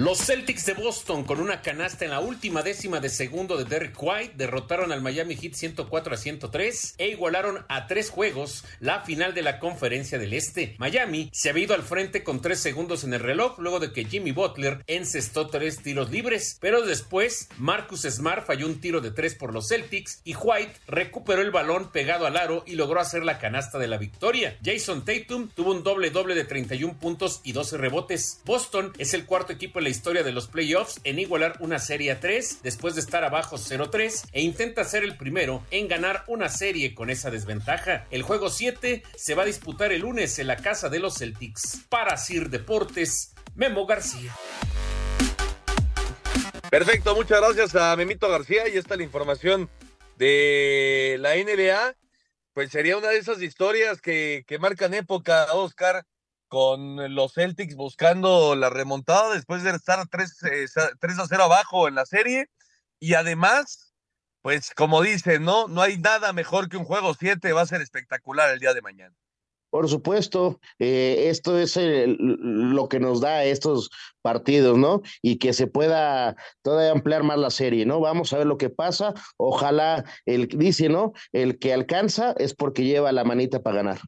Los 0.00 0.24
Celtics 0.24 0.64
de 0.64 0.72
Boston, 0.72 1.24
con 1.24 1.40
una 1.40 1.60
canasta 1.60 2.06
en 2.06 2.12
la 2.12 2.20
última 2.20 2.62
décima 2.62 3.00
de 3.00 3.10
segundo 3.10 3.58
de 3.58 3.66
Derrick 3.66 4.02
White, 4.02 4.32
derrotaron 4.34 4.92
al 4.92 5.02
Miami 5.02 5.36
Heat 5.36 5.52
104 5.52 6.14
a 6.14 6.16
103 6.16 6.94
e 6.96 7.08
igualaron 7.08 7.66
a 7.68 7.86
tres 7.86 8.08
juegos 8.08 8.64
la 8.80 9.02
final 9.02 9.34
de 9.34 9.42
la 9.42 9.58
Conferencia 9.58 10.18
del 10.18 10.32
Este. 10.32 10.74
Miami 10.78 11.28
se 11.34 11.50
había 11.50 11.64
ido 11.64 11.74
al 11.74 11.82
frente 11.82 12.24
con 12.24 12.40
tres 12.40 12.60
segundos 12.60 13.04
en 13.04 13.12
el 13.12 13.20
reloj 13.20 13.58
luego 13.58 13.78
de 13.78 13.92
que 13.92 14.06
Jimmy 14.06 14.32
Butler 14.32 14.82
encestó 14.86 15.48
tres 15.48 15.82
tiros 15.82 16.10
libres, 16.10 16.56
pero 16.62 16.80
después 16.80 17.50
Marcus 17.58 18.06
Smart 18.08 18.46
falló 18.46 18.68
un 18.68 18.80
tiro 18.80 19.02
de 19.02 19.10
tres 19.10 19.34
por 19.34 19.52
los 19.52 19.68
Celtics 19.68 20.22
y 20.24 20.34
White 20.34 20.80
recuperó 20.86 21.42
el 21.42 21.50
balón 21.50 21.92
pegado 21.92 22.24
al 22.24 22.38
aro 22.38 22.64
y 22.66 22.76
logró 22.76 23.00
hacer 23.00 23.22
la 23.22 23.38
canasta 23.38 23.78
de 23.78 23.88
la 23.88 23.98
victoria. 23.98 24.56
Jason 24.64 25.04
Tatum 25.04 25.50
tuvo 25.50 25.72
un 25.72 25.82
doble 25.82 26.08
doble 26.08 26.34
de 26.34 26.44
31 26.44 26.98
puntos 26.98 27.42
y 27.44 27.52
12 27.52 27.76
rebotes. 27.76 28.40
Boston 28.46 28.94
es 28.96 29.12
el 29.12 29.26
cuarto 29.26 29.52
equipo 29.52 29.78
en 29.78 29.89
historia 29.90 30.22
de 30.22 30.32
los 30.32 30.48
playoffs 30.48 31.00
en 31.04 31.18
igualar 31.18 31.56
una 31.60 31.78
serie 31.78 32.12
a 32.12 32.20
3 32.20 32.62
después 32.62 32.94
de 32.94 33.02
estar 33.02 33.24
abajo 33.24 33.56
0-3 33.56 34.28
e 34.32 34.40
intenta 34.40 34.84
ser 34.84 35.04
el 35.04 35.16
primero 35.16 35.64
en 35.70 35.88
ganar 35.88 36.24
una 36.26 36.48
serie 36.48 36.94
con 36.94 37.10
esa 37.10 37.30
desventaja. 37.30 38.06
El 38.10 38.22
juego 38.22 38.48
7 38.48 39.02
se 39.14 39.34
va 39.34 39.42
a 39.42 39.46
disputar 39.46 39.92
el 39.92 40.00
lunes 40.00 40.38
en 40.38 40.46
la 40.46 40.56
casa 40.56 40.88
de 40.88 41.00
los 41.00 41.18
Celtics. 41.18 41.84
Para 41.88 42.16
Sir 42.16 42.48
Deportes, 42.48 43.34
Memo 43.54 43.84
García. 43.86 44.34
Perfecto, 46.70 47.14
muchas 47.14 47.40
gracias 47.40 47.74
a 47.74 47.96
Memito 47.96 48.28
García 48.28 48.68
y 48.68 48.76
esta 48.76 48.96
la 48.96 49.02
información 49.02 49.68
de 50.16 51.16
la 51.18 51.34
NBA. 51.34 51.96
Pues 52.52 52.70
sería 52.70 52.96
una 52.96 53.08
de 53.08 53.18
esas 53.18 53.42
historias 53.42 54.00
que, 54.00 54.44
que 54.46 54.58
marcan 54.58 54.94
época, 54.94 55.52
Oscar, 55.52 56.04
con 56.50 57.14
los 57.14 57.34
Celtics 57.34 57.76
buscando 57.76 58.56
la 58.56 58.70
remontada 58.70 59.32
después 59.32 59.62
de 59.62 59.70
estar 59.70 60.04
3, 60.08 60.36
3 60.36 60.74
eh, 60.76 61.22
a 61.22 61.26
0 61.28 61.44
abajo 61.44 61.86
en 61.86 61.94
la 61.94 62.04
serie. 62.04 62.48
Y 62.98 63.14
además, 63.14 63.94
pues 64.42 64.72
como 64.74 65.00
dice, 65.00 65.38
¿no? 65.38 65.68
No 65.68 65.80
hay 65.80 65.96
nada 65.96 66.32
mejor 66.32 66.68
que 66.68 66.76
un 66.76 66.84
juego 66.84 67.14
7, 67.14 67.52
va 67.52 67.62
a 67.62 67.66
ser 67.66 67.80
espectacular 67.80 68.50
el 68.50 68.58
día 68.58 68.74
de 68.74 68.82
mañana. 68.82 69.14
Por 69.70 69.88
supuesto, 69.88 70.60
eh, 70.80 71.28
esto 71.28 71.56
es 71.56 71.78
lo 71.78 72.88
que 72.88 72.98
nos 72.98 73.20
da 73.20 73.44
estos 73.44 73.88
partidos, 74.20 74.76
¿no? 74.76 75.02
Y 75.22 75.38
que 75.38 75.52
se 75.52 75.68
pueda 75.68 76.34
todavía 76.62 76.90
ampliar 76.90 77.22
más 77.22 77.38
la 77.38 77.50
serie, 77.50 77.86
¿no? 77.86 78.00
Vamos 78.00 78.32
a 78.32 78.38
ver 78.38 78.48
lo 78.48 78.58
que 78.58 78.70
pasa. 78.70 79.14
Ojalá, 79.36 80.04
el 80.26 80.48
dice, 80.48 80.88
¿no? 80.88 81.12
El 81.30 81.60
que 81.60 81.72
alcanza 81.72 82.34
es 82.38 82.54
porque 82.54 82.82
lleva 82.82 83.12
la 83.12 83.22
manita 83.22 83.62
para 83.62 83.76
ganar. 83.76 84.00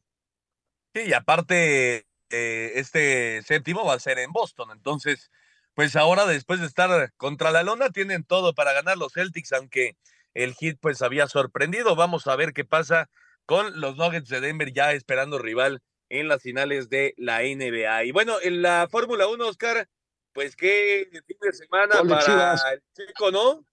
Sí, 0.93 1.03
y 1.07 1.13
aparte, 1.13 2.09
eh, 2.33 2.73
este 2.77 3.43
séptimo 3.43 3.85
va 3.85 3.95
a 3.95 4.01
ser 4.01 4.19
en 4.19 4.33
Boston. 4.33 4.71
Entonces, 4.73 5.31
pues 5.75 5.97
ahora 5.97 6.27
después 6.27 6.61
de 6.61 6.67
estar 6.67 7.13
contra 7.17 7.51
la 7.51 7.63
lona, 7.63 7.91
tienen 7.91 8.25
todo 8.25 8.55
para 8.55 8.73
ganar 8.73 8.99
los 8.99 9.13
Celtics, 9.13 9.53
aunque 9.53 9.97
el 10.35 10.55
hit 10.55 10.79
pues 10.81 11.03
había 11.03 11.29
sorprendido. 11.29 11.95
Vamos 11.95 12.27
a 12.27 12.37
ver 12.37 12.53
qué 12.53 12.65
pasa 12.65 13.09
con 13.47 13.81
los 13.81 13.97
Nuggets 13.97 14.29
de 14.29 14.41
Denver 14.41 14.73
ya 14.73 14.93
esperando 14.93 15.39
rival 15.39 15.83
en 16.09 16.29
las 16.29 16.43
finales 16.43 16.89
de 16.89 17.15
la 17.17 17.41
NBA. 17.43 18.05
Y 18.05 18.13
bueno, 18.13 18.37
en 18.43 18.63
la 18.63 18.89
Fórmula 18.91 19.29
1, 19.29 19.47
Oscar, 19.47 19.89
pues 20.33 20.57
qué 20.57 21.09
fin 21.27 21.37
de 21.41 21.53
semana 21.53 22.03
para 22.09 22.55
el 22.73 22.83
chico, 22.95 23.31
¿no? 23.31 23.65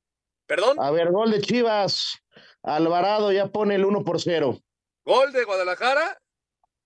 ¿Perdón? 0.45 0.77
A 0.79 0.89
ver, 0.91 1.11
gol 1.11 1.31
de 1.31 1.41
Chivas. 1.41 2.23
Alvarado 2.63 3.31
ya 3.31 3.47
pone 3.47 3.75
el 3.75 3.85
1 3.85 4.03
por 4.03 4.19
0. 4.19 4.59
¿Gol 5.05 5.31
de 5.31 5.43
Guadalajara? 5.43 6.19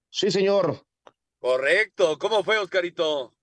Sí, 0.09 0.31
señor. 0.31 0.85
Correcto. 1.43 2.17
¿Cómo 2.19 2.41
fue, 2.41 2.57
Oscarito? 2.57 3.33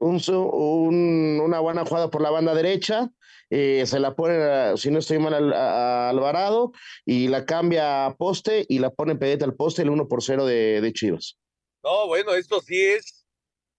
Un, 0.00 1.40
una 1.40 1.60
buena 1.60 1.84
jugada 1.84 2.10
por 2.10 2.20
la 2.20 2.30
banda 2.30 2.52
derecha. 2.52 3.12
Eh, 3.48 3.84
se 3.86 4.00
la 4.00 4.16
pone, 4.16 4.76
si 4.76 4.90
no 4.90 4.98
estoy 4.98 5.20
mal, 5.20 5.52
a, 5.52 6.08
Alvarado 6.08 6.72
y 7.06 7.28
la 7.28 7.46
cambia 7.46 8.06
a 8.06 8.16
poste 8.16 8.66
y 8.68 8.80
la 8.80 8.90
pone 8.90 9.16
en 9.20 9.42
al 9.44 9.54
poste 9.54 9.82
el 9.82 9.90
1 9.90 10.08
por 10.08 10.20
0 10.20 10.46
de, 10.46 10.92
Chivas. 10.92 11.38
No, 11.84 12.08
bueno, 12.08 12.34
esto 12.34 12.60
sí 12.60 12.84
es 12.84 13.24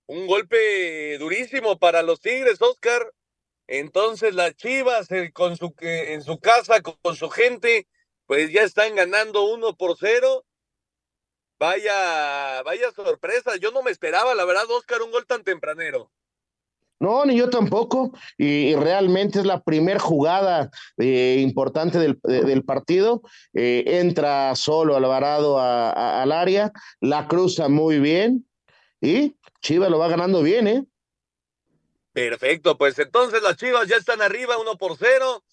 un 0.07 0.26
golpe 0.26 1.18
durísimo 1.18 1.78
para 1.78 2.01
los 2.01 2.22
Tigres, 2.22 2.62
Oscar. 2.62 3.14
Entonces 3.68 4.36
las 4.36 4.55
Chivas 4.55 5.12
eh, 5.12 5.32
con 5.34 5.57
su, 5.57 5.76
en 5.82 6.24
su 6.24 6.39
casa, 6.39 6.82
con, 6.82 6.95
con, 7.01 7.18
su 7.18 7.30
gente, 7.30 7.88
pues 8.26 8.53
ya 8.53 8.64
están 8.64 8.95
ganando 8.95 9.43
1 9.43 9.76
por 9.76 9.97
0 9.99 10.45
Vaya, 11.60 12.64
vaya 12.64 12.91
sorpresa. 12.91 13.57
Yo 13.57 13.72
no 13.72 13.84
me 13.84 13.91
esperaba, 13.91 14.34
la 14.34 14.45
verdad, 14.45 14.64
Oscar, 14.72 15.01
un 15.01 15.12
gol 15.12 15.26
tan 15.26 15.43
tempranero. 15.43 16.10
No, 16.99 17.26
ni 17.26 17.38
yo 17.38 17.49
tampoco. 17.49 18.12
Y, 18.38 18.76
realmente 18.76 19.39
es 19.39 19.45
la 19.45 19.62
primera 19.62 19.99
jugada 19.99 20.70
eh, 20.97 21.38
importante 21.39 21.99
del, 21.99 22.64
partido. 22.64 23.22
Eh, 23.53 23.84
entra 23.86 24.55
solo 24.55 24.95
Alvarado 24.95 25.60
al 25.60 26.32
área, 26.32 26.72
la 27.01 27.28
cruza 27.28 27.68
muy 27.68 27.99
bien 27.99 28.45
y 29.01 29.36
Chivas 29.62 29.89
lo 29.89 29.99
va 29.99 30.10
ganando 30.10 30.41
bien, 30.41 30.68
¿eh? 30.68 30.86
Perfecto, 32.12 32.78
pues 32.78 32.99
entonces 32.99 33.41
las 33.41 33.55
Chivas 33.55 33.88
ya 33.88 33.95
están 33.95 34.22
arriba, 34.22 34.57
uno 34.57 34.78
por 34.78 34.97
cero. 34.97 35.43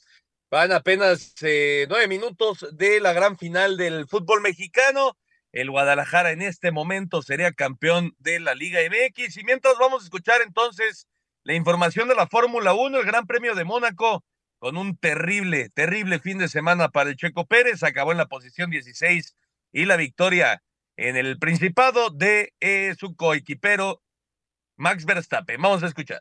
Van 0.50 0.72
apenas 0.72 1.34
eh, 1.42 1.86
nueve 1.88 2.08
minutos 2.08 2.66
de 2.72 3.00
la 3.00 3.12
gran 3.12 3.36
final 3.36 3.76
del 3.76 4.06
fútbol 4.08 4.40
mexicano 4.40 5.16
el 5.56 5.70
Guadalajara 5.70 6.32
en 6.32 6.42
este 6.42 6.70
momento 6.70 7.22
sería 7.22 7.50
campeón 7.50 8.14
de 8.18 8.40
la 8.40 8.54
Liga 8.54 8.80
MX. 8.80 9.38
Y 9.38 9.44
mientras 9.44 9.78
vamos 9.78 10.02
a 10.02 10.04
escuchar 10.04 10.42
entonces 10.42 11.08
la 11.44 11.54
información 11.54 12.08
de 12.08 12.14
la 12.14 12.26
Fórmula 12.26 12.74
1, 12.74 12.98
el 12.98 13.06
Gran 13.06 13.26
Premio 13.26 13.54
de 13.54 13.64
Mónaco, 13.64 14.22
con 14.58 14.76
un 14.76 14.98
terrible, 14.98 15.70
terrible 15.70 16.18
fin 16.18 16.36
de 16.36 16.48
semana 16.48 16.90
para 16.90 17.08
el 17.08 17.16
Checo 17.16 17.46
Pérez, 17.46 17.82
acabó 17.82 18.12
en 18.12 18.18
la 18.18 18.26
posición 18.26 18.68
16 18.68 19.34
y 19.72 19.86
la 19.86 19.96
victoria 19.96 20.62
en 20.98 21.16
el 21.16 21.38
Principado 21.38 22.10
de 22.10 22.52
eh, 22.60 22.94
su 22.98 23.16
coequipero 23.16 24.02
Max 24.76 25.06
Verstappen. 25.06 25.62
Vamos 25.62 25.82
a 25.82 25.86
escuchar. 25.86 26.20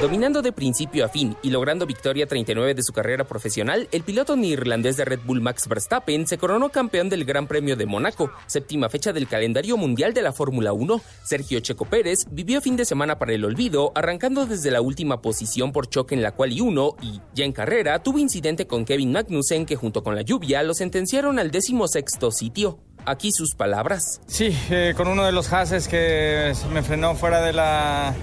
Dominando 0.00 0.42
de 0.42 0.52
principio 0.52 1.04
a 1.04 1.08
fin 1.08 1.36
y 1.42 1.50
logrando 1.50 1.84
victoria 1.84 2.24
39 2.24 2.74
de 2.74 2.84
su 2.84 2.92
carrera 2.92 3.24
profesional, 3.24 3.88
el 3.90 4.04
piloto 4.04 4.36
neerlandés 4.36 4.96
de 4.96 5.04
Red 5.04 5.18
Bull 5.24 5.40
Max 5.40 5.66
Verstappen 5.66 6.24
se 6.28 6.38
coronó 6.38 6.68
campeón 6.68 7.08
del 7.08 7.24
Gran 7.24 7.48
Premio 7.48 7.74
de 7.74 7.84
Mónaco, 7.84 8.30
séptima 8.46 8.88
fecha 8.88 9.12
del 9.12 9.26
calendario 9.26 9.76
mundial 9.76 10.14
de 10.14 10.22
la 10.22 10.32
Fórmula 10.32 10.72
1. 10.72 11.00
Sergio 11.24 11.58
Checo 11.58 11.84
Pérez 11.84 12.26
vivió 12.30 12.60
fin 12.60 12.76
de 12.76 12.84
semana 12.84 13.18
para 13.18 13.32
el 13.32 13.44
olvido, 13.44 13.90
arrancando 13.96 14.46
desde 14.46 14.70
la 14.70 14.80
última 14.80 15.20
posición 15.20 15.72
por 15.72 15.88
choque 15.88 16.14
en 16.14 16.22
la 16.22 16.30
cual 16.30 16.52
y 16.52 16.60
uno 16.60 16.94
y, 17.02 17.20
ya 17.34 17.44
en 17.44 17.52
carrera, 17.52 18.00
tuvo 18.00 18.20
incidente 18.20 18.68
con 18.68 18.84
Kevin 18.84 19.10
Magnussen 19.10 19.66
que 19.66 19.74
junto 19.74 20.04
con 20.04 20.14
la 20.14 20.22
lluvia 20.22 20.62
lo 20.62 20.74
sentenciaron 20.74 21.40
al 21.40 21.50
décimo 21.50 21.88
sexto 21.88 22.30
sitio. 22.30 22.78
Aquí 23.04 23.32
sus 23.32 23.56
palabras. 23.56 24.20
Sí, 24.28 24.56
eh, 24.70 24.94
con 24.96 25.08
uno 25.08 25.24
de 25.24 25.32
los 25.32 25.52
haces 25.52 25.88
que 25.88 26.52
me 26.72 26.82
frenó 26.82 27.16
fuera 27.16 27.40
de 27.40 27.52
la, 27.52 28.14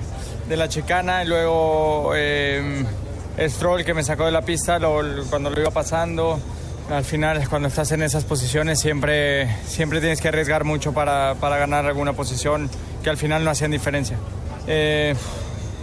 de 0.48 0.58
la 0.58 0.70
chicana 0.70 1.24
y 1.24 1.28
luego 1.28 2.12
eh, 2.16 2.86
Stroll 3.40 3.84
que 3.84 3.94
me 3.94 4.04
sacó 4.04 4.26
de 4.26 4.32
la 4.32 4.42
pista 4.42 4.80
cuando 5.30 5.50
lo 5.50 5.60
iba 5.60 5.72
pasando. 5.72 6.40
Al 6.90 7.04
final, 7.04 7.48
cuando 7.50 7.68
estás 7.68 7.92
en 7.94 8.04
esas 8.04 8.26
posiciones, 8.26 8.80
siempre, 8.80 9.50
siempre 9.66 10.00
tienes 10.00 10.22
que 10.22 10.28
arriesgar 10.28 10.64
mucho 10.64 10.94
para, 10.94 11.34
para 11.36 11.58
ganar 11.58 11.86
alguna 11.86 12.14
posición 12.14 12.70
que 13.04 13.10
al 13.10 13.18
final 13.18 13.44
no 13.44 13.50
hacían 13.50 13.72
diferencia. 13.72 14.18
Eh, 14.68 15.16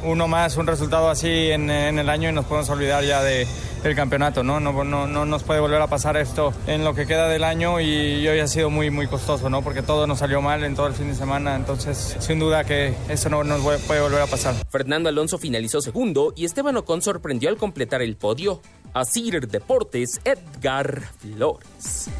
uno 0.05 0.29
más, 0.29 0.57
un 0.57 0.67
resultado 0.67 1.11
así 1.11 1.51
en, 1.51 1.71
en, 1.71 1.99
el 1.99 2.09
año 2.09 2.31
y 2.31 2.33
nos 2.33 2.45
podemos 2.45 2.69
olvidar 2.71 3.05
ya 3.05 3.23
de, 3.23 3.47
del 3.83 3.95
campeonato, 3.95 4.43
¿no? 4.43 4.61
No, 4.61 4.85
¿no? 4.85 5.07
no 5.07 5.25
nos 5.25 5.43
puede 5.43 5.61
volver 5.61 5.81
a 5.81 5.87
pasar 5.87 6.17
esto 6.17 6.53
en 6.67 6.85
lo 6.85 6.95
que 6.95 7.07
queda 7.07 7.29
del 7.29 7.45
año 7.45 7.81
y, 7.81 8.27
hoy 8.27 8.39
ha 8.39 8.47
sido 8.47 8.71
muy, 8.71 8.91
muy 8.91 9.07
costoso, 9.07 9.51
¿no? 9.51 9.63
Porque 9.63 9.83
todo 9.83 10.07
nos 10.07 10.19
salió 10.19 10.41
mal 10.41 10.65
en 10.65 10.75
todo 10.75 10.87
el 10.87 10.95
fin 10.95 11.09
de 11.09 11.15
semana, 11.15 11.57
entonces 11.57 12.17
sin 12.19 12.39
duda 12.39 12.65
que 12.65 12.95
eso 13.09 13.29
no 13.29 13.45
nos 13.45 13.61
puede 13.83 14.01
volver 14.01 14.23
a 14.23 14.27
pasar. 14.27 14.55
Fernando 14.71 15.09
Alonso 15.09 15.39
finalizó 15.39 15.81
segundo 15.81 16.33
y 16.37 16.45
Esteban 16.45 16.77
Ocon 16.77 17.03
sorprendió 17.03 17.49
al 17.49 17.57
completar 17.57 18.03
el 18.03 18.17
podio. 18.17 18.61
Asir 18.95 19.49
Deportes, 19.49 20.21
Edgar 20.25 21.03
Flores. 21.19 22.11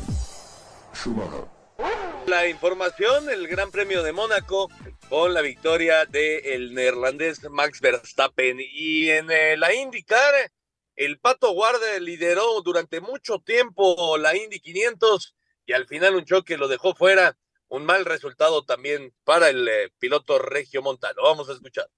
La 2.27 2.47
información, 2.49 3.29
el 3.31 3.49
Gran 3.49 3.71
Premio 3.71 4.03
de 4.03 4.13
Mónaco 4.13 4.71
con 5.09 5.35
la 5.35 5.41
victoria 5.41 6.07
del 6.07 6.73
neerlandés 6.73 7.43
Max 7.51 7.81
Verstappen. 7.81 8.59
Y 8.61 9.11
en 9.11 9.31
eh, 9.31 9.57
la 9.57 9.75
IndyCar, 9.75 10.51
el 10.97 11.19
Pato 11.19 11.53
Guarda 11.53 11.99
lideró 11.99 12.63
durante 12.63 13.01
mucho 13.01 13.41
tiempo 13.41 14.17
la 14.19 14.37
Indy 14.37 14.61
500 14.61 15.35
y 15.67 15.73
al 15.73 15.87
final 15.87 16.15
un 16.15 16.25
choque 16.25 16.57
lo 16.57 16.69
dejó 16.69 16.95
fuera. 16.95 17.37
Un 17.69 17.85
mal 17.85 18.05
resultado 18.05 18.65
también 18.65 19.15
para 19.25 19.49
el 19.49 19.67
eh, 19.69 19.91
piloto 19.99 20.39
Regio 20.39 20.83
Montano. 20.83 21.23
Vamos 21.23 21.49
a 21.49 21.55
escuchar. 21.55 21.89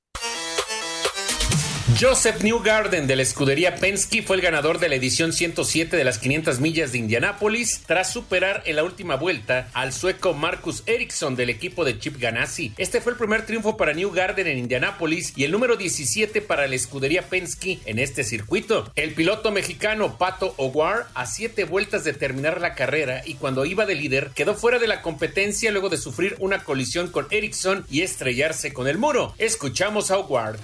Joseph 2.01 2.43
Newgarden 2.43 3.07
de 3.07 3.15
la 3.15 3.23
escudería 3.23 3.77
Penske 3.77 4.23
fue 4.23 4.35
el 4.35 4.43
ganador 4.43 4.81
de 4.81 4.89
la 4.89 4.97
edición 4.97 5.33
107 5.33 5.97
de 5.97 6.03
las 6.03 6.19
500 6.19 6.59
millas 6.59 6.91
de 6.91 6.99
Indianápolis 6.99 7.83
tras 7.87 8.13
superar 8.13 8.65
en 8.67 8.77
la 8.77 8.83
última 8.83 9.15
vuelta 9.15 9.69
al 9.75 9.93
sueco 9.93 10.35
Marcus 10.35 10.83
Ericsson 10.87 11.37
del 11.37 11.51
equipo 11.51 11.85
de 11.85 11.97
Chip 12.01 12.19
Ganassi. 12.19 12.73
Este 12.79 13.01
fue 13.01 13.13
el 13.13 13.19
primer 13.19 13.47
triunfo 13.47 13.77
para 13.77 13.93
Newgarden 13.93 14.49
en 14.49 14.59
Indianápolis 14.59 15.35
y 15.37 15.45
el 15.45 15.53
número 15.53 15.77
17 15.77 16.43
para 16.43 16.67
la 16.67 16.75
escudería 16.75 17.29
Penske 17.29 17.79
en 17.85 18.01
este 18.01 18.25
circuito. 18.25 18.91
El 18.97 19.15
piloto 19.15 19.53
mexicano 19.53 20.19
Pato 20.19 20.55
O'War 20.57 21.07
a 21.15 21.27
siete 21.27 21.63
vueltas 21.65 22.03
de 22.03 22.13
terminar 22.13 22.61
la 22.61 22.75
carrera 22.75 23.23
y 23.25 23.35
cuando 23.35 23.65
iba 23.65 23.87
de 23.87 23.95
líder 23.95 24.31
quedó 24.35 24.55
fuera 24.57 24.81
de 24.81 24.89
la 24.89 25.01
competencia 25.01 25.71
luego 25.71 25.91
de 25.91 25.99
sufrir 25.99 26.35
una 26.41 26.65
colisión 26.65 27.09
con 27.09 27.29
Ericsson 27.31 27.87
y 27.89 28.03
estrellarse 28.03 28.73
con 28.73 28.89
el 28.89 28.99
muro. 28.99 29.33
Escuchamos 29.39 30.11
a 30.11 30.19
O'Ward. 30.19 30.59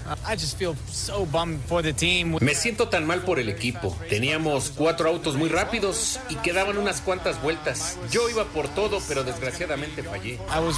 Me 2.40 2.54
siento 2.54 2.88
tan 2.88 3.06
mal 3.06 3.22
por 3.22 3.38
el 3.38 3.48
equipo. 3.48 3.96
Teníamos 4.08 4.70
cuatro 4.70 5.08
autos 5.08 5.36
muy 5.36 5.48
rápidos 5.48 6.20
y 6.28 6.36
quedaban 6.36 6.78
unas 6.78 7.00
cuantas 7.00 7.40
vueltas. 7.42 7.98
Yo 8.10 8.28
iba 8.28 8.44
por 8.44 8.68
todo, 8.74 9.00
pero 9.08 9.24
desgraciadamente 9.24 10.02
fallé. 10.02 10.38
Uh, 10.38 10.72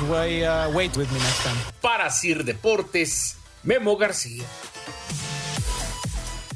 Para 1.80 2.10
Sir 2.10 2.44
Deportes, 2.44 3.36
Memo 3.62 3.96
García. 3.96 4.44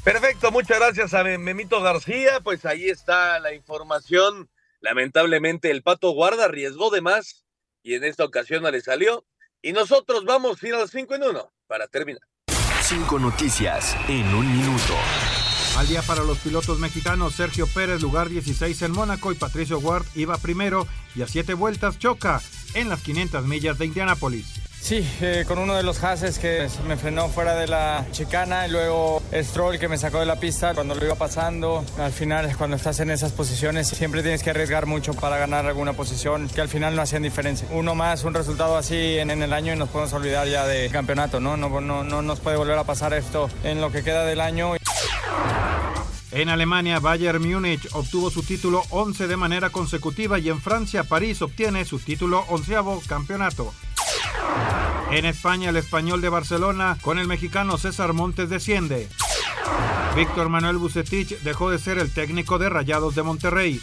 Perfecto, 0.06 0.52
muchas 0.52 0.78
gracias 0.78 1.14
a 1.14 1.24
Memito 1.24 1.80
García. 1.82 2.40
Pues 2.40 2.64
ahí 2.64 2.88
está 2.88 3.40
la 3.40 3.52
información. 3.54 4.48
Lamentablemente 4.80 5.70
el 5.70 5.82
Pato 5.82 6.10
Guarda 6.10 6.44
arriesgó 6.44 6.90
de 6.90 7.00
más 7.00 7.44
y 7.82 7.94
en 7.94 8.04
esta 8.04 8.24
ocasión 8.24 8.62
no 8.62 8.70
le 8.70 8.80
salió. 8.80 9.26
Y 9.62 9.72
nosotros 9.72 10.24
vamos 10.24 10.62
a 10.62 10.68
ir 10.68 10.74
al 10.74 10.88
5 10.88 11.14
en 11.16 11.24
1 11.24 11.52
para 11.66 11.88
terminar. 11.88 12.22
Cinco 12.88 13.18
noticias 13.18 13.96
en 14.06 14.32
un 14.32 14.46
minuto. 14.48 14.94
Al 15.76 15.88
día 15.88 16.02
para 16.02 16.22
los 16.22 16.38
pilotos 16.38 16.78
mexicanos, 16.78 17.34
Sergio 17.34 17.66
Pérez, 17.66 18.00
lugar 18.00 18.28
16 18.28 18.80
en 18.82 18.92
Mónaco, 18.92 19.32
y 19.32 19.34
Patricio 19.34 19.80
Ward 19.80 20.04
iba 20.14 20.38
primero 20.38 20.86
y 21.16 21.22
a 21.22 21.26
siete 21.26 21.54
vueltas 21.54 21.98
choca 21.98 22.40
en 22.74 22.88
las 22.88 23.00
500 23.00 23.44
millas 23.44 23.78
de 23.78 23.86
Indianápolis. 23.86 24.65
Sí, 24.80 25.04
eh, 25.20 25.44
con 25.48 25.58
uno 25.58 25.74
de 25.74 25.82
los 25.82 26.04
haces 26.04 26.38
que 26.38 26.68
me 26.86 26.96
frenó 26.96 27.28
fuera 27.28 27.56
de 27.56 27.66
la 27.66 28.06
chicana 28.12 28.68
y 28.68 28.70
luego 28.70 29.20
Stroll 29.32 29.80
que 29.80 29.88
me 29.88 29.98
sacó 29.98 30.20
de 30.20 30.26
la 30.26 30.38
pista 30.38 30.74
cuando 30.74 30.94
lo 30.94 31.04
iba 31.04 31.16
pasando. 31.16 31.84
Al 31.98 32.12
final, 32.12 32.56
cuando 32.56 32.76
estás 32.76 33.00
en 33.00 33.10
esas 33.10 33.32
posiciones, 33.32 33.88
siempre 33.88 34.22
tienes 34.22 34.44
que 34.44 34.50
arriesgar 34.50 34.86
mucho 34.86 35.12
para 35.14 35.38
ganar 35.38 35.66
alguna 35.66 35.92
posición 35.94 36.48
que 36.48 36.60
al 36.60 36.68
final 36.68 36.94
no 36.94 37.02
hacían 37.02 37.24
diferencia. 37.24 37.66
Uno 37.72 37.96
más, 37.96 38.22
un 38.22 38.34
resultado 38.34 38.76
así 38.76 39.18
en, 39.18 39.30
el 39.30 39.52
año 39.52 39.74
y 39.74 39.76
nos 39.76 39.88
podemos 39.88 40.12
olvidar 40.12 40.46
ya 40.46 40.66
del 40.66 40.92
campeonato, 40.92 41.40
¿no? 41.40 41.56
No, 41.56 41.80
¿no? 41.80 42.04
no 42.04 42.22
nos 42.22 42.38
puede 42.38 42.56
volver 42.56 42.78
a 42.78 42.84
pasar 42.84 43.12
esto 43.12 43.50
en 43.64 43.80
lo 43.80 43.90
que 43.90 44.04
queda 44.04 44.24
del 44.24 44.40
año. 44.40 44.74
En 46.30 46.48
Alemania, 46.48 47.00
Bayern 47.00 47.42
Múnich 47.42 47.88
obtuvo 47.92 48.30
su 48.30 48.42
título 48.42 48.82
11 48.90 49.26
de 49.26 49.36
manera 49.36 49.70
consecutiva 49.70 50.38
y 50.38 50.48
en 50.48 50.60
Francia, 50.60 51.02
París 51.02 51.40
obtiene 51.42 51.84
su 51.84 51.98
título 51.98 52.44
onceavo 52.48 53.02
campeonato. 53.08 53.72
En 55.10 55.24
España, 55.24 55.70
el 55.70 55.76
español 55.76 56.20
de 56.20 56.28
Barcelona 56.28 56.98
con 57.00 57.18
el 57.18 57.26
mexicano 57.26 57.78
César 57.78 58.12
Montes 58.12 58.50
desciende. 58.50 59.08
Víctor 60.16 60.48
Manuel 60.48 60.78
Bucetich 60.78 61.40
dejó 61.40 61.70
de 61.70 61.78
ser 61.78 61.98
el 61.98 62.12
técnico 62.12 62.58
de 62.58 62.68
Rayados 62.68 63.14
de 63.14 63.22
Monterrey. 63.22 63.80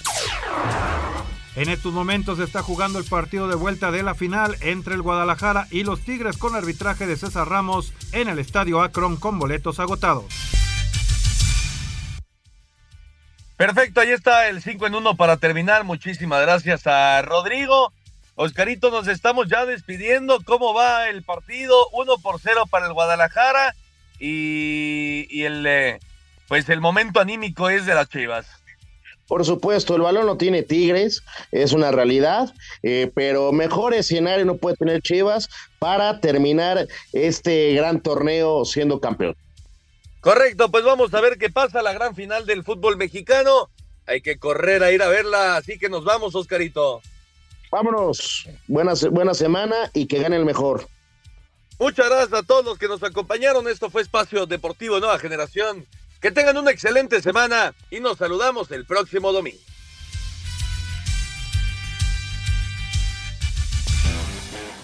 En 1.56 1.70
estos 1.70 1.94
momentos 1.94 2.40
se 2.40 2.44
está 2.44 2.64
jugando 2.64 2.98
el 2.98 3.06
partido 3.06 3.48
de 3.48 3.56
vuelta 3.56 3.92
de 3.92 4.02
la 4.02 4.16
final 4.16 4.58
entre 4.62 4.96
el 4.96 5.04
Guadalajara 5.04 5.68
y 5.70 5.84
los 5.84 6.02
Tigres 6.02 6.38
con 6.38 6.56
arbitraje 6.56 7.06
de 7.06 7.16
César 7.16 7.48
Ramos 7.48 7.94
en 8.12 8.28
el 8.28 8.40
Estadio 8.40 8.82
Akron 8.82 9.18
con 9.18 9.38
boletos 9.38 9.80
agotados. 9.80 10.26
Perfecto, 13.56 14.02
ahí 14.02 14.10
está 14.10 14.50
el 14.50 14.62
5 14.64 14.88
en 14.88 14.96
1 14.96 15.16
para 15.16 15.38
terminar. 15.38 15.84
Muchísimas 15.84 16.42
gracias 16.42 16.88
a 16.88 17.22
Rodrigo. 17.22 17.94
Oscarito, 18.36 18.90
nos 18.90 19.08
estamos 19.08 19.48
ya 19.48 19.66
despidiendo. 19.66 20.40
¿Cómo 20.44 20.74
va 20.74 21.10
el 21.10 21.24
partido? 21.24 21.88
Uno 21.92 22.18
por 22.18 22.40
cero 22.40 22.64
para 22.70 22.88
el 22.88 22.94
Guadalajara 22.94 23.76
y, 24.20 25.44
el 25.44 25.66
eh, 25.68 26.00
pues 26.48 26.68
el 26.70 26.82
momento 26.82 27.20
anímico 27.20 27.70
es 27.70 27.86
de 27.86 27.94
las 27.94 28.10
Chivas. 28.10 28.48
Por 29.28 29.46
supuesto, 29.46 29.96
el 29.96 30.02
balón 30.02 30.26
no 30.26 30.38
tiene 30.38 30.64
Tigres, 30.64 31.24
es 31.52 31.72
una 31.72 31.92
realidad, 31.92 32.54
eh, 32.82 33.10
pero 33.16 33.52
mejor 33.52 33.94
escenario 33.94 34.46
no 34.46 34.58
puede 34.58 34.76
tener 34.76 35.02
Chivas 35.02 35.50
para 35.80 36.20
terminar 36.20 36.88
este 37.14 37.74
gran 37.74 38.02
torneo 38.02 38.66
siendo 38.66 39.00
campeón. 39.00 39.36
Correcto, 40.20 40.70
pues 40.70 40.84
vamos 40.84 41.14
a 41.14 41.22
ver 41.22 41.38
qué 41.38 41.50
pasa 41.50 41.82
la 41.82 41.94
gran 41.94 42.16
final 42.16 42.46
del 42.46 42.64
fútbol 42.64 42.98
mexicano. 42.98 43.70
Hay 44.06 44.22
que 44.22 44.38
correr 44.38 44.84
a 44.84 44.92
ir 44.92 45.02
a 45.02 45.08
verla, 45.08 45.56
así 45.56 45.78
que 45.78 45.90
nos 45.90 46.04
vamos, 46.04 46.36
Oscarito. 46.36 47.02
Vámonos. 47.74 48.48
Buena, 48.68 48.94
buena 49.10 49.34
semana 49.34 49.76
y 49.96 50.06
que 50.06 50.20
gane 50.20 50.36
el 50.36 50.46
mejor. 50.46 50.88
Muchas 51.80 52.08
gracias 52.08 52.34
a 52.34 52.44
todos 52.44 52.64
los 52.64 52.78
que 52.78 52.88
nos 52.88 53.02
acompañaron. 53.02 53.68
Esto 53.68 53.90
fue 53.90 54.04
Espacio 54.04 54.46
Deportivo 54.46 55.00
Nueva 55.00 55.18
Generación. 55.18 55.88
Que 56.22 56.30
tengan 56.30 56.56
una 56.56 56.70
excelente 56.70 57.20
semana 57.20 57.74
y 57.90 58.00
nos 58.00 58.20
saludamos 58.20 58.70
el 58.70 58.86
próximo 58.86 59.32
domingo. 59.32 59.58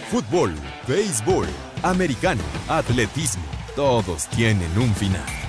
Fútbol, 0.10 0.56
béisbol, 0.88 1.48
americano, 1.84 2.42
atletismo, 2.68 3.46
todos 3.76 4.26
tienen 4.30 4.76
un 4.80 4.96
final. 4.96 5.49